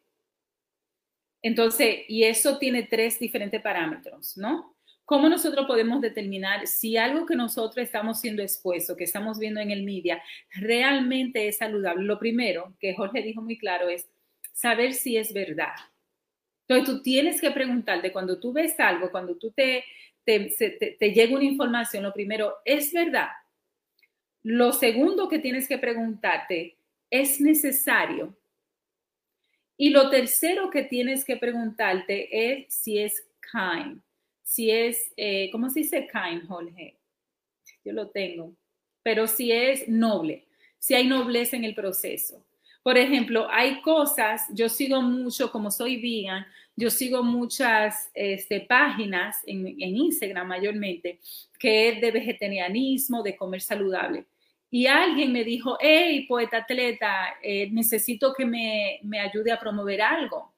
Entonces, 1.42 2.00
y 2.08 2.24
eso 2.24 2.58
tiene 2.58 2.82
tres 2.82 3.18
diferentes 3.18 3.62
parámetros, 3.62 4.36
¿no? 4.36 4.74
¿Cómo 5.04 5.28
nosotros 5.28 5.66
podemos 5.68 6.00
determinar 6.00 6.66
si 6.66 6.96
algo 6.96 7.24
que 7.24 7.36
nosotros 7.36 7.84
estamos 7.84 8.20
siendo 8.20 8.42
expuesto, 8.42 8.96
que 8.96 9.04
estamos 9.04 9.38
viendo 9.38 9.60
en 9.60 9.70
el 9.70 9.84
media, 9.84 10.20
realmente 10.50 11.46
es 11.46 11.58
saludable? 11.58 12.02
Lo 12.04 12.18
primero 12.18 12.74
que 12.80 12.94
Jorge 12.94 13.22
dijo 13.22 13.40
muy 13.40 13.56
claro 13.56 13.88
es 13.88 14.08
saber 14.52 14.94
si 14.94 15.16
es 15.16 15.32
verdad. 15.32 15.74
Entonces, 16.66 16.92
tú 16.96 17.02
tienes 17.02 17.40
que 17.40 17.52
preguntarte 17.52 18.10
cuando 18.10 18.40
tú 18.40 18.52
ves 18.52 18.78
algo, 18.80 19.12
cuando 19.12 19.36
tú 19.36 19.52
te 19.52 19.84
te, 20.26 21.12
llega 21.12 21.34
una 21.34 21.44
información, 21.44 22.02
lo 22.02 22.12
primero, 22.12 22.56
¿es 22.64 22.92
verdad? 22.92 23.28
Lo 24.42 24.72
segundo 24.72 25.28
que 25.28 25.38
tienes 25.38 25.68
que 25.68 25.78
preguntarte, 25.78 26.76
¿es 27.10 27.40
necesario? 27.40 28.36
Y 29.76 29.90
lo 29.90 30.10
tercero 30.10 30.70
que 30.70 30.82
tienes 30.82 31.24
que 31.24 31.36
preguntarte 31.36 32.28
es 32.32 32.74
si 32.74 32.98
es 32.98 33.24
kind, 33.40 34.00
si 34.42 34.70
es, 34.70 35.12
eh, 35.16 35.48
¿cómo 35.52 35.70
se 35.70 35.80
dice 35.80 36.08
kind, 36.10 36.46
Jorge? 36.46 36.98
Yo 37.84 37.92
lo 37.92 38.10
tengo, 38.10 38.52
pero 39.02 39.28
si 39.28 39.52
es 39.52 39.88
noble, 39.88 40.46
si 40.78 40.94
hay 40.94 41.06
nobleza 41.06 41.56
en 41.56 41.64
el 41.64 41.74
proceso. 41.74 42.44
Por 42.82 42.98
ejemplo, 42.98 43.48
hay 43.50 43.80
cosas, 43.82 44.42
yo 44.52 44.68
sigo 44.68 45.02
mucho, 45.02 45.50
como 45.50 45.70
soy 45.70 46.00
vegan, 46.00 46.46
yo 46.76 46.90
sigo 46.90 47.22
muchas 47.22 48.10
este, 48.12 48.60
páginas 48.60 49.38
en, 49.46 49.66
Instagram 49.80 50.46
mayormente 50.46 51.18
que 51.58 51.88
es 51.88 52.00
de 52.00 52.10
vegetarianismo, 52.10 53.22
de 53.22 53.34
comer 53.34 53.62
saludable. 53.62 54.26
Y 54.70 54.86
alguien 54.86 55.32
me 55.32 55.42
dijo, 55.42 55.78
hey, 55.80 56.26
poeta 56.28 56.58
atleta, 56.58 57.36
eh, 57.42 57.70
necesito 57.70 58.34
que 58.34 58.44
me, 58.44 59.00
ayude 59.18 59.52
a 59.52 59.58
promover 59.58 60.02
algo. 60.02 60.52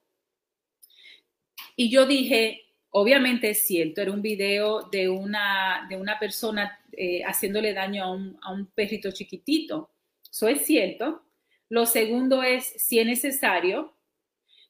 Y 1.77 1.89
yo 1.89 2.05
dije, 2.05 2.63
obviamente 2.89 3.51
es 3.51 3.65
cierto, 3.65 4.01
era 4.01 4.11
un 4.11 4.21
video 4.21 4.83
de 4.91 5.07
una, 5.07 5.87
de 5.89 5.95
una 5.95 6.19
persona 6.19 6.79
eh, 6.91 7.21
haciéndole 7.23 7.73
daño 7.73 8.03
a 8.03 8.11
un, 8.11 8.37
a 8.41 8.51
un 8.51 8.65
perrito 8.65 9.11
chiquitito. 9.11 9.91
Eso 10.29 10.49
es 10.49 10.65
cierto, 10.65 11.23
lo 11.69 11.85
segundo 11.85 12.43
es 12.43 12.65
si 12.77 12.99
es 12.99 13.05
necesario. 13.05 13.93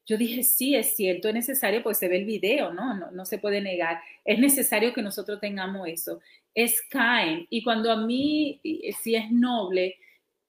Yo 0.10 0.18
dije, 0.18 0.42
sí, 0.42 0.74
es 0.76 0.96
cierto, 0.96 1.28
es 1.28 1.36
necesario, 1.36 1.84
pues 1.84 2.00
se 2.00 2.08
ve 2.08 2.18
el 2.18 2.26
video, 2.26 2.74
¿no? 2.74 2.96
No, 2.98 3.12
no 3.12 3.26
se 3.26 3.38
puede 3.38 3.62
negar. 3.62 4.02
Es 4.26 4.40
necesario 4.40 4.92
que 4.92 5.04
nosotros 5.04 5.40
tengamos 5.40 5.88
eso. 5.88 6.20
Es 6.56 6.82
kind. 6.90 7.46
Y 7.52 7.64
cuando 7.64 7.92
a 7.92 7.96
mí, 7.96 8.60
si 9.04 9.14
es 9.14 9.30
noble, 9.30 9.98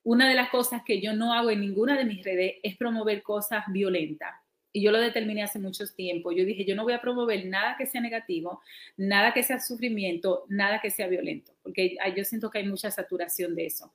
una 0.03 0.27
de 0.31 0.35
las 0.35 0.49
cosas 0.49 0.81
que 0.83 1.03
yo 1.03 1.13
no 1.13 1.35
hago 1.35 1.51
en 1.51 1.61
ninguna 1.61 1.99
de 1.99 2.07
mis 2.07 2.25
redes 2.25 2.55
es 2.63 2.79
promover 2.79 3.23
cosas 3.23 3.65
violentas. 3.69 4.33
Y 4.73 4.83
yo 4.83 4.93
lo 4.93 5.01
determiné 5.01 5.43
hace 5.43 5.59
mucho 5.59 5.85
tiempo. 5.97 6.31
Yo 6.31 6.45
dije, 6.45 6.65
yo 6.65 6.77
no 6.77 6.85
voy 6.85 6.93
a 6.93 7.01
promover 7.01 7.45
nada 7.47 7.77
que 7.77 7.87
sea 7.87 8.01
negativo, 8.01 8.61
nada 8.97 9.33
que 9.35 9.43
sea 9.43 9.61
sufrimiento, 9.61 10.45
nada 10.49 10.81
que 10.81 10.91
sea 10.91 11.09
violento, 11.09 11.53
porque 11.63 11.97
yo 12.17 12.25
siento 12.25 12.51
que 12.51 12.59
hay 12.59 12.67
mucha 12.67 12.91
saturación 12.91 13.55
de 13.55 13.67
eso. 13.67 13.93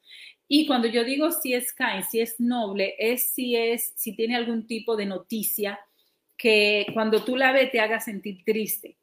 Y 0.48 0.68
cuando 0.68 0.88
yo 0.88 1.04
digo 1.04 1.32
si 1.32 1.54
es 1.54 1.74
kind, 1.74 2.04
si 2.04 2.20
es 2.20 2.40
noble, 2.40 2.96
es 3.00 3.32
si 3.32 3.56
es, 3.56 3.94
si 3.96 4.16
tiene 4.16 4.36
algún 4.36 4.68
tipo 4.68 4.96
de 4.96 5.06
noticia 5.06 5.80
que 6.38 6.88
cuando 6.94 7.24
tú 7.24 7.36
la 7.38 7.52
ves 7.52 7.72
te 7.72 7.80
haga 7.80 8.00
sentir 8.00 8.44
triste. 8.44 8.98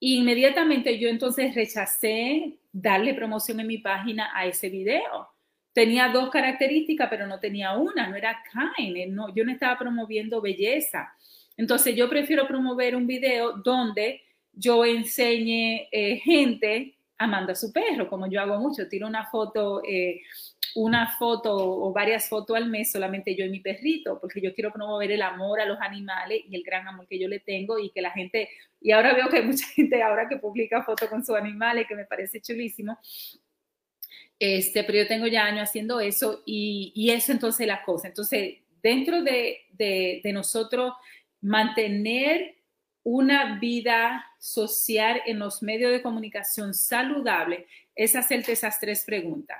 inmediatamente 0.00 0.98
yo 0.98 1.08
entonces 1.08 1.54
rechacé 1.54 2.58
darle 2.72 3.14
promoción 3.14 3.60
en 3.60 3.66
mi 3.68 3.78
página 3.78 4.30
a 4.34 4.46
ese 4.46 4.68
video 4.68 5.33
tenía 5.74 6.08
dos 6.08 6.30
características, 6.30 7.08
pero 7.10 7.26
no 7.26 7.40
tenía 7.40 7.76
una, 7.76 8.06
no 8.06 8.16
era 8.16 8.42
kind, 8.76 8.96
no, 9.08 9.34
yo 9.34 9.44
no 9.44 9.52
estaba 9.52 9.76
promoviendo 9.76 10.40
belleza. 10.40 11.12
Entonces 11.56 11.94
yo 11.94 12.08
prefiero 12.08 12.46
promover 12.46 12.96
un 12.96 13.06
video 13.06 13.52
donde 13.52 14.22
yo 14.52 14.84
enseñe 14.84 15.88
eh, 15.90 16.16
gente 16.22 16.96
amando 17.18 17.52
a 17.52 17.56
su 17.56 17.72
perro, 17.72 18.08
como 18.08 18.28
yo 18.28 18.40
hago 18.40 18.58
mucho, 18.58 18.88
tiro 18.88 19.06
una 19.06 19.26
foto, 19.26 19.82
eh, 19.86 20.20
una 20.76 21.16
foto 21.16 21.54
o 21.54 21.92
varias 21.92 22.28
fotos 22.28 22.56
al 22.56 22.68
mes 22.68 22.90
solamente 22.90 23.36
yo 23.36 23.44
y 23.44 23.50
mi 23.50 23.60
perrito, 23.60 24.18
porque 24.20 24.40
yo 24.40 24.54
quiero 24.54 24.72
promover 24.72 25.10
el 25.10 25.22
amor 25.22 25.60
a 25.60 25.66
los 25.66 25.80
animales 25.80 26.42
y 26.48 26.54
el 26.56 26.62
gran 26.62 26.86
amor 26.86 27.06
que 27.06 27.18
yo 27.18 27.28
le 27.28 27.40
tengo 27.40 27.78
y 27.78 27.90
que 27.90 28.02
la 28.02 28.10
gente, 28.10 28.48
y 28.80 28.90
ahora 28.90 29.14
veo 29.14 29.28
que 29.28 29.38
hay 29.38 29.44
mucha 29.44 29.66
gente 29.74 30.02
ahora 30.02 30.28
que 30.28 30.36
publica 30.36 30.82
fotos 30.82 31.08
con 31.08 31.24
sus 31.24 31.36
animales, 31.36 31.86
que 31.88 31.94
me 31.94 32.04
parece 32.04 32.40
chulísimo, 32.40 32.98
este, 34.38 34.84
pero 34.84 34.98
yo 34.98 35.06
tengo 35.06 35.26
ya 35.26 35.44
años 35.44 35.68
haciendo 35.68 36.00
eso 36.00 36.42
y, 36.44 36.92
y 36.94 37.10
eso 37.10 37.32
entonces 37.32 37.66
la 37.66 37.84
cosa. 37.84 38.08
Entonces, 38.08 38.58
dentro 38.84 39.22
de, 39.22 40.20
nosotros 40.32 40.92
mantener 41.40 42.56
una 43.02 43.58
vida 43.58 44.24
social 44.38 45.22
en 45.26 45.38
los 45.38 45.62
medios 45.62 45.90
de 45.90 46.02
comunicación 46.02 46.74
saludable 46.74 47.66
es 47.96 48.14
hacerte 48.14 48.52
esas 48.52 48.78
tres 48.78 49.04
preguntas. 49.04 49.58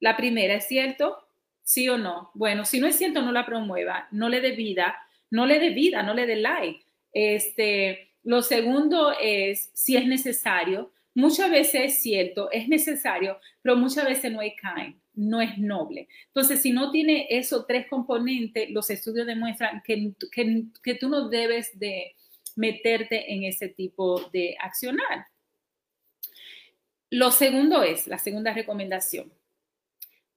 La 0.00 0.16
primera, 0.16 0.54
¿es 0.54 0.66
cierto? 0.66 1.18
¿Sí 1.62 1.88
o 1.88 1.98
no? 1.98 2.30
Bueno, 2.34 2.64
si 2.64 2.80
no 2.80 2.86
es 2.86 2.96
cierto, 2.96 3.20
no 3.20 3.30
la 3.30 3.46
promueva, 3.46 4.08
no 4.10 4.28
le 4.30 4.40
dé 4.40 4.52
vida, 4.52 4.96
no 5.30 5.44
le 5.46 5.60
dé 5.60 5.70
vida, 5.70 6.02
no 6.02 6.14
le 6.14 6.26
dé 6.26 6.36
like. 6.36 6.82
Este, 7.12 8.10
lo 8.24 8.40
segundo 8.40 9.12
es 9.20 9.70
si 9.74 9.96
es 9.98 10.06
necesario. 10.06 10.92
Muchas 11.14 11.50
veces 11.50 11.80
es 11.84 12.02
cierto, 12.02 12.50
es 12.50 12.68
necesario, 12.68 13.38
pero 13.60 13.76
muchas 13.76 14.06
veces 14.06 14.32
no 14.32 14.40
hay 14.40 14.54
kind, 14.56 14.96
no 15.14 15.42
es 15.42 15.58
noble. 15.58 16.08
Entonces, 16.28 16.62
si 16.62 16.72
no 16.72 16.90
tiene 16.90 17.26
esos 17.28 17.66
tres 17.66 17.86
componentes, 17.88 18.70
los 18.70 18.88
estudios 18.88 19.26
demuestran 19.26 19.82
que, 19.84 20.12
que, 20.82 20.94
tú 20.94 21.08
no 21.10 21.28
debes 21.28 21.78
de 21.78 22.14
meterte 22.56 23.32
en 23.32 23.44
ese 23.44 23.68
tipo 23.68 24.20
de 24.32 24.56
accionar. 24.58 25.26
Lo 27.10 27.30
segundo 27.30 27.82
es, 27.82 28.06
la 28.06 28.18
segunda 28.18 28.54
recomendación, 28.54 29.30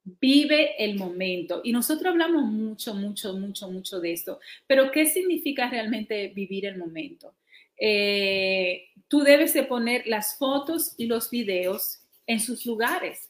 vive 0.03 0.83
el 0.83 0.97
momento. 0.97 1.61
Y 1.63 1.71
nosotros 1.71 2.11
hablamos 2.11 2.43
mucho, 2.43 2.93
mucho, 2.93 3.33
mucho, 3.33 3.71
mucho 3.71 4.01
de 4.01 4.11
esto, 4.11 4.41
pero 4.67 4.91
¿qué 4.91 5.05
significa 5.05 5.69
realmente 5.69 6.27
vivir 6.27 6.65
el 6.65 6.77
momento? 6.77 7.33
Eh, 7.77 8.89
tú 9.07 9.21
debes 9.21 9.53
de 9.53 9.63
poner 9.63 10.05
las 10.07 10.37
fotos 10.37 10.93
y 10.97 11.05
los 11.05 11.29
videos 11.29 11.99
en 12.27 12.39
sus 12.39 12.65
lugares, 12.65 13.29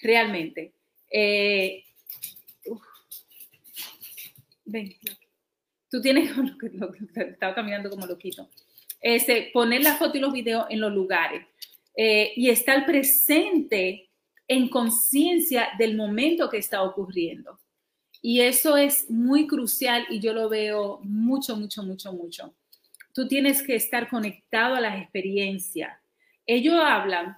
realmente. 0.00 0.72
Eh, 1.10 1.84
ven, 4.64 4.94
tú 5.90 6.00
tienes, 6.00 6.30
estaba 7.16 7.54
caminando 7.54 7.90
como 7.90 8.06
loquito, 8.06 8.48
este, 9.00 9.50
poner 9.52 9.82
la 9.82 9.96
foto 9.96 10.18
y 10.18 10.20
los 10.20 10.32
videos 10.32 10.66
en 10.70 10.80
los 10.80 10.92
lugares 10.92 11.46
eh, 11.96 12.32
y 12.36 12.50
estar 12.50 12.86
presente 12.86 14.10
en 14.46 14.68
conciencia 14.68 15.68
del 15.78 15.96
momento 15.96 16.48
que 16.48 16.58
está 16.58 16.82
ocurriendo. 16.82 17.58
Y 18.22 18.40
eso 18.40 18.76
es 18.76 19.08
muy 19.08 19.46
crucial 19.46 20.04
y 20.10 20.20
yo 20.20 20.34
lo 20.34 20.48
veo 20.48 21.00
mucho, 21.02 21.56
mucho, 21.56 21.82
mucho, 21.82 22.12
mucho. 22.12 22.54
Tú 23.12 23.28
tienes 23.28 23.62
que 23.62 23.76
estar 23.76 24.08
conectado 24.08 24.74
a 24.74 24.80
las 24.80 25.00
experiencias. 25.00 25.98
Ellos 26.46 26.74
hablan 26.82 27.36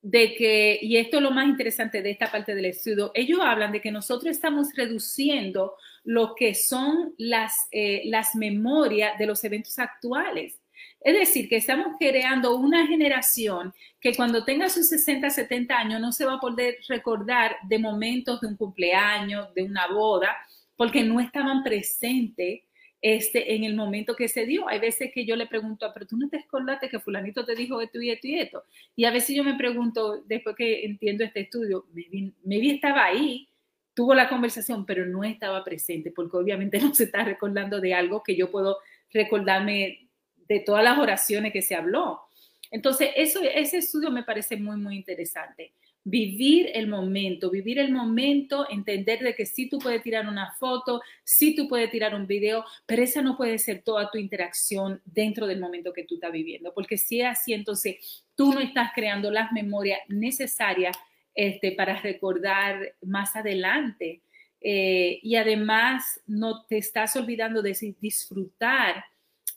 de 0.00 0.34
que, 0.34 0.78
y 0.80 0.96
esto 0.96 1.16
es 1.18 1.22
lo 1.22 1.30
más 1.30 1.46
interesante 1.48 2.02
de 2.02 2.10
esta 2.10 2.30
parte 2.30 2.54
del 2.54 2.66
estudio, 2.66 3.10
ellos 3.14 3.40
hablan 3.42 3.72
de 3.72 3.80
que 3.80 3.90
nosotros 3.90 4.30
estamos 4.30 4.68
reduciendo 4.74 5.74
lo 6.04 6.34
que 6.34 6.54
son 6.54 7.14
las, 7.18 7.66
eh, 7.70 8.02
las 8.04 8.34
memorias 8.34 9.18
de 9.18 9.26
los 9.26 9.42
eventos 9.44 9.78
actuales. 9.78 10.58
Es 11.00 11.18
decir, 11.18 11.48
que 11.48 11.56
estamos 11.56 11.96
creando 11.98 12.56
una 12.56 12.86
generación 12.86 13.72
que 14.00 14.14
cuando 14.14 14.44
tenga 14.44 14.68
sus 14.68 14.88
60, 14.88 15.30
70 15.30 15.76
años 15.76 16.00
no 16.00 16.12
se 16.12 16.24
va 16.24 16.34
a 16.34 16.40
poder 16.40 16.78
recordar 16.88 17.56
de 17.68 17.78
momentos 17.78 18.40
de 18.40 18.46
un 18.46 18.56
cumpleaños, 18.56 19.52
de 19.54 19.64
una 19.64 19.88
boda, 19.88 20.36
porque 20.76 21.02
no 21.02 21.20
estaban 21.20 21.62
presentes 21.62 22.62
este, 23.00 23.54
en 23.54 23.64
el 23.64 23.74
momento 23.76 24.16
que 24.16 24.28
se 24.28 24.44
dio. 24.44 24.68
Hay 24.68 24.80
veces 24.80 25.10
que 25.12 25.24
yo 25.24 25.36
le 25.36 25.46
pregunto, 25.46 25.88
pero 25.94 26.06
tú 26.06 26.16
no 26.16 26.28
te 26.28 26.38
acordaste 26.38 26.88
que 26.88 26.98
fulanito 26.98 27.44
te 27.44 27.54
dijo 27.54 27.80
esto 27.80 28.00
y 28.00 28.10
esto 28.10 28.26
y 28.26 28.38
esto. 28.38 28.64
Y 28.96 29.04
a 29.04 29.10
veces 29.10 29.36
yo 29.36 29.44
me 29.44 29.54
pregunto, 29.54 30.22
después 30.26 30.56
que 30.56 30.84
entiendo 30.84 31.24
este 31.24 31.40
estudio, 31.40 31.86
vi 31.92 32.70
estaba 32.70 33.04
ahí, 33.04 33.48
tuvo 33.94 34.14
la 34.14 34.28
conversación, 34.28 34.84
pero 34.86 35.06
no 35.06 35.24
estaba 35.24 35.64
presente, 35.64 36.10
porque 36.10 36.36
obviamente 36.36 36.78
no 36.80 36.94
se 36.94 37.04
está 37.04 37.24
recordando 37.24 37.80
de 37.80 37.94
algo 37.94 38.22
que 38.22 38.36
yo 38.36 38.50
puedo 38.50 38.78
recordarme 39.12 40.08
de 40.48 40.60
todas 40.60 40.82
las 40.82 40.98
oraciones 40.98 41.52
que 41.52 41.62
se 41.62 41.74
habló. 41.74 42.22
Entonces, 42.70 43.10
eso, 43.16 43.40
ese 43.42 43.78
estudio 43.78 44.10
me 44.10 44.24
parece 44.24 44.56
muy, 44.56 44.76
muy 44.76 44.96
interesante. 44.96 45.72
Vivir 46.10 46.70
el 46.74 46.86
momento, 46.86 47.50
vivir 47.50 47.78
el 47.78 47.92
momento, 47.92 48.66
entender 48.70 49.20
de 49.20 49.34
que 49.34 49.44
sí 49.44 49.68
tú 49.68 49.78
puedes 49.78 50.02
tirar 50.02 50.26
una 50.26 50.52
foto, 50.52 51.02
sí 51.22 51.54
tú 51.54 51.68
puedes 51.68 51.90
tirar 51.90 52.14
un 52.14 52.26
video, 52.26 52.64
pero 52.86 53.02
esa 53.02 53.20
no 53.20 53.36
puede 53.36 53.58
ser 53.58 53.82
toda 53.82 54.10
tu 54.10 54.18
interacción 54.18 55.02
dentro 55.04 55.46
del 55.46 55.60
momento 55.60 55.92
que 55.92 56.04
tú 56.04 56.14
estás 56.14 56.32
viviendo, 56.32 56.72
porque 56.72 56.96
si 56.96 57.20
es 57.20 57.26
así, 57.26 57.52
entonces 57.52 58.24
tú 58.34 58.52
no 58.54 58.60
estás 58.60 58.92
creando 58.94 59.30
las 59.30 59.52
memorias 59.52 60.00
necesarias 60.08 60.96
este, 61.34 61.72
para 61.72 62.00
recordar 62.00 62.94
más 63.02 63.36
adelante. 63.36 64.22
Eh, 64.60 65.20
y 65.22 65.36
además 65.36 66.20
no 66.26 66.64
te 66.64 66.78
estás 66.78 67.14
olvidando 67.14 67.62
de 67.62 67.76
disfrutar 68.00 69.04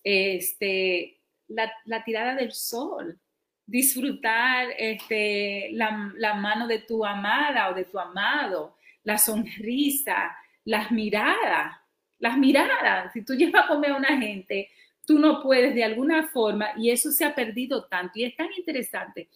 este, 0.03 1.19
la, 1.47 2.03
tirada 2.03 2.35
del 2.35 2.51
sol, 2.51 3.19
disfrutar 3.71 4.67
este, 4.77 5.69
la, 5.71 6.11
la, 6.17 6.33
mano 6.33 6.67
de 6.67 6.79
tu 6.79 7.05
amada 7.05 7.69
o 7.69 7.73
de 7.73 7.85
tu 7.85 7.97
amado, 7.97 8.75
la 9.05 9.17
sonrisa, 9.17 10.35
las 10.65 10.91
miradas, 10.91 11.77
las 12.19 12.37
miradas. 12.37 13.13
Si 13.13 13.23
tú 13.23 13.33
llevas 13.33 13.63
a 13.63 13.67
comer 13.69 13.91
a 13.91 13.95
una 13.95 14.17
gente, 14.17 14.69
tú 15.05 15.19
no 15.19 15.41
puedes 15.41 15.73
de 15.73 15.85
alguna 15.85 16.27
forma, 16.27 16.71
y 16.77 16.89
eso 16.89 17.11
se 17.11 17.23
ha 17.23 17.33
perdido 17.33 17.85
tanto, 17.85 18.19
y 18.19 18.25
es 18.25 18.35
tan 18.35 18.49
interesante 18.57 19.29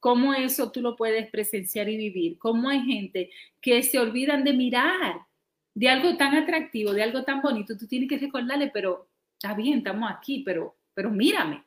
cómo 0.00 0.32
eso 0.32 0.72
tú 0.72 0.80
lo 0.80 0.96
puedes 0.96 1.28
presenciar 1.28 1.90
y 1.90 1.98
vivir, 1.98 2.38
cómo 2.38 2.70
hay 2.70 2.80
gente 2.80 3.30
que 3.60 3.82
se 3.82 3.98
olvidan 3.98 4.42
de 4.42 4.54
mirar 4.54 5.20
de 5.74 5.88
algo 5.90 6.16
tan 6.16 6.34
atractivo, 6.34 6.94
de 6.94 7.02
algo 7.02 7.24
tan 7.24 7.42
bonito, 7.42 7.76
tú 7.76 7.86
tienes 7.86 8.08
que 8.08 8.18
recordarle, 8.18 8.70
pero 8.72 9.08
está 9.34 9.54
bien, 9.54 9.78
estamos 9.78 10.10
aquí, 10.10 10.42
pero, 10.44 10.76
pero 10.94 11.10
mírame. 11.10 11.62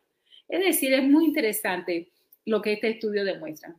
Es 0.48 0.64
decir, 0.64 0.94
es 0.94 1.04
muy 1.04 1.26
interesante 1.26 2.12
lo 2.46 2.62
que 2.62 2.74
este 2.74 2.90
estudio 2.90 3.24
demuestra. 3.24 3.76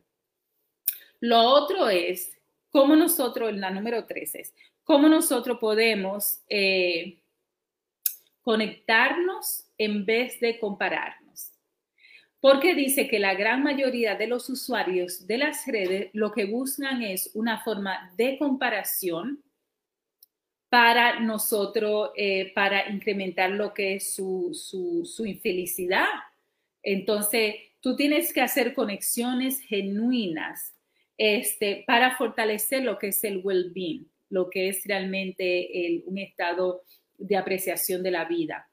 Lo 1.19 1.39
otro 1.39 1.89
es 1.89 2.37
cómo 2.69 2.95
nosotros, 2.95 3.55
la 3.55 3.71
número 3.71 4.05
tres 4.05 4.35
es, 4.35 4.53
cómo 4.83 5.09
nosotros 5.09 5.57
podemos 5.59 6.41
eh, 6.49 7.19
conectarnos 8.41 9.65
en 9.77 10.05
vez 10.05 10.39
de 10.39 10.59
compararnos. 10.59 11.51
Porque 12.39 12.75
dice 12.75 13.07
que 13.07 13.19
la 13.19 13.33
gran 13.33 13.63
mayoría 13.63 14.15
de 14.15 14.27
los 14.27 14.49
usuarios 14.49 15.25
de 15.25 15.39
las 15.39 15.65
redes 15.65 16.09
lo 16.13 16.31
que 16.31 16.45
buscan 16.45 17.01
es 17.01 17.31
una 17.33 17.63
forma 17.63 18.13
de 18.15 18.37
comparación 18.37 19.43
para 20.69 21.19
nosotros, 21.19 22.11
eh, 22.15 22.51
para 22.53 22.89
incrementar 22.89 23.51
lo 23.51 23.73
que 23.73 23.95
es 23.95 24.13
su, 24.13 24.51
su, 24.53 25.25
infelicidad. 25.25 26.07
Entonces, 26.83 27.55
tú 27.87 27.95
tienes 27.95 28.33
que 28.33 28.41
hacer 28.41 28.73
conexiones 28.73 29.61
genuinas 29.61 30.75
este, 31.17 31.85
para 31.87 32.17
fortalecer 32.17 32.83
lo 32.83 32.99
que 32.99 33.07
es 33.07 33.23
el 33.23 33.39
well-being, 33.41 34.05
lo 34.29 34.49
que 34.49 34.67
es 34.67 34.81
realmente 34.83 36.03
un 36.05 36.17
estado 36.17 36.83
de 37.17 37.37
apreciación 37.37 38.03
de 38.03 38.11
la 38.11 38.25
vida 38.25 38.69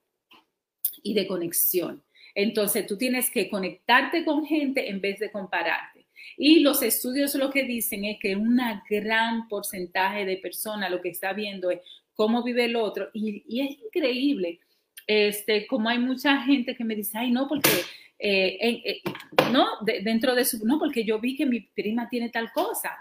y 1.04 1.14
de 1.14 1.28
conexión. 1.28 2.02
Entonces, 2.34 2.88
tú 2.88 2.98
tienes 2.98 3.30
que 3.30 3.48
conectarte 3.48 4.24
con 4.24 4.44
gente 4.44 4.90
en 4.90 5.00
vez 5.00 5.20
de 5.20 5.30
compararte. 5.30 6.08
Y 6.36 6.58
los 6.58 6.82
estudios 6.82 7.36
lo 7.36 7.52
que 7.52 7.62
dicen 7.62 8.04
es 8.04 8.18
que 8.18 8.34
un 8.34 8.60
gran 8.90 9.46
porcentaje 9.46 10.24
de 10.24 10.38
personas 10.38 10.90
lo 10.90 11.00
que 11.00 11.10
está 11.10 11.32
viendo 11.34 11.70
es 11.70 11.78
cómo 12.14 12.42
vive 12.42 12.64
el 12.64 12.74
otro. 12.74 13.10
Y, 13.14 13.60
es 13.60 13.78
increíble, 13.78 14.58
este, 15.06 15.68
como 15.68 15.88
hay 15.88 16.00
mucha 16.00 16.42
gente 16.42 16.74
que 16.74 16.82
me 16.82 16.96
dice, 16.96 17.16
ay, 17.16 17.30
no, 17.30 17.46
porque, 17.46 17.70
eh, 18.18 18.58
eh, 18.60 19.02
no, 19.50 19.66
dentro 19.82 20.34
de 20.34 20.44
su, 20.44 20.64
no, 20.64 20.78
porque 20.78 21.04
yo 21.04 21.20
vi 21.20 21.36
que 21.36 21.46
mi 21.46 21.60
prima 21.60 22.08
tiene 22.08 22.30
tal 22.30 22.52
cosa. 22.52 22.96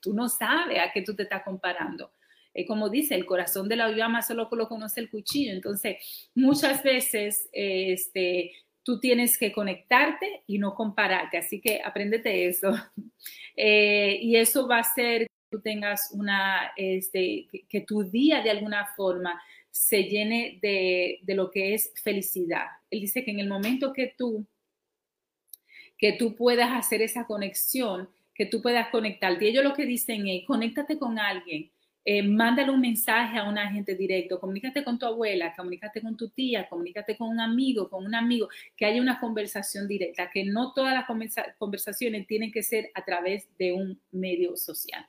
Tú 0.00 0.14
no 0.14 0.28
sabes 0.28 0.78
a 0.78 0.92
qué 0.92 1.02
tú 1.02 1.14
te 1.14 1.24
estás 1.24 1.42
comparando. 1.42 2.12
Eh, 2.54 2.64
como 2.64 2.88
dice, 2.88 3.14
el 3.14 3.26
corazón 3.26 3.68
de 3.68 3.76
la 3.76 3.90
llama 3.90 4.22
solo 4.22 4.48
lo 4.50 4.68
conoce 4.68 5.00
el 5.00 5.10
cuchillo. 5.10 5.52
Entonces, 5.52 6.28
muchas 6.34 6.82
veces, 6.82 7.48
este, 7.52 8.52
tú 8.82 8.98
tienes 9.00 9.36
que 9.36 9.52
conectarte 9.52 10.42
y 10.46 10.58
no 10.58 10.74
compararte. 10.74 11.38
Así 11.38 11.60
que 11.60 11.80
apréndete 11.82 12.46
eso. 12.46 12.72
Y 13.58 14.36
eso 14.36 14.68
va 14.68 14.80
a 14.80 14.94
ser 14.94 15.26
que 15.50 15.58
tengas 15.58 16.10
una, 16.12 16.72
este, 16.76 17.48
que, 17.68 17.80
tu 17.80 18.02
día 18.02 18.42
de 18.42 18.50
alguna 18.50 18.86
forma 18.96 19.40
se 19.76 20.04
llene 20.04 20.58
de, 20.62 21.20
de, 21.22 21.34
lo 21.34 21.50
que 21.50 21.74
es 21.74 21.92
felicidad. 22.02 22.66
Él 22.90 23.00
dice 23.00 23.24
que 23.24 23.30
en 23.30 23.40
el 23.40 23.48
momento 23.48 23.92
que 23.92 24.14
tú, 24.16 24.46
que 25.98 26.12
tú 26.12 26.34
puedas 26.34 26.70
hacer 26.72 27.02
esa 27.02 27.26
conexión, 27.26 28.08
que 28.34 28.46
tú 28.46 28.62
puedas 28.62 28.88
conectarte. 28.88 29.44
Y 29.44 29.48
ellos 29.48 29.64
lo 29.64 29.74
que 29.74 29.86
dicen 29.86 30.26
es, 30.28 30.44
conéctate 30.46 30.98
con 30.98 31.18
alguien 31.18 31.70
eh, 32.08 32.22
mándale 32.22 32.70
un 32.70 32.80
mensaje 32.80 33.36
a 33.36 33.48
un 33.48 33.58
agente 33.58 33.96
directo, 33.96 34.38
comunícate 34.38 34.84
con 34.84 34.96
tu 34.96 35.06
abuela, 35.06 35.52
comunícate 35.56 36.00
con 36.00 36.16
tu 36.16 36.28
tía, 36.28 36.68
comunícate 36.68 37.16
con 37.16 37.28
un 37.28 37.40
amigo, 37.40 37.90
con 37.90 38.06
un 38.06 38.14
amigo, 38.14 38.48
que 38.76 38.86
haya 38.86 39.02
una 39.02 39.18
conversación 39.18 39.88
directa, 39.88 40.30
que 40.30 40.44
no 40.44 40.72
todas 40.72 40.94
las 40.94 41.04
conversaciones 41.58 42.28
tienen 42.28 42.52
que 42.52 42.62
ser 42.62 42.92
a 42.94 43.04
través 43.04 43.48
de 43.58 43.72
un 43.72 44.00
medio 44.12 44.56
social, 44.56 45.04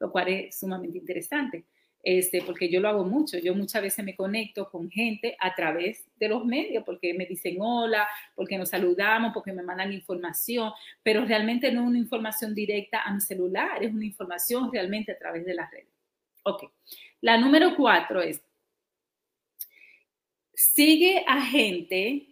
lo 0.00 0.10
cual 0.10 0.28
es 0.28 0.58
sumamente 0.58 0.96
interesante. 0.96 1.66
Este, 2.02 2.42
porque 2.42 2.68
yo 2.68 2.80
lo 2.80 2.88
hago 2.88 3.04
mucho, 3.04 3.38
yo 3.38 3.54
muchas 3.54 3.80
veces 3.80 4.04
me 4.04 4.16
conecto 4.16 4.68
con 4.68 4.90
gente 4.90 5.36
a 5.38 5.54
través 5.54 6.04
de 6.16 6.28
los 6.28 6.44
medios, 6.44 6.82
porque 6.84 7.14
me 7.14 7.26
dicen 7.26 7.58
hola, 7.60 8.08
porque 8.34 8.58
nos 8.58 8.70
saludamos, 8.70 9.32
porque 9.32 9.52
me 9.52 9.62
mandan 9.62 9.92
información, 9.92 10.72
pero 11.04 11.24
realmente 11.24 11.70
no 11.70 11.82
es 11.82 11.86
una 11.86 11.98
información 11.98 12.56
directa 12.56 13.02
a 13.02 13.14
mi 13.14 13.20
celular, 13.20 13.84
es 13.84 13.92
una 13.92 14.04
información 14.04 14.72
realmente 14.72 15.12
a 15.12 15.18
través 15.18 15.44
de 15.44 15.54
las 15.54 15.70
redes. 15.70 15.92
Ok. 16.42 16.64
La 17.20 17.38
número 17.38 17.76
cuatro 17.76 18.20
es, 18.20 18.42
sigue 20.52 21.24
a 21.28 21.40
gente 21.42 22.26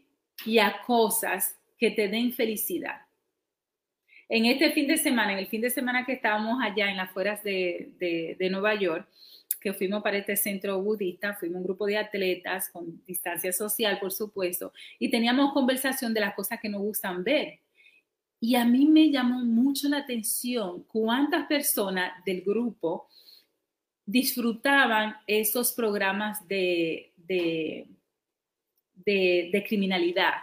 y 0.44 0.58
a 0.58 0.82
cosas 0.84 1.56
que 1.78 1.92
te 1.92 2.08
den 2.08 2.32
felicidad. 2.32 3.02
En 4.28 4.46
este 4.46 4.72
fin 4.72 4.88
de 4.88 4.96
semana, 4.96 5.32
en 5.32 5.38
el 5.38 5.46
fin 5.46 5.60
de 5.60 5.70
semana 5.70 6.04
que 6.04 6.12
estábamos 6.12 6.58
allá 6.60 6.90
en 6.90 6.96
las 6.96 7.10
afueras 7.10 7.42
de, 7.44 8.36
de 8.38 8.50
Nueva 8.50 8.74
York, 8.74 9.08
que 9.61 9.74
fuimos 9.74 10.02
para 10.02 10.18
este 10.18 10.36
centro 10.36 10.80
budista, 10.82 11.34
fuimos 11.34 11.58
un 11.58 11.64
grupo 11.64 11.86
de 11.86 11.98
atletas 11.98 12.70
con 12.70 13.04
distancia 13.04 13.52
social, 13.52 13.98
por 14.00 14.11
supuesto, 14.11 14.72
y 14.98 15.11
teníamos 15.11 15.52
conversación 15.52 16.14
de 16.14 16.20
las 16.20 16.34
cosas 16.34 16.58
que 16.61 16.68
nos 16.68 16.80
gustan 16.80 17.22
ver. 17.22 17.61
Y 18.40 18.54
a 18.54 18.64
mí 18.64 18.86
me 18.86 19.11
llamó 19.11 19.44
mucho 19.44 19.88
la 19.88 19.98
atención 19.98 20.84
cuántas 20.84 21.46
personas 21.46 22.24
del 22.24 22.40
grupo 22.40 23.08
disfrutaban 24.06 25.14
esos 25.26 25.72
programas 25.72 26.46
de, 26.48 27.12
de, 27.16 27.86
de, 28.94 29.64
criminalidad, 29.68 30.34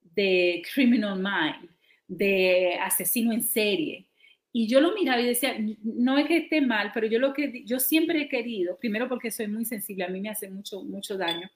de 0.00 0.62
criminal 0.74 1.16
mind, 1.18 1.70
de 2.08 2.74
asesino 2.80 3.32
en 3.32 3.42
serie. 3.42 4.09
Y 4.52 4.66
yo 4.66 4.80
lo 4.80 4.92
miraba 4.94 5.20
y 5.20 5.26
decía, 5.26 5.56
no 5.82 6.18
es 6.18 6.26
que 6.26 6.38
esté 6.38 6.60
mal, 6.60 6.90
pero 6.92 7.06
yo 7.06 7.18
lo 7.20 7.32
que 7.32 7.62
yo 7.64 7.78
siempre 7.78 8.22
he 8.22 8.28
querido, 8.28 8.76
primero 8.78 9.08
porque 9.08 9.30
soy 9.30 9.46
muy 9.46 9.64
sensible, 9.64 10.04
a 10.04 10.08
mí 10.08 10.20
me 10.20 10.30
hace 10.30 10.50
mucho, 10.50 10.82
mucho 10.82 11.16
daño. 11.16 11.48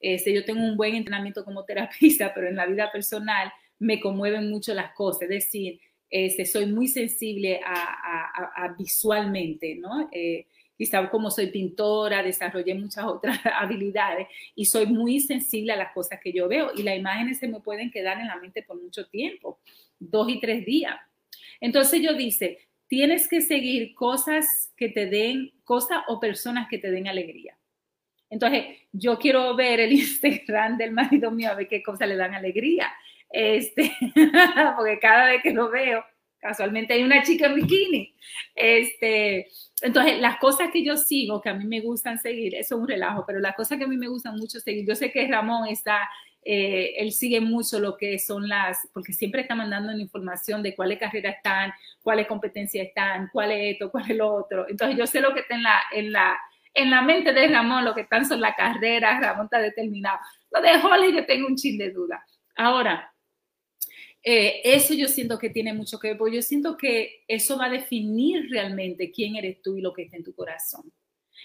Este, 0.00 0.34
yo 0.34 0.44
tengo 0.44 0.62
un 0.62 0.76
buen 0.76 0.94
entrenamiento 0.94 1.44
como 1.44 1.64
terapista, 1.66 2.32
pero 2.34 2.48
en 2.48 2.56
la 2.56 2.66
vida 2.66 2.92
personal 2.92 3.50
me 3.78 4.00
conmueven 4.00 4.50
mucho 4.50 4.74
las 4.74 4.92
cosas. 4.94 5.22
Es 5.22 5.28
decir, 5.28 5.80
Este, 6.10 6.44
soy 6.46 6.66
muy 6.66 6.86
sensible 6.88 7.60
a, 7.64 8.74
visualmente, 8.78 9.74
¿no? 9.76 10.08
Eh, 10.12 10.46
quizá 10.76 11.08
como 11.10 11.30
soy 11.30 11.48
pintora, 11.48 12.22
desarrollé 12.22 12.74
muchas 12.74 13.04
otras 13.14 13.40
habilidades 13.44 14.28
y 14.54 14.66
soy 14.66 14.86
muy 14.86 15.20
sensible 15.20 15.72
a 15.72 15.76
las 15.76 15.92
cosas 15.92 16.20
que 16.22 16.32
yo 16.32 16.46
veo 16.48 16.70
y 16.76 16.82
las 16.82 16.96
imágenes 16.96 17.38
se 17.38 17.48
me 17.48 17.60
pueden 17.60 17.90
quedar 17.90 18.20
en 18.20 18.28
la 18.28 18.36
mente 18.36 18.62
por 18.62 18.80
mucho 18.80 19.06
tiempo, 19.08 19.58
dos 19.98 20.28
y 20.28 20.40
tres 20.40 20.64
días. 20.64 20.94
Entonces 21.64 22.02
yo 22.02 22.12
dice, 22.12 22.58
tienes 22.88 23.26
que 23.26 23.40
seguir 23.40 23.94
cosas 23.94 24.70
que 24.76 24.90
te 24.90 25.06
den, 25.06 25.50
cosas 25.64 26.02
o 26.08 26.20
personas 26.20 26.68
que 26.68 26.76
te 26.76 26.90
den 26.90 27.08
alegría. 27.08 27.56
Entonces, 28.28 28.66
yo 28.92 29.18
quiero 29.18 29.56
ver 29.56 29.80
el 29.80 29.92
Instagram 30.04 30.76
del 30.76 30.92
marido 30.92 31.30
mío 31.30 31.50
a 31.50 31.54
ver 31.54 31.66
qué 31.66 31.82
cosas 31.82 32.06
le 32.06 32.16
dan 32.16 32.34
alegría. 32.34 32.92
Este, 33.30 33.96
porque 34.76 34.98
cada 35.00 35.28
vez 35.28 35.42
que 35.42 35.54
lo 35.54 35.70
veo, 35.70 36.04
casualmente 36.38 36.92
hay 36.92 37.02
una 37.02 37.22
chica 37.22 37.46
en 37.46 37.54
bikini. 37.54 38.14
Este, 38.54 39.48
entonces, 39.80 40.20
las 40.20 40.36
cosas 40.36 40.68
que 40.70 40.84
yo 40.84 40.98
sigo, 40.98 41.40
que 41.40 41.48
a 41.48 41.54
mí 41.54 41.64
me 41.64 41.80
gustan 41.80 42.18
seguir, 42.18 42.54
eso 42.56 42.74
es 42.74 42.80
un 42.82 42.88
relajo, 42.88 43.24
pero 43.26 43.40
las 43.40 43.56
cosas 43.56 43.78
que 43.78 43.84
a 43.84 43.88
mí 43.88 43.96
me 43.96 44.08
gustan 44.08 44.36
mucho 44.36 44.60
seguir, 44.60 44.86
yo 44.86 44.94
sé 44.94 45.10
que 45.10 45.26
Ramón 45.28 45.66
está, 45.68 46.10
eh, 46.44 46.94
él 46.98 47.12
sigue 47.12 47.40
mucho 47.40 47.80
lo 47.80 47.96
que 47.96 48.18
son 48.18 48.48
las, 48.48 48.88
porque 48.92 49.12
siempre 49.12 49.42
está 49.42 49.54
mandando 49.54 49.92
información 49.92 50.62
de 50.62 50.74
cuáles 50.74 50.98
carreras 50.98 51.36
están, 51.36 51.72
cuáles 52.02 52.26
competencias 52.26 52.86
están, 52.86 53.30
cuál 53.32 53.52
es 53.52 53.74
esto, 53.74 53.90
cuál 53.90 54.10
es 54.10 54.16
lo 54.16 54.34
otro. 54.34 54.68
Entonces, 54.68 54.98
yo 54.98 55.06
sé 55.06 55.20
lo 55.20 55.32
que 55.32 55.40
está 55.40 55.54
en 55.54 55.62
la, 55.62 55.80
en 55.92 56.12
la, 56.12 56.38
en 56.74 56.90
la 56.90 57.02
mente 57.02 57.32
de 57.32 57.48
Ramón, 57.48 57.84
lo 57.84 57.94
que 57.94 58.02
están 58.02 58.26
son 58.26 58.40
las 58.40 58.56
carreras, 58.56 59.20
Ramón 59.20 59.46
está 59.46 59.58
determinado. 59.58 60.18
Lo 60.50 60.60
de 60.60 60.70
Holly 60.76 61.14
yo 61.14 61.24
tengo 61.24 61.46
un 61.46 61.56
chin 61.56 61.78
de 61.78 61.90
duda. 61.90 62.24
Ahora, 62.56 63.14
eh, 64.22 64.60
eso 64.64 64.94
yo 64.94 65.08
siento 65.08 65.38
que 65.38 65.50
tiene 65.50 65.72
mucho 65.72 65.98
que 65.98 66.08
ver, 66.08 66.18
porque 66.18 66.36
yo 66.36 66.42
siento 66.42 66.76
que 66.76 67.24
eso 67.28 67.56
va 67.56 67.66
a 67.66 67.70
definir 67.70 68.50
realmente 68.50 69.10
quién 69.10 69.36
eres 69.36 69.62
tú 69.62 69.76
y 69.76 69.82
lo 69.82 69.92
que 69.92 70.02
está 70.02 70.16
en 70.16 70.24
tu 70.24 70.34
corazón. 70.34 70.92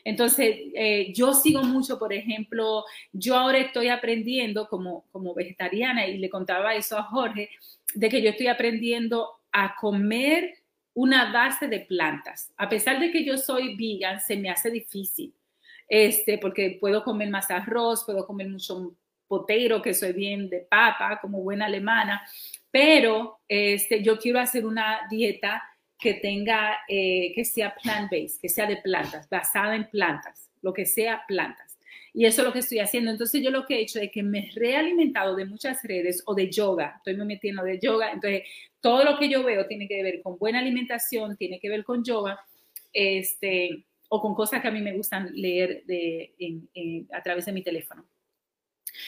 Entonces, 0.04 0.56
eh, 0.74 1.12
yo 1.14 1.34
sigo 1.34 1.64
mucho, 1.64 2.00
por 2.00 2.14
ejemplo, 2.14 2.86
yo 3.12 3.36
ahora 3.36 3.60
estoy 3.60 3.90
aprendiendo 3.90 4.68
como, 4.68 5.06
como 5.12 5.34
vegetariana 5.34 6.08
y 6.08 6.18
le 6.18 6.30
contaba 6.30 6.76
eso 6.76 6.98
a 6.98 7.04
Jorge, 7.04 7.50
de 7.94 8.10
que 8.10 8.22
yo 8.22 8.30
estoy 8.30 8.48
aprendiendo 8.48 9.30
a 9.52 9.76
comer 9.76 10.56
una 10.94 11.32
base 11.32 11.68
de 11.68 11.82
plantas. 11.82 12.52
A 12.58 12.68
pesar 12.68 13.00
de 13.00 13.12
que 13.12 13.24
yo 13.24 13.38
soy 13.38 13.76
vegan, 13.76 14.20
se 14.20 14.36
me 14.38 14.50
hace 14.50 14.70
difícil, 14.70 15.34
este, 15.88 16.38
porque 16.38 16.78
puedo 16.80 17.04
comer 17.04 17.30
más 17.30 17.50
arroz, 17.52 18.04
puedo 18.06 18.26
comer 18.26 18.50
mucho 18.50 18.94
potero, 19.28 19.82
que 19.82 19.94
soy 19.94 20.14
bien 20.14 20.50
de 20.50 20.60
papa, 20.60 21.20
como 21.22 21.42
buena 21.42 21.68
alemana, 21.68 22.22
pero 22.72 23.40
este, 23.48 24.02
yo 24.04 24.18
quiero 24.18 24.40
hacer 24.40 24.66
una 24.66 25.02
dieta 25.10 25.64
que 26.00 26.16
tenga, 26.16 26.78
eh, 26.88 27.34
que 27.36 27.44
sea 27.44 27.76
plant-based, 27.76 28.40
que 28.42 28.50
sea 28.50 28.66
de 28.66 28.78
plantas, 28.78 29.28
basada 29.30 29.76
en 29.76 29.90
plantas, 29.90 30.50
lo 30.62 30.74
que 30.74 30.86
sea 30.86 31.24
plantas. 31.28 31.78
Y 32.14 32.26
eso 32.26 32.42
es 32.42 32.48
lo 32.48 32.54
que 32.54 32.60
estoy 32.60 32.80
haciendo. 32.80 33.12
Entonces 33.12 33.42
yo 33.44 33.52
lo 33.52 33.66
que 33.66 33.76
he 33.76 33.82
hecho 33.82 34.00
es 34.00 34.10
que 34.12 34.24
me 34.24 34.40
he 34.40 34.52
realimentado 34.52 35.36
de 35.36 35.46
muchas 35.46 35.84
redes 35.84 36.24
o 36.26 36.34
de 36.34 36.50
yoga, 36.50 36.96
estoy 36.98 37.16
me 37.16 37.26
metiendo 37.26 37.64
de 37.64 37.80
yoga, 37.80 38.12
entonces 38.12 38.44
todo 38.80 39.04
lo 39.04 39.20
que 39.20 39.30
yo 39.30 39.44
veo 39.44 39.68
tiene 39.68 39.88
que 39.88 40.02
ver 40.02 40.22
con 40.22 40.38
buena 40.38 40.60
alimentación, 40.60 41.36
tiene 41.36 41.60
que 41.60 41.70
ver 41.70 41.84
con 41.84 42.04
yoga, 42.04 42.40
este, 42.94 43.86
o 44.08 44.22
con 44.22 44.34
cosas 44.34 44.62
que 44.62 44.68
a 44.68 44.72
mí 44.72 44.82
me 44.82 44.96
gustan 44.96 45.32
leer 45.34 45.84
de, 45.86 46.34
a 47.14 47.22
través 47.22 47.46
de 47.46 47.52
mi 47.52 47.62
teléfono. 47.62 48.06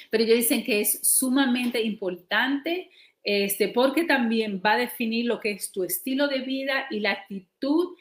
Pero 0.10 0.24
ellos 0.24 0.38
dicen 0.38 0.64
que 0.64 0.82
es 0.82 1.00
sumamente 1.02 1.82
importante 1.82 2.92
este, 3.24 3.68
porque 3.70 4.04
también 4.04 4.62
va 4.66 4.74
a 4.74 4.78
definir 4.78 5.26
lo 5.26 5.40
que 5.40 5.52
es 5.52 5.72
tu 5.72 5.84
estilo 5.84 6.28
de 6.28 6.40
vida 6.40 6.88
y 6.90 7.00
la 7.00 7.12
actitud 7.12 7.96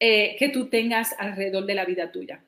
eh, 0.00 0.36
que 0.38 0.48
tú 0.48 0.68
tengas 0.68 1.14
alrededor 1.18 1.66
de 1.66 1.74
la 1.74 1.84
vida 1.84 2.10
tuya. 2.10 2.44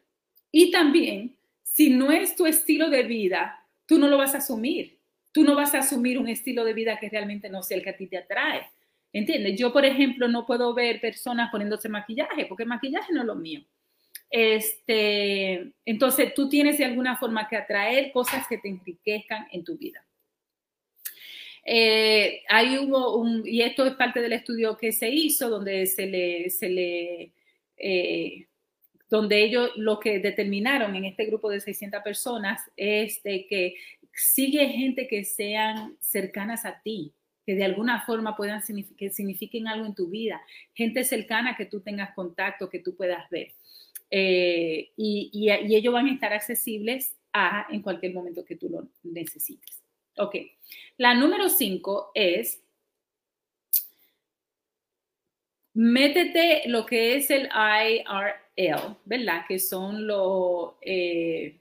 Y 0.51 0.71
también, 0.71 1.37
si 1.63 1.91
no 1.91 2.11
es 2.11 2.37
tu 2.37 2.47
estilo 2.47 2.91
de 2.91 3.05
vida, 3.05 3.65
tú 3.87 3.99
no 3.99 4.09
lo 4.09 4.19
vas 4.19 4.35
a 4.35 4.39
asumir. 4.39 4.99
Tú 5.33 5.45
no 5.45 5.55
vas 5.55 5.75
a 5.75 5.79
asumir 5.79 6.19
un 6.19 6.29
estilo 6.29 6.65
de 6.65 6.75
vida 6.75 6.99
que 6.99 7.09
realmente 7.09 7.49
no 7.49 7.63
sea 7.63 7.77
el 7.77 7.83
que 7.83 7.91
a 7.91 7.97
ti 7.97 8.07
te 8.07 8.19
atrae. 8.19 8.67
¿Entiendes? 9.13 9.59
Yo, 9.59 9.73
por 9.73 9.85
ejemplo, 9.85 10.29
no 10.29 10.45
puedo 10.45 10.75
ver 10.75 11.01
personas 11.01 11.51
poniéndose 11.51 11.89
maquillaje, 11.89 12.47
porque 12.47 12.65
maquillaje 12.65 13.13
no 13.13 13.21
es 13.21 13.27
lo 13.27 13.35
mío. 13.35 13.65
Este, 14.31 15.73
entonces, 15.85 16.35
tú 16.35 16.49
tienes 16.49 16.77
de 16.79 16.85
alguna 16.85 17.17
forma 17.17 17.49
que 17.49 17.57
atraer 17.57 18.13
cosas 18.13 18.47
que 18.47 18.59
te 18.59 18.69
enriquezcan 18.69 19.47
en 19.53 19.65
tu 19.65 19.79
vida. 19.79 20.05
Eh, 21.71 22.45
hay 22.49 22.79
hubo 22.79 23.45
y 23.45 23.61
esto 23.61 23.85
es 23.85 23.93
parte 23.95 24.23
del 24.23 24.33
estudio 24.33 24.79
que 24.79 24.91
se 24.91 25.11
hizo, 25.11 25.51
donde 25.51 25.85
se 25.85 26.07
le, 26.07 27.35
eh, 27.77 28.47
donde 29.11 29.45
ellos 29.45 29.73
lo 29.77 30.01
que 30.01 30.19
determinaron 30.19 30.97
en 30.97 31.05
este 31.05 31.27
grupo 31.27 31.51
de 31.51 31.61
600 31.61 32.03
personas 32.03 32.63
es 32.75 33.21
que 33.23 33.75
sigue 34.15 34.67
gente 34.69 35.09
que 35.09 35.25
sean 35.25 35.99
cercanas 36.01 36.65
a 36.65 36.81
ti, 36.81 37.13
que 37.45 37.55
de 37.55 37.65
alguna 37.65 38.01
forma 38.01 38.35
puedan 38.35 38.63
que 38.97 39.11
signifiquen 39.11 39.69
algo 39.69 39.85
en 39.85 39.95
tu 39.95 40.09
vida, 40.09 40.41
gente 40.73 41.05
cercana 41.05 41.55
que 41.55 41.67
tú 41.67 41.83
tengas 41.83 42.15
contacto, 42.15 42.71
que 42.71 42.79
tú 42.79 42.97
puedas 42.97 43.29
ver. 43.29 43.53
Eh, 44.11 44.93
y, 44.97 45.29
y, 45.35 45.51
y 45.51 45.77
ellos 45.77 45.93
van 45.93 46.07
a 46.07 46.15
estar 46.15 46.33
accesibles 46.33 47.15
a 47.35 47.67
en 47.71 47.83
cualquier 47.83 48.15
momento 48.15 48.43
que 48.43 48.57
tú 48.57 48.71
lo 48.71 48.89
necesites. 49.03 49.78
Ok, 50.19 50.37
la 50.97 51.15
número 51.15 51.49
cinco 51.49 52.11
es, 52.15 52.61
métete 55.75 56.63
lo 56.67 56.85
que 56.85 57.17
es 57.17 57.31
el 57.31 57.49
IRL, 57.49 58.97
¿verdad? 59.05 59.45
Que 59.47 59.59
son 59.61 60.07
lo, 60.07 60.79
eh, 60.83 61.57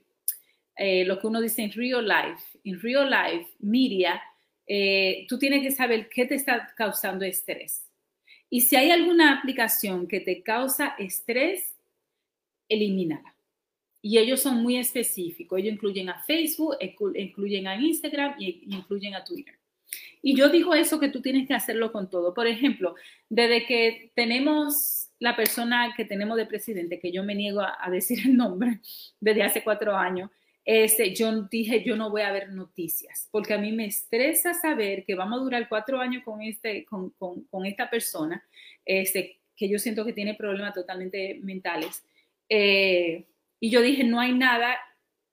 eh, 0.76 1.04
lo 1.04 1.20
que 1.20 1.26
uno 1.28 1.40
dice 1.40 1.62
en 1.62 1.72
real 1.72 2.06
life. 2.06 2.58
En 2.64 2.80
real 2.80 3.08
life, 3.08 3.48
media, 3.60 4.20
eh, 4.66 5.24
tú 5.28 5.38
tienes 5.38 5.62
que 5.62 5.70
saber 5.70 6.08
qué 6.08 6.26
te 6.26 6.34
está 6.34 6.74
causando 6.76 7.24
estrés. 7.24 7.86
Y 8.50 8.62
si 8.62 8.76
hay 8.76 8.90
alguna 8.90 9.38
aplicación 9.38 10.08
que 10.08 10.20
te 10.20 10.42
causa 10.42 10.94
estrés, 10.98 11.76
elimínala. 12.68 13.37
Y 14.00 14.18
ellos 14.18 14.40
son 14.40 14.62
muy 14.62 14.76
específicos. 14.76 15.58
Ellos 15.58 15.74
incluyen 15.74 16.08
a 16.08 16.22
Facebook, 16.22 16.76
incluyen 17.14 17.66
a 17.66 17.76
Instagram 17.76 18.36
y 18.38 18.62
incluyen 18.68 19.14
a 19.14 19.24
Twitter. 19.24 19.58
Y 20.22 20.36
yo 20.36 20.48
digo 20.48 20.74
eso 20.74 20.98
que 21.00 21.08
tú 21.08 21.22
tienes 21.22 21.46
que 21.46 21.54
hacerlo 21.54 21.92
con 21.92 22.10
todo. 22.10 22.34
Por 22.34 22.46
ejemplo, 22.46 22.94
desde 23.28 23.66
que 23.66 24.12
tenemos 24.14 25.08
la 25.20 25.36
persona 25.36 25.94
que 25.96 26.04
tenemos 26.04 26.36
de 26.36 26.46
presidente, 26.46 27.00
que 27.00 27.12
yo 27.12 27.24
me 27.24 27.34
niego 27.34 27.60
a, 27.60 27.90
decir 27.90 28.18
el 28.24 28.36
nombre 28.36 28.80
desde 29.20 29.42
hace 29.42 29.62
cuatro 29.62 29.96
años, 29.96 30.30
este, 30.64 31.14
yo 31.14 31.42
dije, 31.44 31.82
yo 31.82 31.96
no 31.96 32.10
voy 32.10 32.22
a 32.22 32.32
ver 32.32 32.50
noticias, 32.50 33.26
porque 33.30 33.54
a 33.54 33.58
mí 33.58 33.72
me 33.72 33.86
estresa 33.86 34.52
saber 34.52 35.04
que 35.06 35.14
vamos 35.14 35.40
a 35.40 35.42
durar 35.42 35.68
cuatro 35.68 35.98
años 35.98 36.22
con, 36.24 36.42
este, 36.42 36.84
con, 36.84 37.10
con, 37.10 37.64
esta 37.64 37.88
persona, 37.88 38.44
este, 38.84 39.38
que 39.56 39.68
yo 39.68 39.78
siento 39.78 40.04
que 40.04 40.12
tiene 40.12 40.34
problemas 40.34 40.74
totalmente 40.74 41.40
mentales. 41.42 42.04
Eh, 42.50 43.24
y 43.60 43.70
yo 43.70 43.80
dije, 43.82 44.04
no 44.04 44.20
hay 44.20 44.32
nada 44.32 44.76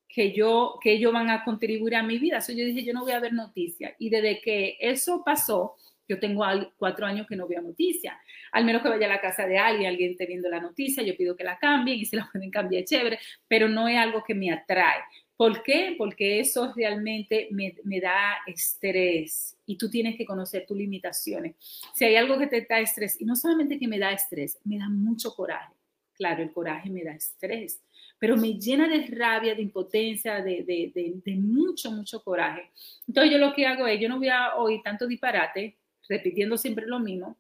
que 0.08 0.32
yo 0.32 0.80
que 0.82 0.94
ellos 0.94 1.12
van 1.12 1.30
a 1.30 1.44
contribuir 1.44 1.96
a 1.96 2.04
mi 2.04 2.18
vida. 2.18 2.38
Entonces 2.38 2.56
yo 2.56 2.66
dije, 2.66 2.84
yo 2.84 2.94
no 2.94 3.04
voy 3.04 3.12
a 3.12 3.20
ver 3.20 3.34
noticias. 3.34 3.94
Y 4.00 4.10
desde 4.10 4.40
que 4.42 4.78
eso 4.80 5.24
pasó, 5.26 5.76
yo 6.08 6.20
tengo 6.20 6.46
cuatro 6.78 7.06
años 7.06 7.28
que 7.28 7.36
no 7.36 7.48
veo 7.48 7.62
noticias. 7.62 8.16
Al 8.52 8.64
menos 8.64 8.82
que 8.82 8.90
vaya 8.90 9.08
a 9.08 9.10
la 9.10 9.22
casa 9.22 9.46
de 9.46 9.58
alguien, 9.58 9.90
alguien 9.90 10.12
esté 10.12 10.26
viendo 10.26 10.50
la 10.50 10.62
noticia, 10.62 11.04
yo 11.04 11.18
pido 11.18 11.36
que 11.36 11.44
la 11.44 11.58
cambien 11.58 12.00
y 12.00 12.06
si 12.06 12.16
la 12.16 12.30
pueden 12.32 12.52
cambiar, 12.52 12.86
chévere, 12.86 13.20
pero 13.48 13.68
no 13.68 13.88
es 13.88 13.98
algo 13.98 14.24
que 14.24 14.36
me 14.36 14.52
atrae. 14.52 15.02
¿Por 15.36 15.64
qué? 15.64 15.96
Porque 15.98 16.40
eso 16.40 16.72
realmente 16.74 17.50
me, 17.52 17.76
me 17.84 18.00
da 18.00 18.38
estrés 18.48 19.58
y 19.66 19.78
tú 19.78 19.90
tienes 19.90 20.16
que 20.16 20.26
conocer 20.26 20.66
tus 20.66 20.78
limitaciones. 20.78 21.56
Si 21.94 22.06
hay 22.06 22.16
algo 22.16 22.40
que 22.40 22.48
te 22.48 22.66
da 22.70 22.80
estrés, 22.80 23.20
y 23.20 23.26
no 23.26 23.36
solamente 23.36 23.78
que 23.78 23.88
me 23.88 24.00
da 24.00 24.14
estrés, 24.14 24.58
me 24.64 24.78
da 24.78 24.88
mucho 24.88 25.36
coraje. 25.36 25.74
Claro, 26.14 26.42
el 26.42 26.54
coraje 26.54 26.90
me 26.90 27.04
da 27.04 27.12
estrés 27.12 27.82
pero 28.20 28.38
me 28.38 28.54
llena 28.54 28.88
de 28.88 29.08
rabia, 29.08 29.56
de 29.56 29.62
impotencia, 29.62 30.42
de, 30.42 30.64
de, 30.64 31.22
de, 31.24 31.36
mucho, 31.36 31.92
mucho 31.92 32.24
coraje. 32.24 32.72
Entonces 33.08 33.32
yo 33.32 33.38
lo 33.38 33.54
que 33.54 33.66
hago 33.66 33.86
es, 33.88 34.00
yo 34.00 34.10
no 34.10 34.18
voy 34.18 34.30
a 34.30 34.56
oír 34.56 34.82
tanto 34.84 35.06
disparate, 35.08 35.78
repitiendo 36.08 36.58
siempre 36.58 36.86
lo 36.86 37.00
mismo, 37.00 37.38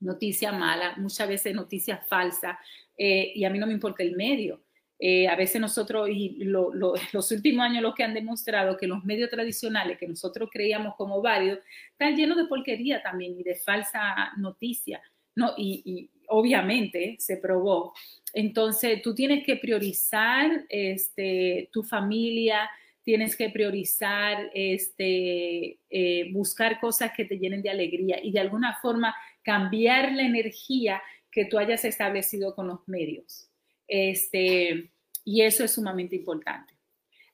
noticia 0.00 0.52
mala, 0.52 0.94
muchas 0.96 1.28
veces 1.28 1.54
noticia 1.54 1.98
falsa, 1.98 2.58
eh, 2.98 3.32
y 3.34 3.44
a 3.44 3.50
mí 3.50 3.58
no 3.58 3.66
me 3.66 3.72
importa 3.72 4.02
el 4.02 4.16
medio. 4.16 4.62
Eh, 4.98 5.26
a 5.26 5.34
veces 5.34 5.60
nosotros, 5.60 6.08
y 6.08 6.38
los 6.44 7.32
últimos 7.32 7.64
años 7.64 7.82
lo 7.82 7.94
que 7.94 8.04
han 8.04 8.14
demostrado 8.14 8.76
que 8.76 8.86
los 8.86 9.04
medios 9.04 9.30
tradicionales 9.30 9.98
que 9.98 10.08
nosotros 10.08 10.48
creíamos 10.52 10.94
como 10.96 11.22
válidos, 11.22 11.60
están 11.90 12.16
llenos 12.16 12.36
de 12.36 12.44
porquería 12.44 13.02
también 13.02 13.38
y 13.38 13.42
de 13.42 13.54
falsa 13.54 14.32
noticia. 14.36 15.00
¿no? 15.34 15.54
Y 15.56 16.10
obviamente 16.28 17.16
se 17.18 17.36
probó 17.38 17.94
entonces, 18.32 19.02
tú 19.02 19.14
tienes 19.14 19.44
que 19.44 19.56
priorizar 19.56 20.64
este, 20.68 21.68
tu 21.72 21.82
familia, 21.82 22.70
tienes 23.02 23.36
que 23.36 23.50
priorizar, 23.50 24.50
este, 24.54 25.78
eh, 25.90 26.30
buscar 26.32 26.80
cosas 26.80 27.12
que 27.16 27.24
te 27.24 27.38
llenen 27.38 27.62
de 27.62 27.70
alegría 27.70 28.18
y 28.22 28.32
de 28.32 28.40
alguna 28.40 28.78
forma 28.80 29.14
cambiar 29.42 30.12
la 30.12 30.22
energía 30.22 31.02
que 31.30 31.44
tú 31.46 31.58
hayas 31.58 31.84
establecido 31.84 32.54
con 32.54 32.68
los 32.68 32.86
medios. 32.86 33.50
Este, 33.88 34.90
y 35.24 35.42
eso 35.42 35.64
es 35.64 35.72
sumamente 35.72 36.16
importante. 36.16 36.74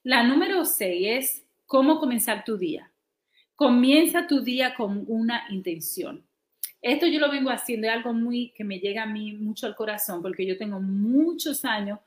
La 0.02 0.22
número 0.22 0.64
seis 0.64 1.06
es 1.06 1.44
cómo 1.66 1.98
comenzar 1.98 2.44
tu 2.44 2.56
día. 2.56 2.90
Comienza 3.54 4.26
tu 4.26 4.42
día 4.42 4.74
con 4.74 5.04
una 5.06 5.44
intención. 5.50 6.24
Esto 6.80 7.06
yo 7.06 7.18
lo 7.18 7.30
vengo 7.30 7.50
haciendo, 7.50 7.88
es 7.88 7.92
algo 7.92 8.12
muy 8.12 8.52
que 8.52 8.64
me 8.64 8.78
llega 8.78 9.02
a 9.02 9.06
mí 9.06 9.32
mucho 9.32 9.66
al 9.66 9.74
corazón, 9.74 10.22
porque 10.22 10.46
yo 10.46 10.56
tengo 10.56 10.80
muchos 10.80 11.64
años 11.64 11.98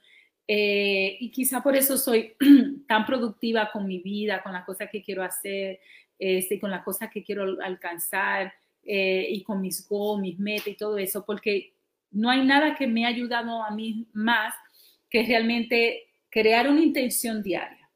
eh, 0.47 1.17
y 1.19 1.30
quizá 1.32 1.61
por 1.61 1.76
eso 1.76 1.97
soy 1.97 2.34
tan 2.88 3.05
productiva 3.05 3.69
con 3.72 3.86
mi 3.86 3.99
vida, 3.99 4.41
con 4.41 4.53
las 4.53 4.65
cosas 4.65 4.89
que 4.91 5.01
quiero 5.01 5.24
hacer, 5.24 5.80
este, 6.17 6.59
con 6.59 6.72
las 6.72 6.84
cosas 6.84 7.09
que 7.11 7.24
quiero 7.24 7.61
alcanzar 7.61 8.53
eh, 8.84 9.28
y 9.30 9.43
con 9.43 9.61
mis 9.61 9.88
goals, 9.88 10.22
mis 10.22 10.39
metas 10.39 10.67
y 10.67 10.76
todo 10.76 10.97
eso, 10.97 11.26
porque 11.26 11.74
no 12.11 12.30
hay 12.30 12.45
nada 12.45 12.76
que 12.76 12.88
me 12.88 13.05
ha 13.05 13.09
ayudado 13.09 13.63
a 13.63 13.72
mí 13.72 14.07
más 14.13 14.53
que 15.09 15.24
realmente 15.24 16.09
crear 16.30 16.69
una 16.69 16.82
intención 16.82 17.43
diaria. 17.43 17.89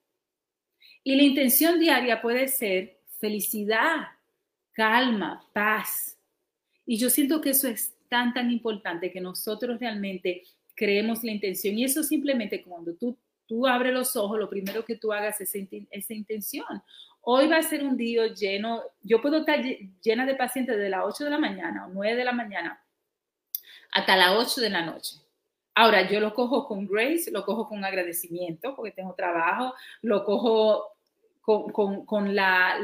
Y 1.04 1.16
la 1.16 1.24
intención 1.24 1.80
diaria 1.80 2.22
puede 2.22 2.48
ser 2.48 3.00
felicidad, 3.20 4.08
calma, 4.72 5.48
paz. 5.54 6.15
Y 6.86 6.98
yo 6.98 7.10
siento 7.10 7.42
que 7.42 7.52
eso 7.52 7.68
es 7.68 7.96
tan, 8.10 8.34
tan 8.34 8.52
importante 8.52 9.12
que 9.12 9.22
nosotros 9.22 9.80
realmente 9.80 10.44
creemos 10.76 11.24
la 11.24 11.32
intención. 11.32 11.78
Y 11.78 11.84
eso 11.84 12.04
simplemente 12.04 12.62
cuando 12.64 12.94
tú, 12.94 13.18
tú 13.48 13.66
abres 13.66 13.94
los 13.94 14.16
ojos, 14.16 14.40
lo 14.40 14.50
primero 14.50 14.86
que 14.86 14.96
tú 14.96 15.12
hagas 15.12 15.42
es 15.42 15.56
esa 15.90 16.14
intención. 16.14 16.84
Hoy 17.22 17.48
va 17.48 17.58
a 17.58 17.64
ser 17.64 17.84
un 17.84 17.98
día 17.98 18.28
lleno, 18.28 18.84
yo 19.02 19.22
puedo 19.22 19.38
estar 19.38 19.64
llena 20.04 20.26
de 20.26 20.36
pacientes 20.36 20.78
de 20.78 20.90
las 20.90 21.02
8 21.06 21.24
de 21.24 21.30
la 21.32 21.40
mañana 21.40 21.88
o 21.88 21.90
9 21.90 22.16
de 22.16 22.24
la 22.24 22.34
mañana 22.34 22.80
hasta 23.92 24.16
las 24.16 24.32
8 24.32 24.62
de 24.62 24.70
la 24.70 24.86
noche. 24.86 25.16
Ahora, 25.74 26.08
yo 26.10 26.20
lo 26.20 26.34
cojo 26.34 26.68
con 26.68 26.86
grace, 26.86 27.32
lo 27.32 27.44
cojo 27.44 27.68
con 27.68 27.84
agradecimiento 27.84 28.76
porque 28.76 28.92
tengo 28.92 29.14
trabajo, 29.14 29.74
lo 30.02 30.24
cojo 30.24 30.95
con, 31.46 32.36
la, 32.36 32.78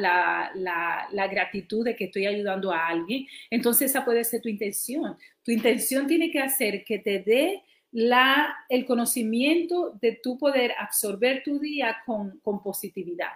la, 0.53 1.27
gratitud 1.27 1.83
de 1.83 1.95
que 1.95 2.05
estoy 2.05 2.27
ayudando 2.27 2.71
a 2.71 2.87
alguien. 2.87 3.25
Entonces, 3.49 3.89
esa 3.89 4.05
puede 4.05 4.23
ser 4.23 4.41
tu 4.41 4.49
intención. 4.49 5.17
Tu 5.43 5.51
intención 5.51 6.05
tiene 6.05 6.29
que 6.29 6.39
hacer 6.39 6.83
que 6.83 6.99
te 6.99 7.19
dé 7.19 7.63
la, 7.91 8.55
el 8.69 8.85
conocimiento 8.85 9.97
de 9.99 10.19
tu 10.21 10.37
poder 10.37 10.73
absorber 10.77 11.41
tu 11.43 11.59
día 11.59 11.97
con, 12.05 12.39
con 12.39 12.61
positividad, 12.61 13.33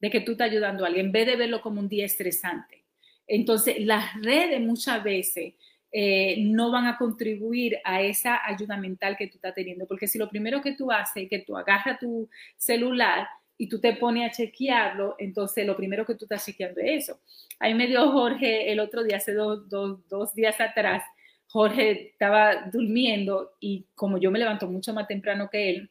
de 0.00 0.10
que 0.10 0.20
tú 0.20 0.32
estás 0.32 0.50
ayudando 0.50 0.84
a 0.84 0.86
alguien, 0.86 1.06
en 1.06 1.12
vez 1.12 1.26
de 1.26 1.36
verlo 1.36 1.60
como 1.60 1.80
un 1.80 1.88
día 1.88 2.06
estresante. 2.06 2.84
Entonces, 3.26 3.76
las 3.80 4.14
redes 4.22 4.60
muchas 4.60 5.02
veces 5.02 5.54
eh, 5.90 6.36
no 6.38 6.70
van 6.70 6.86
a 6.86 6.96
contribuir 6.96 7.78
a 7.84 8.00
esa 8.00 8.40
ayuda 8.46 8.78
mental 8.78 9.16
que 9.16 9.26
tú 9.26 9.36
estás 9.36 9.54
teniendo. 9.54 9.86
Porque 9.86 10.06
si 10.06 10.18
lo 10.18 10.30
primero 10.30 10.62
que 10.62 10.72
tú 10.72 10.90
haces 10.90 11.24
es 11.24 11.28
que 11.28 11.40
tú 11.40 11.56
agarras 11.56 11.98
tu 11.98 12.30
celular 12.56 13.28
y 13.58 13.68
tú 13.68 13.80
te 13.80 13.94
pones 13.94 14.28
a 14.28 14.34
chequearlo, 14.34 15.16
entonces 15.18 15.66
lo 15.66 15.76
primero 15.76 16.04
que 16.04 16.14
tú 16.14 16.24
estás 16.24 16.44
chequeando 16.44 16.80
es 16.80 17.04
eso. 17.04 17.20
Ahí 17.58 17.74
me 17.74 17.86
dio 17.86 18.10
Jorge 18.10 18.72
el 18.72 18.80
otro 18.80 19.02
día, 19.04 19.18
hace 19.18 19.34
dos, 19.34 19.68
dos 19.68 20.34
días 20.34 20.60
atrás, 20.60 21.02
Jorge 21.46 22.08
estaba 22.12 22.70
durmiendo 22.72 23.52
y 23.60 23.86
como 23.94 24.18
yo 24.18 24.30
me 24.30 24.38
levanto 24.38 24.66
mucho 24.66 24.94
más 24.94 25.06
temprano 25.06 25.48
que 25.50 25.70
él, 25.70 25.90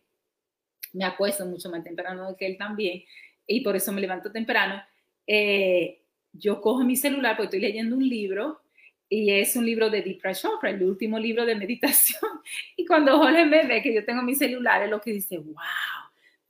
me 0.93 1.05
acuesto 1.05 1.45
mucho 1.45 1.69
más 1.69 1.83
temprano 1.83 2.35
que 2.37 2.47
él 2.47 2.57
también, 2.57 3.03
y 3.47 3.61
por 3.61 3.75
eso 3.75 3.91
me 3.91 4.01
levanto 4.01 4.31
temprano, 4.31 4.81
eh, 5.27 6.01
yo 6.33 6.61
cojo 6.61 6.83
mi 6.83 6.95
celular 6.95 7.35
porque 7.35 7.57
estoy 7.57 7.59
leyendo 7.59 7.95
un 7.95 8.07
libro 8.07 8.61
y 9.09 9.29
es 9.31 9.55
un 9.55 9.65
libro 9.65 9.89
de 9.89 10.01
Deepak 10.01 10.35
Chopra, 10.35 10.69
el 10.69 10.81
último 10.83 11.19
libro 11.19 11.45
de 11.45 11.55
meditación. 11.55 12.21
Y 12.77 12.85
cuando 12.85 13.17
Jorge 13.17 13.45
me 13.45 13.65
ve 13.65 13.81
que 13.81 13.93
yo 13.93 14.05
tengo 14.05 14.23
mi 14.23 14.35
celular, 14.35 14.81
es 14.83 14.89
lo 14.89 15.01
que 15.01 15.11
dice, 15.11 15.37
wow, 15.37 15.55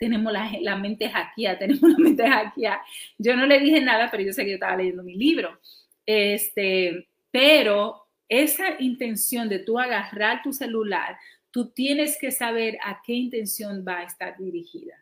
tenemos 0.02 0.34
la, 0.34 0.52
la 0.62 0.76
mente 0.78 1.08
hackeada, 1.08 1.60
tenemos 1.60 1.92
la 1.92 1.98
mente 2.00 2.28
hackeada. 2.28 2.82
Yo 3.20 3.36
no 3.36 3.46
le 3.46 3.60
dije 3.60 3.80
nada, 3.82 4.10
pero 4.10 4.24
yo 4.24 4.34
sé 4.34 4.44
que 4.44 4.50
yo 4.50 4.56
estaba 4.56 4.76
leyendo 4.76 5.04
mi 5.04 5.16
libro. 5.16 5.60
Este, 6.08 7.08
pero 7.30 8.08
esa 8.28 8.82
intención 8.82 9.48
de 9.48 9.60
tú 9.60 9.78
agarrar 9.78 10.42
tu 10.42 10.54
celular, 10.54 11.18
tú 11.52 11.70
tienes 11.70 12.18
que 12.20 12.32
saber 12.32 12.80
a 12.84 13.04
qué 13.06 13.14
intención 13.14 13.86
va 13.88 14.00
a 14.00 14.04
estar 14.04 14.36
dirigida. 14.40 14.96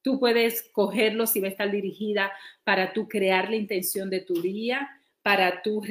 Tú 0.00 0.18
puedes 0.18 0.70
cogerlo 0.72 1.26
si 1.26 1.40
va 1.40 1.48
a 1.48 1.50
estar 1.50 1.70
dirigida 1.70 2.32
para 2.64 2.94
tú 2.94 3.06
crear 3.06 3.50
la 3.50 3.56
intención 3.56 4.08
de 4.08 4.20
tu 4.20 4.40
día, 4.40 4.88
para 5.20 5.60
tú 5.60 5.82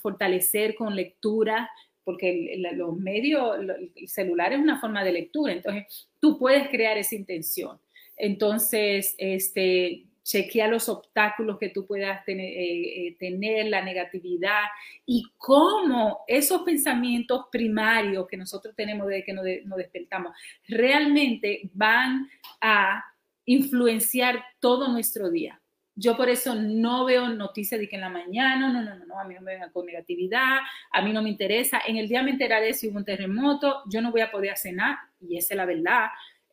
fortalecer 0.00 0.74
con 0.74 0.96
lectura, 0.96 1.68
porque 2.02 2.56
los 2.76 2.96
medios, 2.96 3.58
el 3.94 4.08
celular 4.08 4.54
es 4.54 4.60
una 4.60 4.80
forma 4.80 5.04
de 5.04 5.12
lectura, 5.12 5.52
entonces 5.52 6.08
tú 6.18 6.38
puedes 6.38 6.68
crear 6.68 6.96
esa 6.96 7.14
intención. 7.14 7.78
Entonces, 8.16 9.14
este, 9.18 10.06
chequea 10.26 10.66
los 10.66 10.88
obstáculos 10.88 11.56
que 11.58 11.68
tú 11.68 11.86
puedas 11.86 12.24
tener, 12.24 12.46
eh, 12.46 13.06
eh, 13.06 13.16
tener, 13.18 13.66
la 13.66 13.82
negatividad 13.82 14.64
y 15.04 15.24
cómo 15.38 16.24
esos 16.26 16.62
pensamientos 16.62 17.46
primarios 17.50 18.26
que 18.26 18.36
nosotros 18.36 18.74
tenemos 18.74 19.06
desde 19.06 19.24
que 19.24 19.32
nos, 19.32 19.44
nos 19.64 19.78
despertamos 19.78 20.36
realmente 20.66 21.70
van 21.72 22.28
a 22.60 23.04
influenciar 23.44 24.44
todo 24.58 24.88
nuestro 24.88 25.30
día. 25.30 25.60
Yo 25.98 26.14
por 26.14 26.28
eso 26.28 26.54
no 26.54 27.06
veo 27.06 27.28
noticias 27.28 27.80
de 27.80 27.88
que 27.88 27.94
en 27.94 28.02
la 28.02 28.10
mañana, 28.10 28.56
no, 28.56 28.82
no, 28.82 28.82
no, 28.82 29.06
no, 29.06 29.18
a 29.18 29.24
mí 29.24 29.34
no 29.34 29.40
me 29.40 29.52
vengan 29.52 29.70
con 29.70 29.86
negatividad, 29.86 30.58
a 30.92 31.02
mí 31.02 31.10
no 31.10 31.22
me 31.22 31.30
interesa. 31.30 31.80
En 31.86 31.96
el 31.96 32.06
día 32.06 32.22
me 32.22 32.32
enteraré 32.32 32.74
si 32.74 32.88
hubo 32.88 32.98
un 32.98 33.04
terremoto, 33.04 33.82
yo 33.86 34.02
no 34.02 34.10
voy 34.10 34.20
a 34.20 34.30
poder 34.30 34.58
cenar, 34.58 34.98
y 35.20 35.38
esa 35.38 35.54
es 35.54 35.56
la 35.56 35.64
verdad. 35.64 36.08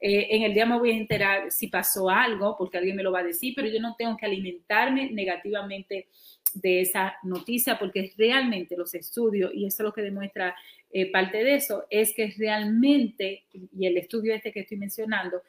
Eh, 0.05 0.35
en 0.35 0.43
el 0.43 0.53
día 0.53 0.65
me 0.65 0.77
voy 0.77 0.91
a 0.91 0.97
enterar 0.97 1.49
si 1.49 1.67
pasó 1.67 2.09
algo, 2.09 2.57
porque 2.57 2.77
alguien 2.77 2.97
me 2.97 3.03
lo 3.03 3.13
va 3.13 3.19
a 3.19 3.23
decir, 3.23 3.53
pero 3.55 3.69
yo 3.69 3.79
no 3.79 3.95
tengo 3.97 4.17
que 4.17 4.25
alimentarme 4.25 5.09
negativamente 5.11 6.09
de 6.53 6.81
esa 6.81 7.15
noticia, 7.23 7.79
porque 7.79 8.11
realmente 8.17 8.75
los 8.75 8.93
estudios, 8.95 9.51
y 9.53 9.65
eso 9.65 9.81
es 9.81 9.85
lo 9.85 9.93
que 9.93 10.01
demuestra 10.01 10.57
eh, 10.91 11.09
parte 11.09 11.41
de 11.41 11.55
eso, 11.55 11.85
es 11.89 12.13
que 12.13 12.33
realmente, 12.37 13.45
y 13.53 13.85
el 13.85 13.95
estudio 13.95 14.35
este 14.35 14.51
que 14.51 14.59
estoy 14.59 14.75
mencionando, 14.75 15.41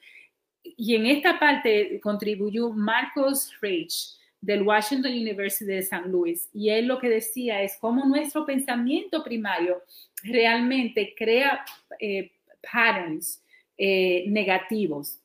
y 0.62 0.94
en 0.94 1.07
esta 1.07 1.40
parte 1.40 1.98
contribuyó 2.00 2.70
Marcos 2.70 3.52
Reich 3.61 4.14
del 4.40 4.62
Washington 4.62 5.11
University 5.11 5.64
de 5.64 5.82
San 5.82 6.12
Luis. 6.12 6.48
Y 6.52 6.68
él 6.68 6.86
lo 6.86 7.00
que 7.00 7.09
decía 7.09 7.61
es 7.61 7.76
cómo 7.80 8.05
nuestro 8.05 8.46
pensamiento 8.46 9.24
primario 9.24 9.82
realmente 10.22 11.12
crea 11.18 11.64
eh, 11.98 12.30
patterns 12.72 13.40
eh, 13.77 14.25
negativos, 14.29 15.18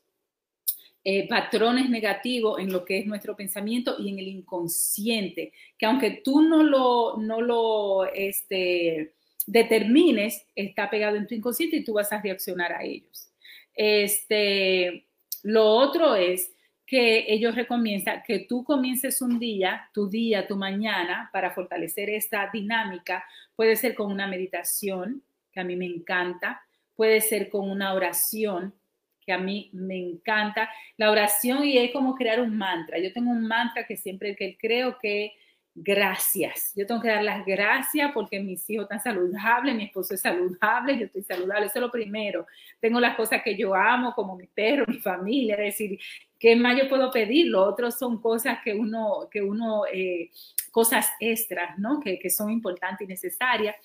eh, 1.03 1.27
patrones 1.27 1.89
negativos 1.89 2.59
en 2.59 2.71
lo 2.71 2.83
que 2.83 2.99
es 2.99 3.05
nuestro 3.05 3.35
pensamiento 3.35 3.95
y 3.99 4.09
en 4.09 4.19
el 4.19 4.27
inconsciente, 4.27 5.53
que 5.77 5.85
aunque 5.85 6.21
tú 6.23 6.41
no 6.41 6.63
lo, 6.63 7.17
no 7.17 7.41
lo 7.41 8.05
este, 8.13 9.13
determines, 9.45 10.45
está 10.55 10.89
pegado 10.89 11.15
en 11.15 11.25
tu 11.25 11.35
inconsciente 11.35 11.77
y 11.77 11.83
tú 11.83 11.93
vas 11.93 12.11
a 12.11 12.21
reaccionar 12.21 12.73
a 12.73 12.83
ellos. 12.83 13.31
Este, 13.73 15.05
lo 15.43 15.65
otro 15.65 16.15
es 16.15 16.51
que 16.85 17.25
ellos 17.27 17.55
recomiendan 17.55 18.23
que 18.25 18.39
tú 18.39 18.63
comiences 18.63 19.21
un 19.21 19.39
día, 19.39 19.89
tu 19.93 20.09
día, 20.09 20.47
tu 20.47 20.55
mañana, 20.55 21.29
para 21.31 21.51
fortalecer 21.51 22.09
esta 22.09 22.49
dinámica. 22.51 23.23
Puede 23.55 23.75
ser 23.75 23.93
con 23.93 24.11
una 24.11 24.27
meditación, 24.27 25.21
que 25.51 25.59
a 25.59 25.63
mí 25.63 25.75
me 25.75 25.85
encanta. 25.85 26.63
Puede 26.99 27.21
ser 27.21 27.49
con 27.49 27.71
una 27.71 27.93
oración, 27.93 28.73
que 29.25 29.31
a 29.31 29.37
mí 29.37 29.69
me 29.71 29.97
encanta. 29.97 30.69
La 30.97 31.09
oración 31.09 31.63
y 31.63 31.77
es 31.77 31.93
como 31.93 32.13
crear 32.13 32.41
un 32.41 32.57
mantra. 32.57 32.99
Yo 32.99 33.13
tengo 33.13 33.31
un 33.31 33.47
mantra 33.47 33.87
que 33.87 33.95
siempre 33.95 34.35
que 34.35 34.57
creo 34.57 34.97
que 34.99 35.31
gracias. 35.73 36.73
Yo 36.75 36.85
tengo 36.85 36.99
que 36.99 37.07
dar 37.07 37.23
las 37.23 37.45
gracias 37.45 38.11
porque 38.13 38.41
mis 38.41 38.69
hijos 38.69 38.83
están 38.83 39.01
saludables, 39.01 39.75
mi 39.75 39.85
esposo 39.85 40.13
es 40.13 40.19
saludable, 40.19 40.99
yo 40.99 41.05
estoy 41.05 41.23
saludable, 41.23 41.67
eso 41.67 41.79
es 41.79 41.81
lo 41.83 41.89
primero. 41.89 42.45
Tengo 42.81 42.99
las 42.99 43.15
cosas 43.15 43.43
que 43.43 43.55
yo 43.55 43.73
amo, 43.73 44.13
como 44.13 44.35
mi 44.35 44.47
perro, 44.47 44.83
mi 44.85 44.99
familia, 44.99 45.55
es 45.55 45.77
decir, 45.77 45.97
¿qué 46.37 46.57
más 46.57 46.77
yo 46.77 46.89
puedo 46.89 47.11
pedir? 47.11 47.47
Lo 47.47 47.63
otro 47.63 47.91
son 47.91 48.21
cosas 48.21 48.59
que 48.61 48.73
uno, 48.73 49.29
que 49.31 49.41
uno, 49.41 49.83
eh, 49.85 50.31
cosas 50.69 51.07
extras, 51.21 51.79
¿no? 51.79 52.01
Que, 52.01 52.19
que 52.19 52.29
son 52.29 52.51
importantes 52.51 53.05
y 53.05 53.07
necesarias 53.07 53.77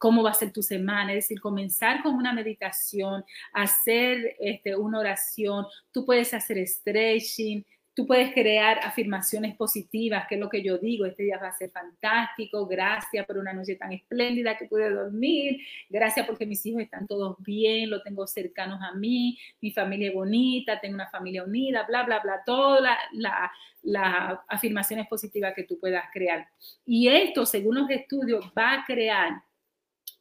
cómo 0.00 0.22
va 0.22 0.30
a 0.30 0.34
ser 0.34 0.50
tu 0.50 0.62
semana, 0.62 1.12
es 1.12 1.24
decir, 1.24 1.40
comenzar 1.40 2.02
con 2.02 2.14
una 2.14 2.32
meditación, 2.32 3.22
hacer 3.52 4.34
este, 4.40 4.74
una 4.74 4.98
oración, 4.98 5.66
tú 5.92 6.06
puedes 6.06 6.32
hacer 6.32 6.66
stretching, 6.66 7.62
Tú 7.92 8.06
puedes 8.06 8.32
crear 8.32 8.78
afirmaciones 8.84 9.56
positivas, 9.56 10.26
que 10.28 10.36
es 10.36 10.40
lo 10.40 10.48
que 10.48 10.62
yo 10.62 10.78
digo, 10.78 11.04
este 11.04 11.24
día 11.24 11.38
va 11.38 11.48
a 11.48 11.52
ser 11.52 11.70
fantástico, 11.70 12.66
gracias 12.66 13.26
por 13.26 13.36
una 13.36 13.52
noche 13.52 13.74
tan 13.74 13.92
espléndida 13.92 14.56
que 14.56 14.66
pude 14.66 14.88
dormir, 14.88 15.58
gracias 15.88 16.24
porque 16.24 16.46
mis 16.46 16.64
hijos 16.64 16.82
están 16.82 17.08
todos 17.08 17.36
bien, 17.40 17.90
lo 17.90 18.00
tengo 18.00 18.26
cercanos 18.28 18.80
a 18.80 18.94
mí, 18.94 19.36
mi 19.60 19.72
familia 19.72 20.08
es 20.08 20.14
bonita, 20.14 20.80
tengo 20.80 20.94
una 20.94 21.10
familia 21.10 21.42
unida, 21.42 21.84
bla, 21.86 22.04
bla, 22.04 22.20
bla, 22.20 22.42
todas 22.46 22.96
las 23.12 24.38
afirmaciones 24.48 25.08
positivas 25.08 25.52
que 25.54 25.64
tú 25.64 25.78
puedas 25.78 26.04
crear. 26.12 26.48
Y 26.86 27.08
esto, 27.08 27.44
según 27.44 27.74
los 27.74 27.90
estudios, 27.90 28.50
va 28.56 28.74
a 28.74 28.84
crear 28.86 29.42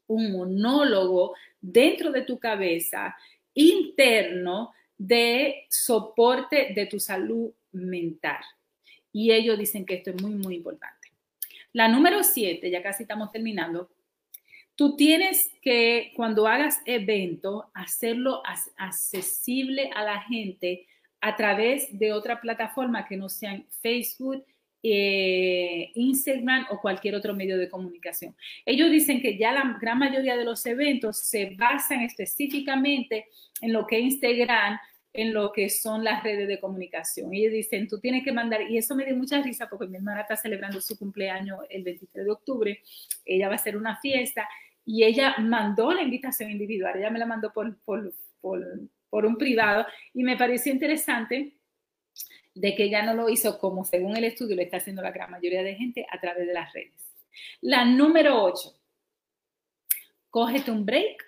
un 0.10 0.34
monólogo 0.34 1.36
dentro 1.62 2.12
de 2.12 2.24
tu 2.24 2.38
cabeza 2.38 3.16
interno 3.53 4.74
de 4.97 5.66
soporte 5.70 6.74
de 6.76 6.86
tu 6.86 6.99
salud 6.99 7.51
mental. 7.72 8.43
Y 9.12 9.32
ellos 9.32 9.57
dicen 9.57 9.86
que 9.86 9.95
esto 9.95 10.12
es 10.12 10.22
muy, 10.22 10.36
muy 10.36 10.55
importante. 10.55 11.10
La 11.72 11.88
número 11.88 12.24
siete, 12.24 12.70
ya 12.70 12.84
casi 12.84 13.03
estamos 13.03 13.32
terminando, 13.32 13.89
tú 14.76 14.95
tienes 14.95 15.51
que, 15.62 16.12
cuando 16.16 16.47
hagas 16.47 16.80
evento, 16.86 17.70
hacerlo 17.74 18.41
accesible 18.78 19.89
a 19.93 20.03
la 20.03 20.22
gente 20.22 20.88
a 21.22 21.36
través 21.36 21.97
de 21.97 22.14
otra 22.14 22.41
plataforma 22.41 23.05
que 23.05 23.18
no 23.18 23.30
sean 23.30 23.66
Facebook, 23.82 24.45
eh, 24.82 25.91
Instagram 25.95 26.67
o 26.69 26.80
cualquier 26.80 27.15
otro 27.15 27.34
medio 27.34 27.57
de 27.57 27.69
comunicación. 27.69 28.36
Ellos 28.65 28.89
dicen 28.89 29.21
que 29.21 29.38
ya 29.38 29.51
la 29.51 29.77
gran 29.80 29.99
mayoría 29.99 30.38
de 30.38 30.45
los 30.45 30.65
eventos 30.65 31.17
se 31.17 31.55
basan 31.57 32.01
específicamente 32.01 33.27
en 33.61 33.73
lo 33.73 33.86
que 33.86 33.99
Instagram, 33.99 34.80
en 35.11 35.34
lo 35.34 35.51
que 35.51 35.69
son 35.69 36.03
las 36.03 36.23
redes 36.23 36.47
de 36.47 36.59
comunicación. 36.59 37.34
Ellos 37.34 37.51
dicen, 37.51 37.88
tú 37.88 37.99
tienes 37.99 38.23
que 38.23 38.32
mandar, 38.32 38.61
y 38.69 38.77
eso 38.77 38.95
me 38.95 39.05
dio 39.05 39.15
mucha 39.15 39.41
risa 39.41 39.67
porque 39.69 39.88
mi 39.88 39.97
hermana 39.97 40.21
está 40.21 40.38
celebrando 40.38 40.80
su 40.80 40.97
cumpleaños 40.97 41.59
el 41.69 41.84
23 41.84 42.25
de 42.25 42.32
octubre, 42.32 42.82
ella 43.25 43.47
va 43.47 43.53
a 43.53 43.57
hacer 43.57 43.75
una 43.75 43.97
fiesta 43.97 44.47
y 44.86 45.03
ella 45.03 45.36
mandó 45.39 45.91
la 45.91 46.03
invitación 46.03 46.51
individual, 46.51 46.97
ella 46.97 47.09
me 47.09 47.19
la 47.19 47.25
mandó 47.25 47.51
por, 47.51 47.77
por, 47.84 48.13
por 49.09 49.25
un 49.25 49.38
privado 49.38 49.86
y 50.13 50.23
me 50.23 50.38
pareció 50.38 50.71
interesante 50.71 51.59
de 52.54 52.76
que 52.76 52.84
ella 52.84 53.04
no 53.04 53.14
lo 53.14 53.30
hizo 53.30 53.60
como 53.60 53.86
según 53.86 54.18
el 54.18 54.26
estudio 54.26 54.56
lo 54.56 54.62
está 54.62 54.78
haciendo 54.78 55.02
la 55.02 55.12
gran 55.12 55.32
mayoría 55.32 55.64
de 55.64 55.76
gente 55.76 56.06
a 56.10 56.20
través 56.20 56.47
de 56.47 56.54
las 56.54 56.74
redes. 56.74 57.10
La 57.62 57.86
número 57.86 58.43
8, 58.43 58.74
cógete 60.30 60.72
un 60.72 60.86
break, 60.86 61.24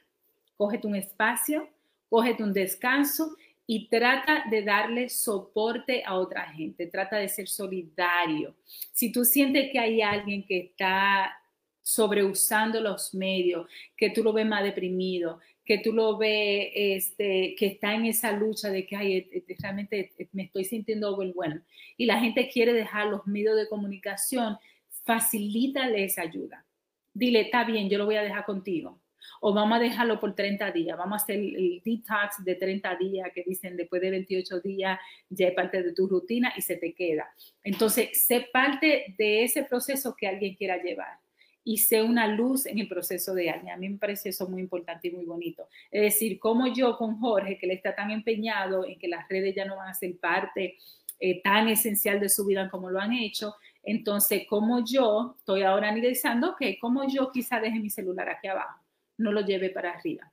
cógete 0.56 0.88
un 0.88 0.96
espacio, 0.96 1.70
cógete 2.10 2.44
un 2.44 2.54
descanso 2.54 3.36
y 3.66 3.88
trata 3.88 4.44
de 4.50 4.64
darle 4.64 5.10
soporte 5.10 6.04
a 6.06 6.16
otra 6.16 6.52
gente, 6.52 6.88
trata 6.88 7.18
de 7.18 7.30
ser 7.30 7.48
solidario. 7.48 8.56
Si 8.92 9.12
tú 9.12 9.24
sientes 9.24 9.72
que 9.72 9.80
hay 9.80 10.02
alguien 10.02 10.46
que 10.46 10.58
está 10.58 11.34
sobreusando 11.82 12.80
los 12.82 13.14
medios, 13.14 13.68
que 13.96 14.10
tú 14.10 14.24
lo 14.24 14.34
ves 14.34 14.46
más 14.46 14.64
deprimido, 14.64 15.40
que 15.72 15.78
tú 15.78 15.94
lo 15.94 16.18
ves, 16.18 16.68
este, 16.76 17.56
que 17.58 17.68
está 17.68 17.96
en 17.96 18.06
esa 18.06 18.34
lucha 18.34 18.70
de 18.70 18.86
que 18.86 18.98
ay, 18.98 19.14
e, 19.14 19.46
e, 19.48 19.56
realmente 19.58 20.12
me 20.34 20.44
estoy 20.44 20.66
sintiendo 20.66 21.16
bueno 21.34 21.62
y 21.96 22.06
la 22.08 22.20
gente 22.20 22.50
quiere 22.50 22.74
dejar 22.74 23.08
los 23.08 23.26
medios 23.26 23.56
de 23.56 23.70
comunicación, 23.70 24.58
facilítale 25.06 26.04
esa 26.04 26.24
ayuda. 26.24 26.66
Dile, 27.14 27.40
está 27.40 27.64
bien, 27.64 27.90
yo 27.90 27.98
lo 27.98 28.06
voy 28.06 28.18
a 28.18 28.22
dejar 28.22 28.44
contigo. 28.44 29.00
O 29.40 29.54
vamos 29.54 29.78
a 29.78 29.82
dejarlo 29.82 30.20
por 30.20 30.36
30 30.36 30.72
días, 30.72 30.98
vamos 30.98 31.22
a 31.22 31.24
hacer 31.24 31.38
el 31.38 31.82
detox 31.86 32.44
de 32.44 32.56
30 32.56 32.98
días 32.98 33.30
que 33.34 33.46
dicen 33.48 33.78
después 33.78 34.02
de 34.02 34.10
28 34.10 34.60
días 34.60 35.00
ya 35.30 35.48
es 35.48 35.54
parte 35.54 35.82
de 35.82 35.94
tu 35.94 36.06
rutina 36.06 36.52
y 36.58 36.62
se 36.62 36.76
te 36.76 36.94
queda. 36.94 37.30
Entonces, 37.64 38.26
sé 38.26 38.50
parte 38.52 39.16
de 39.18 39.46
ese 39.46 39.64
proceso 39.64 40.18
que 40.18 40.28
alguien 40.28 40.54
quiera 40.56 40.84
llevar 40.84 41.18
y 41.64 41.78
sé 41.78 42.02
una 42.02 42.28
luz 42.28 42.66
en 42.66 42.80
el 42.80 42.88
proceso 42.88 43.34
de 43.34 43.50
alguien. 43.50 43.74
A 43.74 43.78
mí 43.78 43.90
me 43.90 43.98
parece 43.98 44.30
eso 44.30 44.48
muy 44.48 44.62
importante 44.62 45.08
y 45.08 45.12
muy 45.12 45.26
bonito. 45.26 45.68
Es 45.92 46.02
decir, 46.02 46.40
como 46.40 46.68
yo 46.68 46.98
con 46.98 47.20
Jorge, 47.20 47.58
que 47.58 47.68
le 47.68 47.76
está 47.76 47.96
tan 47.96 48.12
empeñado 48.12 48.86
en 48.86 48.98
que 48.98 49.08
las 49.08 49.28
redes 49.30 49.56
ya 49.56 49.66
no 49.66 49.78
van 49.78 49.90
a 49.90 49.94
ser 49.94 50.18
parte 50.18 50.78
eh, 51.20 51.42
tan 51.44 51.68
esencial 51.68 52.20
de 52.20 52.30
su 52.30 52.46
vida 52.46 52.70
como 52.70 52.90
lo 52.90 53.00
han 53.00 53.14
hecho, 53.14 53.56
entonces 53.84 54.44
como 54.50 54.84
yo 54.84 55.36
estoy 55.38 55.64
ahora 55.64 55.90
analizando 55.90 56.56
que 56.58 56.80
como 56.80 57.08
yo 57.08 57.32
quizá 57.32 57.60
deje 57.60 57.80
mi 57.80 57.90
celular 57.90 58.30
aquí 58.30 58.48
abajo, 58.48 58.82
no 59.18 59.32
lo 59.32 59.42
lleve 59.42 59.70
para 59.70 59.92
arriba. 59.92 60.32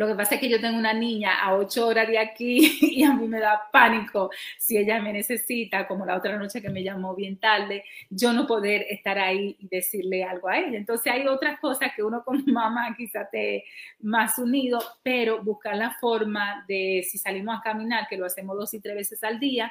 Lo 0.00 0.06
que 0.06 0.14
pasa 0.14 0.36
es 0.36 0.40
que 0.40 0.48
yo 0.48 0.62
tengo 0.62 0.78
una 0.78 0.94
niña 0.94 1.42
a 1.42 1.54
ocho 1.54 1.86
horas 1.86 2.08
de 2.08 2.18
aquí 2.18 2.78
y 2.80 3.02
a 3.02 3.12
mí 3.12 3.28
me 3.28 3.38
da 3.38 3.68
pánico 3.70 4.30
si 4.56 4.78
ella 4.78 4.98
me 4.98 5.12
necesita, 5.12 5.86
como 5.86 6.06
la 6.06 6.16
otra 6.16 6.38
noche 6.38 6.62
que 6.62 6.70
me 6.70 6.82
llamó 6.82 7.14
bien 7.14 7.36
tarde, 7.36 7.84
yo 8.08 8.32
no 8.32 8.46
poder 8.46 8.86
estar 8.88 9.18
ahí 9.18 9.58
y 9.58 9.68
decirle 9.68 10.24
algo 10.24 10.48
a 10.48 10.58
ella. 10.58 10.78
Entonces 10.78 11.12
hay 11.12 11.26
otras 11.26 11.60
cosas 11.60 11.92
que 11.94 12.02
uno 12.02 12.24
como 12.24 12.40
mamá 12.46 12.94
quizá 12.96 13.28
te 13.28 13.64
más 14.00 14.38
unido, 14.38 14.82
pero 15.02 15.44
buscar 15.44 15.76
la 15.76 15.90
forma 16.00 16.64
de 16.66 17.06
si 17.06 17.18
salimos 17.18 17.58
a 17.58 17.62
caminar, 17.62 18.08
que 18.08 18.16
lo 18.16 18.24
hacemos 18.24 18.56
dos 18.56 18.72
y 18.72 18.80
tres 18.80 18.94
veces 18.94 19.22
al 19.22 19.38
día, 19.38 19.70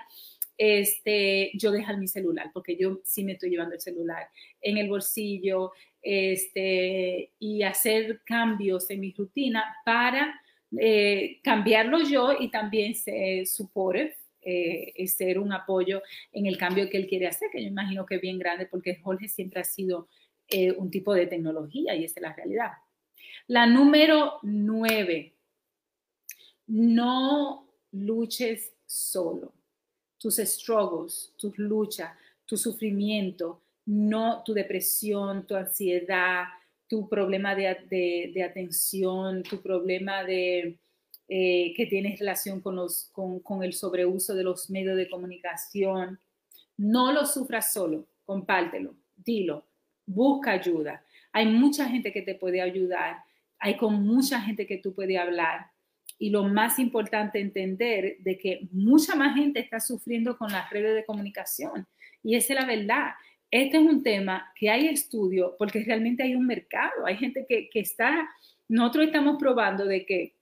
este, 0.60 1.52
yo 1.54 1.72
dejar 1.72 1.98
mi 1.98 2.08
celular, 2.08 2.52
porque 2.54 2.76
yo 2.76 3.00
sí 3.06 3.24
me 3.24 3.32
estoy 3.32 3.50
llevando 3.50 3.76
el 3.76 3.82
celular 3.82 4.28
en 4.62 4.78
el 4.78 4.90
bolsillo, 4.90 5.72
este, 6.02 7.32
y 7.40 7.64
hacer 7.64 8.22
cambios 8.26 8.90
en 8.90 9.00
mi 9.00 9.14
rutina 9.14 9.64
para 9.86 10.40
eh, 10.78 11.40
cambiarlo 11.44 12.00
yo 12.04 12.34
y 12.38 12.52
también 12.52 12.94
ser 12.94 13.48
support, 13.48 14.12
eh, 14.42 15.08
ser 15.08 15.40
un 15.40 15.52
apoyo 15.54 16.02
en 16.32 16.46
el 16.46 16.58
cambio 16.58 16.90
que 16.90 16.98
él 16.98 17.08
quiere 17.08 17.28
hacer, 17.28 17.50
que 17.52 17.62
yo 17.62 17.68
imagino 17.68 18.06
que 18.06 18.16
es 18.16 18.22
bien 18.22 18.38
grande 18.38 18.66
porque 18.66 18.96
Jorge 18.96 19.30
siempre 19.30 19.62
ha 19.62 19.66
sido 19.66 20.08
eh, 20.50 20.72
un 20.74 20.92
tipo 20.92 21.14
de 21.14 21.28
tecnología 21.28 21.96
y 21.96 22.04
esa 22.04 22.20
es 22.20 22.24
la 22.24 22.34
realidad. 22.34 22.72
La 23.48 23.66
número 23.66 24.40
nueve, 24.44 25.36
no 26.68 27.66
luches 27.92 28.74
solo. 28.86 29.54
Tus 30.20 30.36
struggles, 30.36 31.34
tus 31.38 31.58
luchas, 31.58 32.12
tu 32.46 32.58
sufrimiento, 32.58 33.62
no 33.86 34.44
tu 34.44 34.54
depresión, 34.54 35.48
tu 35.48 35.56
ansiedad, 35.56 36.46
tu 36.88 37.08
problema 37.08 37.56
de, 37.56 38.44
atención, 38.44 39.44
tu 39.44 39.62
problema 39.62 40.24
de, 40.24 40.78
eh, 41.28 41.74
que 41.76 41.86
tienes 41.86 42.20
relación 42.20 42.60
con, 42.60 42.76
los, 42.76 43.12
con, 43.14 43.64
el 43.64 43.74
sobreuso 43.74 44.34
de 44.34 44.44
los 44.44 44.70
medios 44.72 44.98
de 44.98 45.10
comunicación. 45.10 46.20
No 46.78 47.12
lo 47.12 47.26
sufras 47.26 47.72
solo, 47.72 48.08
compártelo, 48.26 48.96
dilo, 49.16 49.64
busca 50.06 50.52
ayuda. 50.52 51.04
Hay 51.32 51.46
mucha 51.46 51.88
gente 51.88 52.12
que 52.12 52.24
te 52.24 52.34
puede 52.34 52.62
ayudar, 52.62 53.18
hay 53.60 53.78
con 53.78 54.04
mucha 54.04 54.42
gente 54.42 54.66
que 54.66 54.78
tú 54.78 54.94
puedes 54.94 55.20
hablar. 55.20 55.68
Y 56.20 56.30
lo 56.30 56.44
más 56.44 56.78
importante 56.78 57.40
entender 57.40 58.18
de 58.20 58.38
que 58.38 58.68
mucha 58.72 59.16
más 59.16 59.36
gente 59.36 59.60
está 59.60 59.80
sufriendo 59.80 60.38
con 60.38 60.52
las 60.52 60.70
redes 60.70 60.94
de 60.94 61.06
comunicación. 61.06 61.88
Y 62.22 62.36
esa 62.36 62.54
es 62.54 62.60
la 62.60 62.66
verdad 62.66 63.12
este 63.52 63.78
es 63.78 63.84
un 63.84 64.04
tema 64.04 64.52
que 64.56 64.70
hay 64.70 64.88
estudio 64.88 65.56
porque 65.58 65.84
realmente 65.84 66.24
hay 66.24 66.36
un 66.36 66.46
mercado, 66.46 67.06
hay 67.06 67.18
gente 67.18 67.46
que, 67.48 67.70
está, 67.74 68.30
nosotros 68.68 69.08
estamos 69.08 69.38
probando 69.40 69.86
de 69.86 70.06
que 70.06 70.36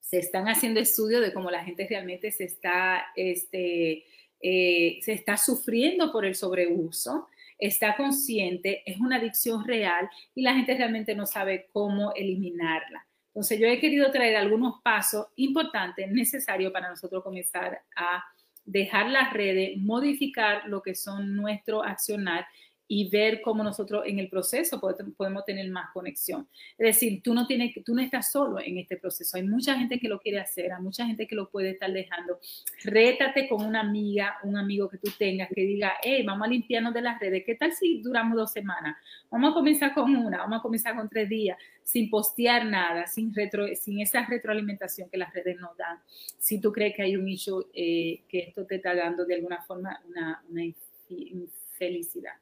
se 0.00 0.18
están 0.18 0.46
haciendo 0.46 0.80
estudios 0.80 1.20
de 1.20 1.32
cómo 1.32 1.50
la 1.50 1.64
gente 1.64 1.86
realmente 1.88 2.30
se 2.30 2.44
está, 2.44 3.06
este, 3.16 4.04
eh, 4.40 4.98
se 5.02 5.12
está 5.12 5.36
sufriendo 5.36 6.12
por 6.12 6.24
el 6.24 6.36
sobreuso, 6.36 7.26
está 7.58 7.96
consciente, 7.96 8.82
es 8.86 8.98
una 9.00 9.16
adicción 9.16 9.66
real 9.66 10.08
y 10.34 10.42
la 10.42 10.54
gente 10.54 10.76
realmente 10.76 11.16
no 11.16 11.26
sabe 11.26 11.68
cómo 11.72 12.12
eliminarla. 12.14 13.04
Entonces 13.28 13.60
yo 13.60 13.66
he 13.66 13.78
querido 13.78 14.10
traer 14.10 14.36
algunos 14.36 14.80
pasos 14.82 15.26
importantes, 15.36 16.10
necesarios 16.10 16.72
para 16.72 16.88
nosotros 16.88 17.22
comenzar 17.22 17.82
a 17.96 18.24
dejar 18.64 19.08
las 19.10 19.32
redes, 19.32 19.78
modificar 19.78 20.66
lo 20.66 20.82
que 20.82 20.94
son 20.94 21.36
nuestro 21.36 21.82
accionar 21.82 22.46
y 22.90 23.10
ver 23.10 23.42
cómo 23.42 23.62
nosotros 23.62 24.04
en 24.06 24.18
el 24.18 24.30
proceso 24.30 24.80
podemos 24.80 25.44
tener 25.44 25.70
más 25.70 25.90
conexión. 25.92 26.48
Es 26.78 26.94
decir, 26.94 27.22
tú 27.22 27.34
no, 27.34 27.46
tienes, 27.46 27.74
tú 27.84 27.94
no 27.94 28.00
estás 28.00 28.32
solo 28.32 28.58
en 28.58 28.78
este 28.78 28.96
proceso. 28.96 29.36
Hay 29.36 29.42
mucha 29.42 29.78
gente 29.78 30.00
que 30.00 30.08
lo 30.08 30.18
quiere 30.18 30.40
hacer, 30.40 30.72
hay 30.72 30.82
mucha 30.82 31.04
gente 31.04 31.26
que 31.26 31.36
lo 31.36 31.50
puede 31.50 31.70
estar 31.70 31.92
dejando. 31.92 32.40
Rétate 32.84 33.46
con 33.46 33.62
una 33.62 33.80
amiga, 33.80 34.38
un 34.42 34.56
amigo 34.56 34.88
que 34.88 34.96
tú 34.96 35.10
tengas 35.18 35.50
que 35.54 35.60
diga, 35.60 35.92
hey, 36.02 36.24
vamos 36.26 36.48
a 36.48 36.50
limpiarnos 36.50 36.94
de 36.94 37.02
las 37.02 37.20
redes. 37.20 37.42
¿Qué 37.44 37.56
tal 37.56 37.72
si 37.72 38.00
duramos 38.00 38.38
dos 38.38 38.52
semanas? 38.52 38.96
Vamos 39.30 39.50
a 39.50 39.54
comenzar 39.54 39.92
con 39.92 40.16
una, 40.16 40.38
vamos 40.38 40.60
a 40.60 40.62
comenzar 40.62 40.96
con 40.96 41.10
tres 41.10 41.28
días, 41.28 41.58
sin 41.84 42.08
postear 42.08 42.64
nada, 42.64 43.06
sin, 43.06 43.34
retro, 43.34 43.66
sin 43.74 44.00
esa 44.00 44.24
retroalimentación 44.24 45.10
que 45.10 45.18
las 45.18 45.34
redes 45.34 45.60
nos 45.60 45.76
dan. 45.76 45.98
Si 46.38 46.58
tú 46.58 46.72
crees 46.72 46.96
que 46.96 47.02
hay 47.02 47.16
un 47.16 47.28
issue 47.28 47.66
eh, 47.74 48.22
que 48.26 48.38
esto 48.38 48.64
te 48.64 48.76
está 48.76 48.94
dando 48.94 49.26
de 49.26 49.34
alguna 49.34 49.60
forma 49.60 50.00
una, 50.08 50.42
una 50.48 50.62
infelicidad. 51.10 52.32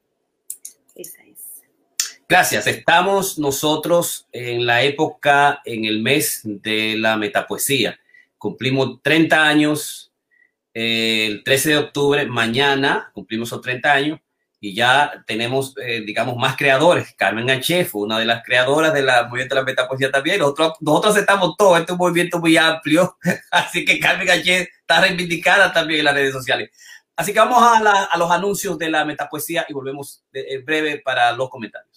Esa 0.97 1.23
es. 1.25 1.63
Gracias. 2.29 2.67
Estamos 2.67 3.39
nosotros 3.39 4.27
en 4.33 4.67
la 4.67 4.83
época, 4.83 5.61
en 5.65 5.85
el 5.85 6.03
mes 6.03 6.41
de 6.43 6.97
la 6.97 7.17
metapoesía. 7.17 8.01
Cumplimos 8.39 9.01
30 9.03 9.47
años 9.47 10.13
el 10.75 11.43
13 11.45 11.71
de 11.71 11.77
octubre, 11.79 12.27
mañana, 12.27 13.11
cumplimos 13.15 13.51
los 13.51 13.63
30 13.63 13.93
años 13.93 14.21
y 14.61 14.75
ya 14.75 15.25
tenemos, 15.27 15.75
eh, 15.83 16.03
digamos, 16.05 16.37
más 16.37 16.57
creadores. 16.57 17.15
Carmen 17.17 17.51
H. 17.51 17.85
fue 17.85 18.03
una 18.03 18.19
de 18.19 18.25
las 18.25 18.43
creadoras 18.45 18.93
de 18.93 19.03
la 19.03 19.25
movimiento 19.25 19.55
de 19.55 19.61
la 19.63 19.65
metapoesía 19.65 20.11
también. 20.11 20.39
Nosotros, 20.39 20.73
nosotros 20.81 21.17
estamos 21.17 21.57
todos, 21.57 21.79
este 21.79 21.93
es 21.93 21.99
un 21.99 21.99
movimiento 21.99 22.39
muy 22.41 22.57
amplio, 22.57 23.17
así 23.51 23.85
que 23.85 23.99
Carmen 23.99 24.29
H. 24.29 24.69
está 24.81 25.01
reivindicada 25.01 25.73
también 25.73 26.01
en 26.01 26.07
las 26.07 26.15
redes 26.15 26.33
sociales. 26.33 26.71
Así 27.17 27.33
que 27.33 27.39
vamos 27.39 27.63
a, 27.63 28.05
a 28.05 28.19
los 28.19 28.31
anuncios 28.31 28.79
de 28.79 28.91
la 28.91 29.05
metapoesía 29.07 29.65
y 29.69 29.73
volvemos 29.73 30.23
en 30.33 30.65
breve 30.65 31.01
para 31.01 31.33
los 31.33 31.49
comentarios. 31.49 31.96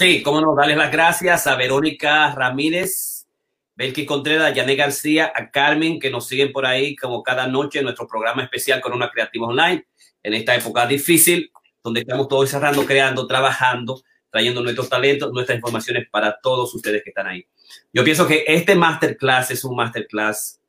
Sí, 0.00 0.22
cómo 0.22 0.40
no, 0.40 0.54
darles 0.54 0.78
las 0.78 0.90
gracias 0.90 1.46
a 1.46 1.56
Verónica 1.56 2.34
Ramírez, 2.34 3.28
Belki 3.76 4.06
Contreras, 4.06 4.54
Yané 4.54 4.74
García, 4.74 5.30
a 5.36 5.50
Carmen, 5.50 6.00
que 6.00 6.08
nos 6.08 6.26
siguen 6.26 6.52
por 6.52 6.64
ahí 6.64 6.96
como 6.96 7.22
cada 7.22 7.46
noche 7.46 7.80
en 7.80 7.84
nuestro 7.84 8.08
programa 8.08 8.42
especial 8.42 8.80
con 8.80 8.94
una 8.94 9.10
creativa 9.10 9.46
online, 9.46 9.86
en 10.22 10.32
esta 10.32 10.54
época 10.54 10.86
difícil, 10.86 11.52
donde 11.84 12.00
estamos 12.00 12.28
todos 12.28 12.48
cerrando, 12.48 12.86
creando, 12.86 13.26
trabajando, 13.26 14.00
trayendo 14.30 14.62
nuestros 14.62 14.88
talentos, 14.88 15.34
nuestras 15.34 15.56
informaciones 15.56 16.08
para 16.10 16.40
todos 16.40 16.74
ustedes 16.74 17.04
que 17.04 17.10
están 17.10 17.26
ahí. 17.26 17.46
Yo 17.92 18.02
pienso 18.02 18.26
que 18.26 18.44
este 18.46 18.74
masterclass 18.76 19.50
es 19.50 19.64
un 19.64 19.76
masterclass 19.76 20.62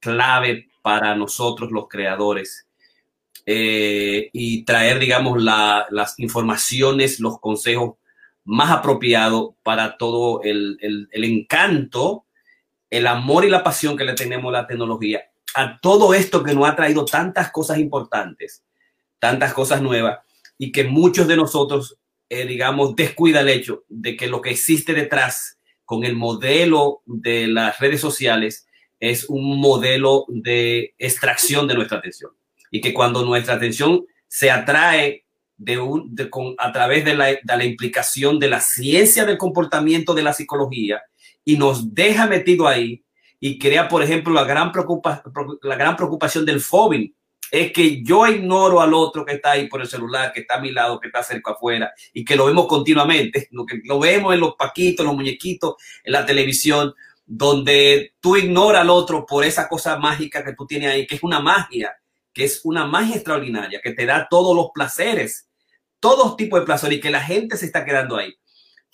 clave 0.00 0.70
para 0.82 1.14
nosotros 1.14 1.70
los 1.70 1.86
creadores 1.86 2.66
eh, 3.46 4.28
y 4.32 4.64
traer, 4.64 4.98
digamos, 4.98 5.40
las 5.40 6.18
informaciones, 6.18 7.20
los 7.20 7.38
consejos 7.38 8.01
más 8.44 8.70
apropiado 8.70 9.56
para 9.62 9.96
todo 9.96 10.42
el, 10.42 11.08
encanto, 11.12 12.26
el 12.90 13.06
amor 13.06 13.44
y 13.44 13.50
la 13.50 13.62
pasión 13.62 13.96
que 13.96 14.04
le 14.04 14.14
tenemos 14.14 14.48
a 14.50 14.62
la 14.62 14.66
tecnología, 14.66 15.22
a 15.54 15.78
todo 15.80 16.14
esto 16.14 16.42
que 16.42 16.54
nos 16.54 16.68
ha 16.68 16.76
traído 16.76 17.04
tantas 17.04 17.50
cosas 17.50 17.78
importantes, 17.78 18.64
tantas 19.18 19.52
cosas 19.52 19.80
nuevas, 19.80 20.20
y 20.58 20.72
que 20.72 20.84
muchos 20.84 21.26
de 21.28 21.36
nosotros, 21.36 21.98
eh, 22.28 22.46
digamos, 22.46 22.96
descuida 22.96 23.40
el 23.40 23.48
hecho 23.48 23.84
de 23.88 24.16
que 24.16 24.26
lo 24.26 24.40
que 24.40 24.50
existe 24.50 24.94
detrás 24.94 25.58
con 25.84 26.04
el 26.04 26.16
modelo 26.16 27.02
de 27.06 27.46
las 27.48 27.78
redes 27.78 28.00
sociales 28.00 28.66
es 28.98 29.28
un 29.28 29.60
modelo 29.60 30.24
de 30.28 30.94
extracción 30.98 31.66
de 31.66 31.74
nuestra 31.74 31.98
atención. 31.98 32.30
Y 32.70 32.80
que 32.80 32.94
cuando 32.94 33.24
nuestra 33.24 33.54
atención 33.54 34.06
se 34.28 34.50
atrae 34.50 35.21
de 35.64 35.78
un, 35.78 36.14
con, 36.28 36.54
a 36.58 36.72
través 36.72 37.04
de 37.04 37.14
la, 37.14 37.26
de 37.26 37.40
la, 37.44 37.64
implicación 37.64 38.38
de 38.38 38.48
la 38.48 38.60
ciencia 38.60 39.24
del 39.24 39.38
comportamiento 39.38 40.12
de 40.12 40.22
la 40.22 40.32
psicología 40.32 41.00
y 41.44 41.56
nos 41.56 41.94
deja 41.94 42.26
metido 42.26 42.66
ahí 42.66 43.04
y 43.38 43.58
crea, 43.58 43.88
por 43.88 44.02
ejemplo, 44.02 44.32
la 44.32 44.44
gran, 44.44 44.72
preocupa, 44.72 45.22
la 45.62 45.76
gran 45.76 45.96
preocupación 45.96 46.44
del 46.44 46.60
fobing. 46.60 47.14
Es 47.50 47.72
que 47.72 48.02
yo 48.02 48.26
ignoro 48.26 48.80
al 48.80 48.94
otro 48.94 49.24
que 49.24 49.34
está 49.34 49.52
ahí 49.52 49.68
por 49.68 49.80
el 49.80 49.86
celular, 49.86 50.32
que 50.32 50.40
está 50.40 50.54
a 50.54 50.60
mi 50.60 50.72
lado, 50.72 50.98
que 50.98 51.08
está 51.08 51.22
cerca 51.22 51.52
afuera 51.52 51.92
y 52.12 52.24
que 52.24 52.34
lo 52.34 52.46
vemos 52.46 52.66
continuamente, 52.66 53.48
lo 53.52 53.66
que 53.66 53.80
lo 53.84 54.00
vemos 54.00 54.34
en 54.34 54.40
los 54.40 54.54
paquitos, 54.54 55.04
los 55.04 55.14
muñequitos, 55.14 55.74
en 56.02 56.12
la 56.12 56.26
televisión, 56.26 56.94
donde 57.24 58.14
tú 58.20 58.36
ignoras 58.36 58.82
al 58.82 58.90
otro 58.90 59.24
por 59.26 59.44
esa 59.44 59.68
cosa 59.68 59.96
mágica 59.98 60.44
que 60.44 60.54
tú 60.54 60.66
tienes 60.66 60.90
ahí, 60.90 61.06
que 61.06 61.16
es 61.16 61.22
una 61.22 61.40
magia, 61.40 61.96
que 62.32 62.44
es 62.44 62.60
una 62.64 62.86
magia 62.86 63.16
extraordinaria, 63.16 63.80
que 63.82 63.92
te 63.92 64.06
da 64.06 64.26
todos 64.28 64.56
los 64.56 64.70
placeres 64.72 65.48
todo 66.02 66.34
tipo 66.34 66.58
de 66.58 66.66
placer 66.66 66.92
y 66.92 67.00
que 67.00 67.10
la 67.10 67.22
gente 67.22 67.56
se 67.56 67.64
está 67.64 67.84
quedando 67.84 68.16
ahí. 68.16 68.34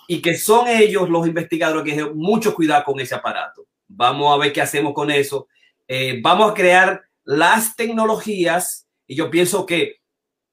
Y 0.06 0.20
que 0.20 0.36
son 0.36 0.68
ellos 0.68 1.08
los 1.08 1.26
investigadores 1.26 1.82
que 1.82 1.92
tienen 1.92 2.14
mucho 2.14 2.54
cuidado 2.54 2.84
con 2.84 3.00
ese 3.00 3.14
aparato. 3.14 3.66
Vamos 3.88 4.32
a 4.32 4.36
ver 4.36 4.52
qué 4.52 4.60
hacemos 4.60 4.92
con 4.92 5.10
eso. 5.10 5.48
Eh, 5.88 6.20
vamos 6.22 6.50
a 6.50 6.54
crear 6.54 7.02
las 7.24 7.76
tecnologías 7.76 8.86
y 9.06 9.16
yo 9.16 9.30
pienso 9.30 9.64
que 9.64 9.96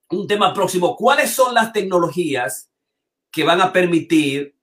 un 0.10 0.28
tema 0.28 0.54
próximo, 0.54 0.96
¿cuáles 0.96 1.32
son 1.32 1.54
las 1.54 1.74
tecnologías 1.74 2.72
que 3.32 3.44
van 3.44 3.60
a 3.60 3.74
permitir 3.74 4.56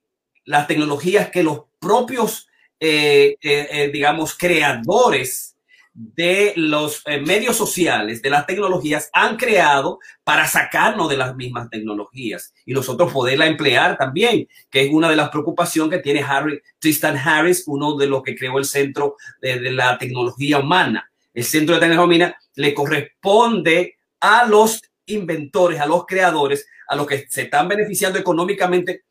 las 0.45 0.65
tecnologías 0.65 1.29
que 1.29 1.43
los 1.43 1.65
propios, 1.79 2.47
eh, 2.79 3.35
eh, 3.39 3.89
digamos, 3.93 4.35
creadores 4.35 5.52
de 5.93 6.53
los 6.55 7.03
eh, 7.05 7.19
medios 7.21 7.55
sociales, 7.55 8.21
de 8.21 8.29
las 8.29 8.47
tecnologías, 8.47 9.09
han 9.13 9.37
creado 9.37 9.99
para 10.23 10.47
sacarnos 10.47 11.09
de 11.09 11.17
las 11.17 11.35
mismas 11.35 11.69
tecnologías 11.69 12.53
y 12.65 12.73
nosotros 12.73 13.11
poderla 13.11 13.45
emplear 13.45 13.97
también, 13.97 14.47
que 14.69 14.81
es 14.85 14.91
una 14.91 15.09
de 15.09 15.15
las 15.15 15.29
preocupaciones 15.29 15.97
que 15.97 16.03
tiene 16.03 16.23
Harry, 16.23 16.61
Tristan 16.79 17.17
Harris, 17.17 17.63
uno 17.67 17.95
de 17.95 18.07
los 18.07 18.23
que 18.23 18.35
creó 18.35 18.57
el 18.57 18.65
Centro 18.65 19.15
de, 19.41 19.59
de 19.59 19.71
la 19.71 19.97
Tecnología 19.97 20.59
Humana. 20.59 21.09
El 21.33 21.43
Centro 21.43 21.75
de 21.75 21.81
Tecnología 21.81 22.15
Humana 22.15 22.37
le 22.55 22.73
corresponde 22.73 23.97
a 24.19 24.45
los 24.45 24.81
inventores, 25.05 25.79
a 25.79 25.85
los 25.85 26.05
creadores, 26.05 26.65
a 26.87 26.95
los 26.95 27.05
que 27.05 27.25
se 27.29 27.43
están 27.43 27.67
beneficiando 27.67 28.17
económicamente 28.17 29.03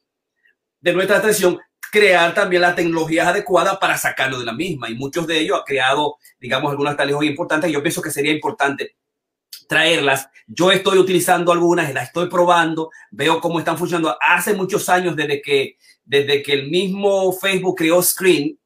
de 0.81 0.93
nuestra 0.93 1.19
atención, 1.19 1.61
crear 1.91 2.35
también 2.35 2.63
las 2.63 2.77
tecnologías 2.77 3.27
adecuadas 3.27 3.79
para 3.79 3.99
sacarlo 3.99 4.39
de 4.39 4.47
la 4.47 4.53
misma. 4.53 4.89
Y 4.89 4.95
muchos 4.95 5.27
de 5.27 5.39
ellos 5.39 5.59
han 5.59 5.65
creado, 5.65 6.17
digamos, 6.41 6.71
algunas 6.71 6.97
tecnologías 6.97 7.31
importantes. 7.31 7.71
Yo 7.71 7.83
pienso 7.83 8.03
que 8.03 8.11
sería 8.11 8.33
importante 8.33 8.97
traerlas. 9.69 10.29
Yo 10.47 10.71
estoy 10.71 10.99
utilizando 10.99 11.53
algunas, 11.53 11.93
las 11.93 12.09
estoy 12.09 12.29
probando, 12.29 12.91
veo 13.11 13.41
cómo 13.41 13.59
están 13.59 13.79
funcionando. 13.79 14.17
Hace 14.21 14.55
muchos 14.55 14.89
años, 14.89 15.17
desde 15.17 15.41
que, 15.41 15.77
desde 16.05 16.43
que 16.43 16.53
el 16.53 16.71
mismo 16.71 17.33
Facebook 17.33 17.77
creó 17.79 18.03
Screen, 18.03 18.59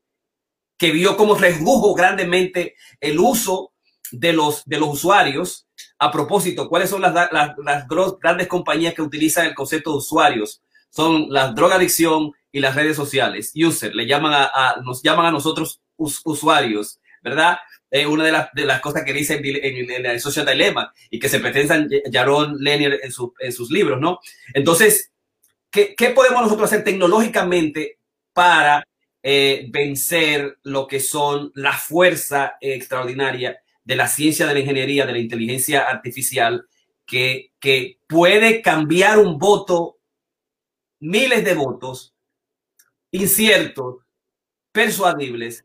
que 0.77 0.91
vio 0.91 1.17
cómo 1.17 1.35
redujo 1.35 1.95
grandemente 1.95 2.75
el 3.01 3.19
uso 3.19 3.73
de 4.11 4.33
los, 4.33 4.65
de 4.65 4.79
los 4.79 4.89
usuarios. 4.91 5.67
A 5.99 6.11
propósito, 6.11 6.69
¿cuáles 6.69 6.91
son 6.91 7.03
las, 7.03 7.15
las, 7.15 7.53
las 7.59 7.87
grandes 8.21 8.47
compañías 8.47 8.95
que 8.95 9.03
utilizan 9.03 9.47
el 9.47 9.55
concepto 9.55 9.93
de 9.93 9.99
usuarios? 9.99 10.63
Son 10.91 11.27
la 11.31 11.53
drogadicción, 11.53 12.33
y 12.57 12.61
las 12.61 12.75
redes 12.75 12.97
sociales. 12.97 13.53
User, 13.55 13.95
le 13.95 14.07
llaman 14.07 14.33
a, 14.33 14.77
nos 14.83 15.03
llaman 15.03 15.27
a 15.27 15.31
nosotros 15.31 15.83
usuarios, 15.99 17.01
¿verdad? 17.23 17.59
Eh, 17.91 18.07
una 18.07 18.25
de, 18.25 18.33
las, 18.33 18.49
de 18.55 18.65
las 18.65 18.81
cosas 18.81 19.05
que 19.05 19.13
dice 19.13 19.35
en, 19.35 19.91
en, 19.91 20.07
el 20.07 20.21
Social 20.21 20.47
Dilemma 20.47 20.91
y 21.11 21.19
que 21.19 21.29
se 21.29 21.39
pretensan 21.39 21.87
Jaron 22.11 22.57
Lanier 22.59 22.95
en, 23.03 23.13
en 23.41 23.53
sus 23.53 23.71
libros, 23.71 24.01
¿no? 24.01 24.21
Entonces, 24.55 25.13
¿qué, 25.71 25.95
¿qué, 25.95 26.11
podemos 26.11 26.41
nosotros 26.41 26.73
hacer 26.73 26.83
tecnológicamente 26.83 27.99
para 28.33 28.83
eh, 29.23 29.67
vencer 29.69 30.57
lo 30.63 30.87
que 30.87 31.01
son 31.01 31.53
la 31.57 31.75
fuerza 31.75 32.57
extraordinaria 32.63 33.61
de 33.85 33.97
la 33.97 34.09
ciencia 34.09 34.47
de 34.47 34.55
la 34.55 34.61
ingeniería, 34.61 35.05
de 35.05 35.13
la 35.13 35.19
inteligencia 35.19 35.83
artificial, 35.83 36.67
que, 37.05 37.53
que 37.61 37.99
puede 38.07 38.63
cambiar 38.63 39.19
un 39.19 39.37
voto, 39.37 39.96
miles 41.07 41.45
de 41.45 41.55
votos, 41.55 42.15
inciertos, 43.13 43.97
persuadibles, 44.73 45.65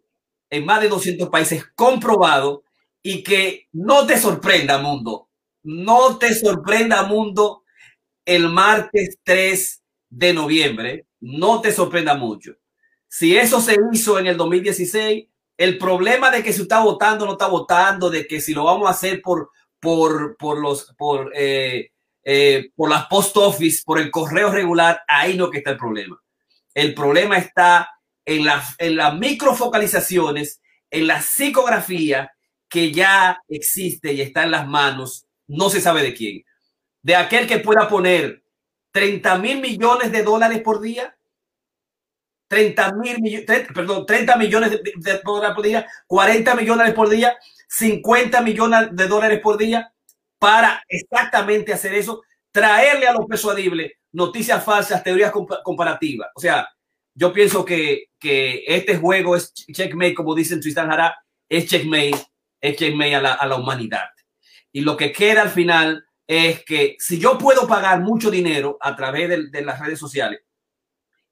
en 0.50 0.66
más 0.66 0.82
de 0.82 0.90
200 0.90 1.30
países 1.30 1.66
comprobado 1.76 2.64
y 3.02 3.24
que 3.24 3.68
no 3.72 4.06
te 4.06 4.18
sorprenda, 4.18 4.78
mundo, 4.78 5.30
no 5.64 6.18
te 6.18 6.34
sorprenda, 6.36 7.04
mundo, 7.04 7.64
el 8.26 8.50
martes 8.50 9.18
3 9.24 9.84
de 10.10 10.34
noviembre, 10.34 11.08
no 11.20 11.62
te 11.62 11.72
sorprenda 11.72 12.16
mucho. 12.16 12.56
Si 13.08 13.36
eso 13.36 13.60
se 13.62 13.78
hizo 13.92 14.20
en 14.20 14.28
el 14.28 14.38
2016, 14.38 15.28
el 15.58 15.78
problema 15.78 16.30
de 16.30 16.44
que 16.44 16.54
si 16.54 16.62
está 16.62 16.84
votando 16.84 17.26
no 17.26 17.34
está 17.34 17.48
votando, 17.48 18.10
de 18.10 18.28
que 18.28 18.40
si 18.42 18.54
lo 18.54 18.66
vamos 18.66 18.88
a 18.88 18.92
hacer 18.92 19.22
por, 19.22 19.50
por, 19.80 20.38
por 20.38 20.60
los, 20.60 20.94
por, 20.98 21.32
eh, 21.36 21.91
eh, 22.24 22.70
por 22.76 22.90
las 22.90 23.08
post 23.08 23.36
office, 23.38 23.82
por 23.86 24.00
el 24.00 24.12
correo 24.12 24.52
regular, 24.52 25.02
ahí 25.08 25.36
no 25.36 25.52
está 25.52 25.72
el 25.72 25.78
problema. 25.78 26.22
El 26.74 26.94
problema 26.94 27.38
está 27.38 27.90
en, 28.26 28.46
la, 28.46 28.64
en 28.78 28.96
las 28.96 29.18
microfocalizaciones, 29.18 30.62
en 30.90 31.08
la 31.08 31.22
psicografía 31.22 32.32
que 32.70 32.92
ya 32.92 33.42
existe 33.50 34.14
y 34.14 34.22
está 34.22 34.44
en 34.44 34.52
las 34.52 34.68
manos, 34.68 35.26
no 35.48 35.70
se 35.70 35.82
sabe 35.82 36.04
de 36.04 36.14
quién. 36.14 36.44
De 37.02 37.16
aquel 37.16 37.48
que 37.48 37.60
pueda 37.60 37.90
poner 37.90 38.44
30 38.92 39.38
mil 39.40 39.60
millones 39.60 40.12
de 40.12 40.24
dólares 40.24 40.62
por 40.62 40.80
día, 40.80 41.18
30 42.48 42.94
mil 42.94 43.22
millones, 43.22 43.68
perdón, 43.74 44.06
30 44.06 44.36
millones 44.38 44.72
de, 44.72 45.22
dólares 45.24 45.56
por 45.56 45.66
día, 45.66 45.88
40 46.08 46.56
millones 46.56 46.94
por 46.94 47.10
día, 47.10 47.38
50 47.68 48.42
millones 48.42 48.90
de 48.92 49.08
dólares 49.08 49.40
por 49.42 49.58
día 49.58 49.92
para 50.42 50.84
exactamente 50.88 51.72
hacer 51.72 51.94
eso, 51.94 52.24
traerle 52.52 53.08
a 53.08 53.14
los 53.14 53.28
persuadibles 53.28 53.92
noticias 54.12 54.64
falsas, 54.64 55.04
teorías 55.04 55.32
comparativas. 55.64 56.30
O 56.36 56.40
sea, 56.40 56.68
yo 57.14 57.32
pienso 57.32 57.64
que, 57.64 58.06
que 58.20 58.64
este 58.66 58.98
juego 58.98 59.36
es 59.36 59.54
checkmate, 59.54 60.16
como 60.16 60.34
dicen 60.34 60.60
Tristan 60.60 60.90
Jara, 60.90 61.16
es 61.48 61.68
checkmate, 61.68 62.26
es 62.60 62.76
checkmate 62.76 63.16
a 63.16 63.22
la, 63.22 63.34
a 63.34 63.46
la 63.46 63.58
humanidad. 63.58 64.10
Y 64.72 64.82
lo 64.82 64.98
que 64.98 65.12
queda 65.12 65.44
al 65.44 65.52
final 65.52 66.04
es 66.26 66.66
que 66.66 66.96
si 66.98 67.20
yo 67.20 67.38
puedo 67.38 67.68
pagar 67.68 68.02
mucho 68.02 68.32
dinero 68.32 68.80
a 68.82 68.96
través 68.96 69.52
de, 69.52 69.62
las 69.62 69.80
redes 69.80 70.00
sociales 70.00 70.42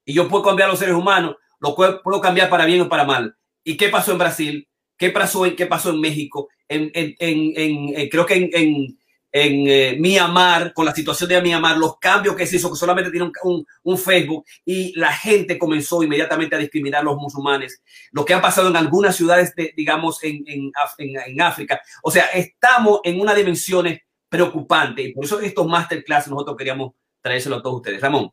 y 0.04 0.12
yo 0.12 0.28
puedo 0.28 0.44
cambiar 0.44 0.68
a 0.68 0.72
los 0.72 0.78
seres 0.78 0.94
humanos, 0.94 1.34
lo 1.58 1.74
puedo 1.74 2.20
cambiar 2.20 2.48
para 2.48 2.64
bien 2.64 2.82
o 2.82 2.88
para 2.88 3.04
mal. 3.04 3.34
¿Y 3.64 3.76
qué 3.76 3.88
pasó 3.88 4.12
en 4.12 4.18
Brasil? 4.18 4.68
¿Qué 4.96 5.10
pasó 5.10 5.46
en, 5.46 5.56
qué 5.56 5.66
pasó 5.66 5.90
en 5.90 6.00
México? 6.00 6.48
En, 6.68 6.92
en, 6.94 7.16
en 7.18 8.08
creo 8.08 8.24
que 8.24 8.50
en, 8.52 8.99
en 9.32 9.66
eh, 9.68 9.96
Myanmar, 9.98 10.72
con 10.72 10.84
la 10.84 10.94
situación 10.94 11.28
de 11.28 11.40
Myanmar, 11.40 11.76
los 11.76 11.98
cambios 11.98 12.34
que 12.34 12.46
se 12.46 12.56
hizo, 12.56 12.70
que 12.70 12.76
solamente 12.76 13.10
tiene 13.10 13.30
un, 13.44 13.64
un, 13.82 13.98
Facebook 13.98 14.44
y 14.64 14.98
la 14.98 15.12
gente 15.12 15.58
comenzó 15.58 16.02
inmediatamente 16.02 16.56
a 16.56 16.58
discriminar 16.58 17.02
a 17.02 17.04
los 17.04 17.16
musulmanes, 17.16 17.82
lo 18.12 18.24
que 18.24 18.34
ha 18.34 18.42
pasado 18.42 18.68
en 18.68 18.76
algunas 18.76 19.16
ciudades, 19.16 19.54
de, 19.54 19.72
digamos, 19.76 20.22
en, 20.24 20.42
en, 20.46 20.72
en, 20.98 21.40
África. 21.40 21.80
O 22.02 22.10
sea, 22.10 22.26
estamos 22.34 23.00
en 23.04 23.20
una 23.20 23.34
dimensión 23.34 23.86
preocupante 24.28 25.02
y 25.02 25.12
por 25.12 25.24
eso 25.24 25.40
estos 25.40 25.66
masterclass 25.66 26.28
nosotros 26.28 26.56
queríamos 26.56 26.92
traérselo 27.20 27.56
a 27.56 27.62
todos 27.62 27.76
ustedes. 27.76 28.00
Ramón. 28.00 28.30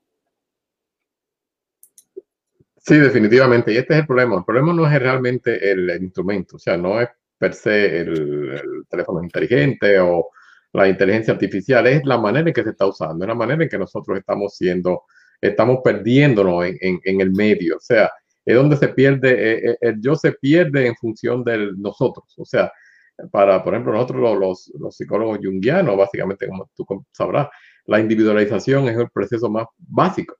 Sí, 2.77 2.95
definitivamente. 2.95 3.73
Y 3.73 3.77
este 3.77 3.93
es 3.93 3.99
el 3.99 4.07
problema. 4.07 4.37
El 4.37 4.45
problema 4.45 4.73
no 4.73 4.87
es 4.87 4.99
realmente 4.99 5.71
el, 5.71 5.89
instrumento, 6.01 6.55
o 6.55 6.59
sea, 6.59 6.77
no 6.77 7.01
es 7.01 7.09
per 7.37 7.53
se 7.53 7.99
el 7.99 8.85
teléfono 8.89 9.21
inteligente 9.21 9.99
o 9.99 10.29
la 10.81 10.89
inteligencia 10.89 11.33
artificial, 11.33 11.87
es 11.87 12.05
la 12.05 12.17
manera 12.17 12.47
en 12.47 12.53
que 12.53 12.63
se 12.63 12.69
está 12.69 12.85
usando, 12.85 13.25
es 13.25 13.27
la 13.27 13.35
manera 13.35 13.63
en 13.63 13.69
que 13.69 13.77
nosotros 13.77 14.17
estamos 14.17 14.55
siendo, 14.55 15.03
estamos 15.41 15.79
perdiéndonos 15.83 16.65
en, 16.65 16.99
en, 17.03 17.21
el 17.21 17.31
medio, 17.31 17.77
o 17.77 17.79
sea, 17.79 18.11
es 18.45 18.55
donde 18.55 18.77
se 18.77 18.89
pierde, 18.89 19.31
eh, 19.31 19.71
eh, 19.71 19.77
el 19.81 20.01
yo 20.01 20.15
se 20.15 20.33
pierde 20.33 20.87
en 20.87 20.95
función 20.95 21.43
del 21.43 21.81
nosotros, 21.81 22.33
o 22.37 22.45
sea, 22.45 22.71
para, 23.31 23.63
por 23.63 23.73
ejemplo, 23.73 23.93
nosotros 23.93 24.39
los, 24.39 24.71
los, 24.79 24.95
psicólogos 24.95 25.39
junguianos, 25.43 25.97
básicamente, 25.97 26.47
como 26.47 26.69
tú 26.75 26.85
sabrás, 27.11 27.47
la 27.85 27.99
individualización 27.99 28.87
es 28.87 28.97
el 28.97 29.09
proceso 29.09 29.49
más 29.49 29.65
básico 29.77 30.35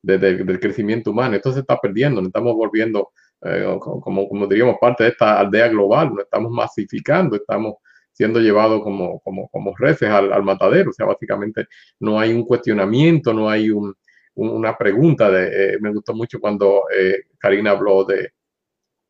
del 0.00 0.60
crecimiento 0.60 1.10
humano. 1.10 1.34
Esto 1.34 1.52
se 1.52 1.60
está 1.60 1.76
perdiendo, 1.76 2.20
nos 2.20 2.28
estamos 2.28 2.54
volviendo, 2.54 3.10
eh, 3.42 3.76
como, 3.80 4.28
como 4.28 4.46
diríamos, 4.46 4.76
parte 4.80 5.02
de 5.02 5.10
esta 5.10 5.40
aldea 5.40 5.66
global, 5.66 6.10
nos 6.10 6.20
estamos 6.20 6.52
masificando, 6.52 7.34
estamos 7.34 7.74
siendo 8.20 8.38
llevado 8.38 8.82
como, 8.82 9.18
como, 9.20 9.48
como 9.48 9.74
reces 9.78 10.10
al, 10.10 10.42
matadero. 10.42 10.90
O 10.90 10.92
sea, 10.92 11.06
básicamente 11.06 11.68
no 12.00 12.20
hay 12.20 12.34
un 12.34 12.44
cuestionamiento, 12.44 13.32
no 13.32 13.48
hay 13.48 13.70
un, 13.70 13.94
una 14.34 14.76
pregunta. 14.76 15.30
Eh, 15.32 15.78
me 15.80 15.90
gustó 15.90 16.12
mucho 16.12 16.38
cuando 16.38 16.82
eh, 16.94 17.22
Karina 17.38 17.70
habló 17.70 18.04
de 18.04 18.32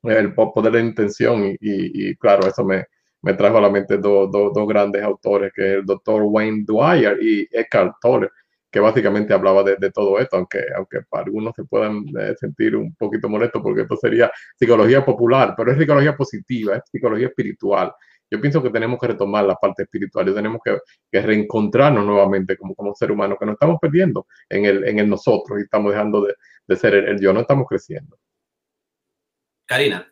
el 0.05 0.32
poder 0.32 0.74
de 0.74 0.81
intención 0.81 1.57
y, 1.61 2.15
claro, 2.19 2.47
eso 2.47 2.65
me, 2.65 2.85
me 3.23 3.35
trajo 3.35 3.59
a 3.59 3.62
la 3.62 3.69
mente 3.69 3.99
dos 3.99 4.69
grandes 4.69 5.03
autores, 5.03 5.53
que 5.57 5.62
es 5.62 5.74
el 5.78 5.85
doctor 5.85 6.23
Wayne 6.23 6.62
Dwyer 6.65 7.19
y 7.20 7.49
Eckhart 7.51 7.97
Tolle, 8.01 8.28
que 8.70 8.78
básicamente 8.78 9.35
hablaba 9.35 9.65
de, 9.65 9.74
de, 9.74 9.91
todo 9.91 10.20
esto, 10.20 10.37
aunque, 10.37 10.62
aunque 10.77 11.01
para 11.11 11.24
algunos 11.24 11.53
se 11.57 11.65
puedan 11.65 12.05
eh, 12.16 12.35
sentir 12.39 12.77
un 12.77 12.95
poquito 12.95 13.28
molestos 13.28 13.61
porque 13.61 13.82
esto 13.82 13.97
sería 13.97 14.31
psicología 14.57 15.05
popular, 15.05 15.55
pero 15.57 15.73
es 15.73 15.78
psicología 15.78 16.16
positiva, 16.16 16.77
es 16.77 16.82
psicología 16.89 17.27
espiritual, 17.27 17.93
yo 18.31 18.40
pienso 18.40 18.62
que 18.62 18.70
tenemos 18.70 18.98
que 19.01 19.09
retomar 19.09 19.44
la 19.44 19.57
parte 19.57 19.82
espiritual 19.82 20.28
y 20.28 20.35
tenemos 20.35 20.61
que, 20.65 20.78
reencontrarnos 21.20 22.05
nuevamente 22.05 22.57
como, 22.57 22.74
como 22.74 22.94
ser 22.94 23.11
humano, 23.11 23.36
que 23.39 23.44
nos 23.44 23.55
estamos 23.55 23.78
perdiendo 23.81 24.27
en 24.48 24.65
el, 24.65 24.86
en 24.86 25.01
el 25.01 25.09
nosotros 25.09 25.59
y 25.59 25.62
estamos 25.62 25.93
dejando 25.93 26.27
de, 26.66 26.77
ser 26.77 26.94
el, 26.94 27.20
yo, 27.20 27.32
no 27.32 27.40
estamos 27.40 27.66
creciendo. 27.66 28.19
Karina. 29.66 30.11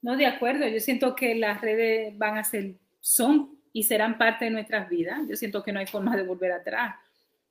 No, 0.00 0.16
de 0.16 0.26
acuerdo, 0.26 0.66
yo 0.66 0.80
siento 0.80 1.14
que 1.14 1.34
las 1.34 1.60
redes 1.60 2.16
van 2.16 2.38
a 2.38 2.44
ser, 2.44 2.76
son 3.00 3.58
y 3.72 3.82
serán 3.82 4.16
parte 4.16 4.46
de 4.46 4.50
nuestras 4.50 4.88
vidas. 4.88 5.20
Yo 5.28 5.36
siento 5.36 5.62
que 5.62 5.72
no 5.72 5.80
hay 5.80 5.86
forma 5.86 6.16
de 6.16 6.22
volver 6.22 6.52
atrás. 6.52 6.94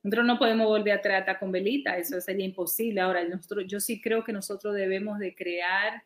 Nosotros 0.02 0.26
no 0.26 0.40
podemos 0.40 0.68
volver 0.68 0.94
atrás 0.94 1.38
con 1.40 1.52
velita, 1.52 1.98
eso 1.98 2.20
sería 2.22 2.46
imposible. 2.46 3.02
Ahora, 3.02 3.24
nosotros, 3.24 3.66
yo 3.68 3.80
sí 3.80 4.02
creo 4.02 4.24
que 4.24 4.34
nosotros 4.34 4.74
debemos 4.74 5.20
de 5.20 5.36
crear 5.36 6.04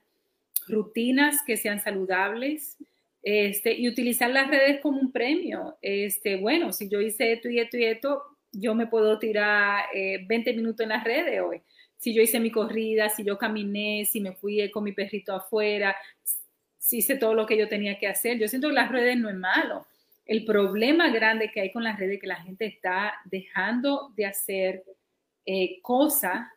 rutinas 0.68 1.42
que 1.46 1.58
sean 1.58 1.80
saludables 1.80 2.78
este, 3.22 3.74
y 3.74 3.88
utilizar 3.88 4.30
las 4.30 4.48
redes 4.48 4.80
como 4.82 5.00
un 5.00 5.12
premio. 5.12 5.78
Este, 5.82 6.38
bueno, 6.38 6.72
si 6.72 6.90
yo 6.90 7.02
hice 7.02 7.34
esto 7.34 7.50
y 7.50 7.60
esto 7.60 7.78
y 7.78 7.86
esto, 7.86 8.24
yo 8.52 8.76
me 8.76 8.88
puedo 8.88 9.20
tirar 9.20 9.86
20 9.94 10.50
eh, 10.50 10.54
minutos 10.54 10.82
en 10.82 10.90
las 10.90 11.04
redes 11.04 11.42
hoy. 11.42 11.62
Si 11.98 12.14
yo 12.14 12.22
hice 12.22 12.40
mi 12.40 12.50
corrida, 12.50 13.10
si 13.10 13.24
yo 13.24 13.38
caminé, 13.38 14.06
si 14.06 14.22
me 14.22 14.34
fui 14.34 14.72
con 14.72 14.84
mi 14.84 14.94
perrito 14.94 15.34
afuera, 15.34 15.96
si 16.78 16.98
hice 16.98 17.18
todo 17.18 17.34
lo 17.34 17.46
que 17.46 17.58
yo 17.58 17.68
tenía 17.68 18.00
que 18.00 18.08
hacer. 18.08 18.40
Yo 18.40 18.48
siento 18.48 18.70
que 18.70 18.74
las 18.74 18.92
redes 18.92 19.18
no 19.18 19.30
es 19.30 19.36
malo. 19.36 19.86
El 20.26 20.46
problema 20.46 21.10
grande 21.10 21.52
que 21.52 21.60
hay 21.60 21.72
con 21.72 21.84
las 21.84 22.00
redes 22.00 22.16
es 22.16 22.22
que 22.22 22.28
la 22.28 22.42
gente 22.42 22.66
está 22.66 23.16
dejando 23.26 24.14
de 24.16 24.26
hacer 24.26 24.84
eh, 25.46 25.82
cosas 25.82 26.48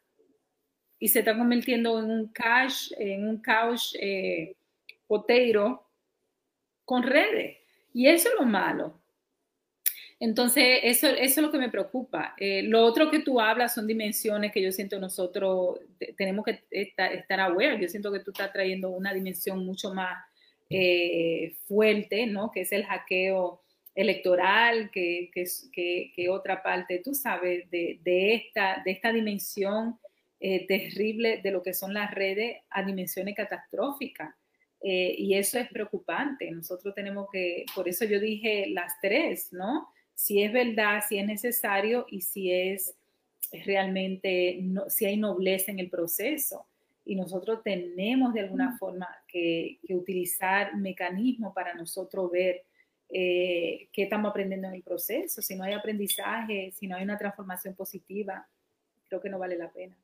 y 0.98 1.08
se 1.08 1.18
está 1.18 1.36
convirtiendo 1.36 1.98
en 1.98 2.10
un 2.10 2.28
cash, 2.28 2.92
en 2.98 3.26
un 3.26 3.42
couch 3.42 3.94
eh, 3.98 4.54
poteiro 5.06 5.81
con 6.84 7.02
redes. 7.02 7.58
Y 7.92 8.06
eso 8.08 8.28
es 8.28 8.34
lo 8.38 8.46
malo. 8.46 9.00
Entonces, 10.22 10.80
eso, 10.84 11.08
eso 11.08 11.40
es 11.40 11.46
lo 11.46 11.50
que 11.50 11.58
me 11.58 11.68
preocupa. 11.68 12.34
Eh, 12.38 12.62
lo 12.62 12.84
otro 12.84 13.10
que 13.10 13.18
tú 13.18 13.40
hablas 13.40 13.74
son 13.74 13.88
dimensiones 13.88 14.52
que 14.52 14.62
yo 14.62 14.70
siento 14.70 15.00
nosotros 15.00 15.80
tenemos 16.16 16.44
que 16.44 16.62
estar, 16.70 17.12
estar 17.12 17.40
aware. 17.40 17.80
Yo 17.80 17.88
siento 17.88 18.12
que 18.12 18.20
tú 18.20 18.30
estás 18.30 18.52
trayendo 18.52 18.90
una 18.90 19.12
dimensión 19.12 19.66
mucho 19.66 19.92
más 19.92 20.24
eh, 20.70 21.56
fuerte, 21.66 22.26
¿no? 22.26 22.52
Que 22.52 22.60
es 22.60 22.70
el 22.70 22.84
hackeo 22.84 23.62
electoral, 23.94 24.90
que, 24.92 25.30
que, 25.34 26.12
que, 26.14 26.28
otra 26.30 26.62
parte, 26.62 27.02
tú 27.04 27.14
sabes, 27.14 27.68
de, 27.70 27.98
de, 28.02 28.34
esta, 28.34 28.80
de 28.84 28.92
esta 28.92 29.12
dimensión 29.12 29.98
eh, 30.40 30.66
terrible 30.66 31.40
de 31.42 31.50
lo 31.50 31.62
que 31.62 31.74
son 31.74 31.94
las 31.94 32.10
redes 32.12 32.58
a 32.70 32.82
dimensiones 32.82 33.34
catastróficas. 33.34 34.34
Eh, 34.82 35.14
y 35.16 35.34
eso 35.34 35.58
es 35.58 35.68
preocupante. 35.68 36.50
Nosotros 36.50 36.94
tenemos 36.94 37.28
que, 37.32 37.64
por 37.74 37.88
eso 37.88 38.04
yo 38.04 38.18
dije 38.18 38.66
las 38.68 39.00
tres, 39.00 39.52
¿no? 39.52 39.88
Si 40.14 40.42
es 40.42 40.52
verdad, 40.52 41.02
si 41.08 41.18
es 41.18 41.26
necesario 41.26 42.06
y 42.10 42.20
si 42.20 42.50
es 42.50 42.94
realmente, 43.64 44.58
no, 44.62 44.90
si 44.90 45.06
hay 45.06 45.16
nobleza 45.16 45.70
en 45.70 45.78
el 45.78 45.88
proceso. 45.88 46.66
Y 47.04 47.14
nosotros 47.16 47.62
tenemos 47.62 48.34
de 48.34 48.40
alguna 48.40 48.76
forma 48.78 49.08
que, 49.28 49.78
utilizar 49.90 50.76
mecanismos 50.76 51.52
para 51.54 51.74
nosotros 51.74 52.30
ver 52.30 52.62
eh, 53.08 53.88
qué 53.92 54.04
estamos 54.04 54.30
aprendiendo 54.30 54.68
en 54.68 54.74
el 54.74 54.82
proceso. 54.82 55.42
Si 55.42 55.54
no 55.54 55.64
hay 55.64 55.74
aprendizaje, 55.74 56.72
si 56.72 56.86
no 56.86 56.96
hay 56.96 57.04
una 57.04 57.18
transformación 57.18 57.74
positiva, 57.74 58.46
creo 59.08 59.20
que 59.20 59.28
no 59.28 59.38
vale 59.38 59.56
la 59.56 59.70
pena. 59.70 59.96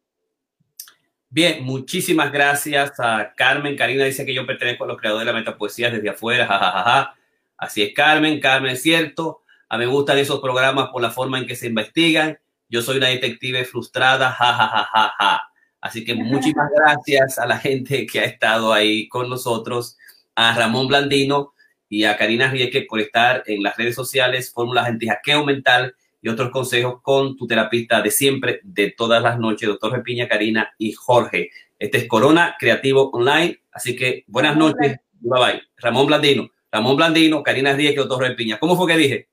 Bien, 1.30 1.62
muchísimas 1.62 2.32
gracias 2.32 2.98
a 2.98 3.34
Carmen. 3.36 3.76
Karina 3.76 4.04
dice 4.04 4.24
que 4.24 4.32
yo 4.32 4.46
pertenezco 4.46 4.84
a 4.84 4.86
los 4.86 4.96
creadores 4.96 5.26
de 5.26 5.32
la 5.32 5.38
metapoesía 5.38 5.90
desde 5.90 6.08
afuera. 6.08 6.46
Ja, 6.46 7.14
Así 7.58 7.82
es, 7.82 7.92
Carmen. 7.94 8.40
Carmen, 8.40 8.72
es 8.72 8.82
cierto. 8.82 9.42
A 9.68 9.76
mí 9.76 9.84
me 9.84 9.90
gustan 9.90 10.16
esos 10.16 10.40
programas 10.40 10.88
por 10.88 11.02
la 11.02 11.10
forma 11.10 11.38
en 11.38 11.46
que 11.46 11.54
se 11.54 11.66
investigan. 11.66 12.38
Yo 12.70 12.80
soy 12.80 12.96
una 12.96 13.08
detective 13.08 13.64
frustrada. 13.66 14.30
Ja, 14.30 14.54
ja, 14.54 14.68
ja, 14.68 14.88
ja, 14.90 15.14
ja. 15.18 15.42
Así 15.82 16.02
que 16.04 16.14
muchísimas 16.14 16.70
gracias 16.76 17.38
a 17.38 17.46
la 17.46 17.58
gente 17.58 18.06
que 18.06 18.20
ha 18.20 18.24
estado 18.24 18.72
ahí 18.72 19.06
con 19.08 19.28
nosotros, 19.28 19.98
a 20.34 20.54
Ramón 20.54 20.88
Blandino 20.88 21.52
y 21.90 22.04
a 22.04 22.16
Karina 22.16 22.50
Rieke 22.50 22.86
por 22.88 23.00
estar 23.00 23.42
en 23.46 23.62
las 23.62 23.76
redes 23.76 23.94
sociales, 23.94 24.52
Fórmulas 24.52 24.86
Antijaqueo 24.86 25.44
Mental, 25.44 25.94
y 26.20 26.28
otros 26.28 26.50
consejos 26.50 27.00
con 27.02 27.36
tu 27.36 27.46
terapista 27.46 28.02
de 28.02 28.10
siempre, 28.10 28.60
de 28.62 28.90
todas 28.90 29.22
las 29.22 29.38
noches, 29.38 29.68
doctor 29.68 29.92
Repiña, 29.92 30.28
Karina 30.28 30.74
y 30.78 30.92
Jorge. 30.92 31.50
Este 31.78 31.98
es 31.98 32.08
Corona 32.08 32.56
Creativo 32.58 33.10
Online, 33.10 33.60
así 33.72 33.94
que 33.94 34.24
buenas 34.26 34.56
noches. 34.56 34.98
Bye 35.20 35.40
bye. 35.40 35.62
Ramón 35.76 36.06
Blandino, 36.06 36.48
Ramón 36.70 36.96
Blandino, 36.96 37.42
Karina 37.42 37.72
Ríez 37.72 37.92
y 37.92 37.96
doctor 37.96 38.22
Repiña. 38.22 38.58
¿Cómo 38.58 38.76
fue 38.76 38.92
que 38.92 38.98
dije? 38.98 39.28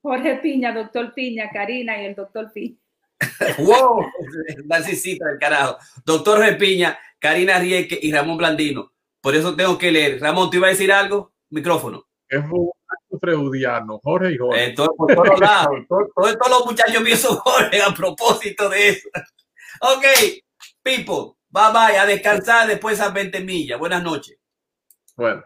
Jorge 0.00 0.36
Piña, 0.36 0.72
doctor 0.72 1.12
Piña, 1.14 1.50
Karina 1.52 2.00
y 2.00 2.06
el 2.06 2.14
doctor 2.14 2.50
Piña. 2.52 2.76
¡Wow! 3.58 4.06
Narcisista 4.64 5.26
del 5.28 5.38
carajo. 5.38 5.78
Doctor 6.04 6.38
Repiña, 6.38 6.98
Karina 7.18 7.58
Rieke 7.58 7.98
y 8.00 8.12
Ramón 8.12 8.38
Blandino. 8.38 8.92
Por 9.20 9.34
eso 9.34 9.54
tengo 9.56 9.78
que 9.78 9.92
leer. 9.92 10.20
Ramón, 10.20 10.50
¿tú 10.50 10.58
ibas 10.58 10.68
a 10.68 10.72
decir 10.72 10.92
algo? 10.92 11.32
Micrófono. 11.50 12.06
Es 12.28 12.40
un 12.40 12.50
acto 12.50 12.83
freudiano, 13.20 14.00
Jorge 14.02 14.32
y 14.32 14.38
Jorge. 14.38 14.64
Eh, 14.66 14.74
todo, 14.74 14.94
por 14.96 15.14
todos 15.14 15.40
lados. 15.40 15.76
Todos 15.88 16.10
todo, 16.14 16.48
los 16.48 16.66
muchachos 16.66 17.02
míos 17.02 17.20
son 17.20 17.36
Jorge 17.36 17.82
a 17.82 17.92
propósito 17.94 18.68
de 18.68 18.88
eso. 18.90 19.08
Ok, 19.80 20.04
people, 20.82 21.34
bye 21.50 21.72
bye, 21.72 21.98
a 21.98 22.06
descansar 22.06 22.68
después 22.68 23.00
a 23.00 23.10
20 23.10 23.40
millas. 23.40 23.78
Buenas 23.78 24.02
noches. 24.02 24.38
Bueno. 25.16 25.42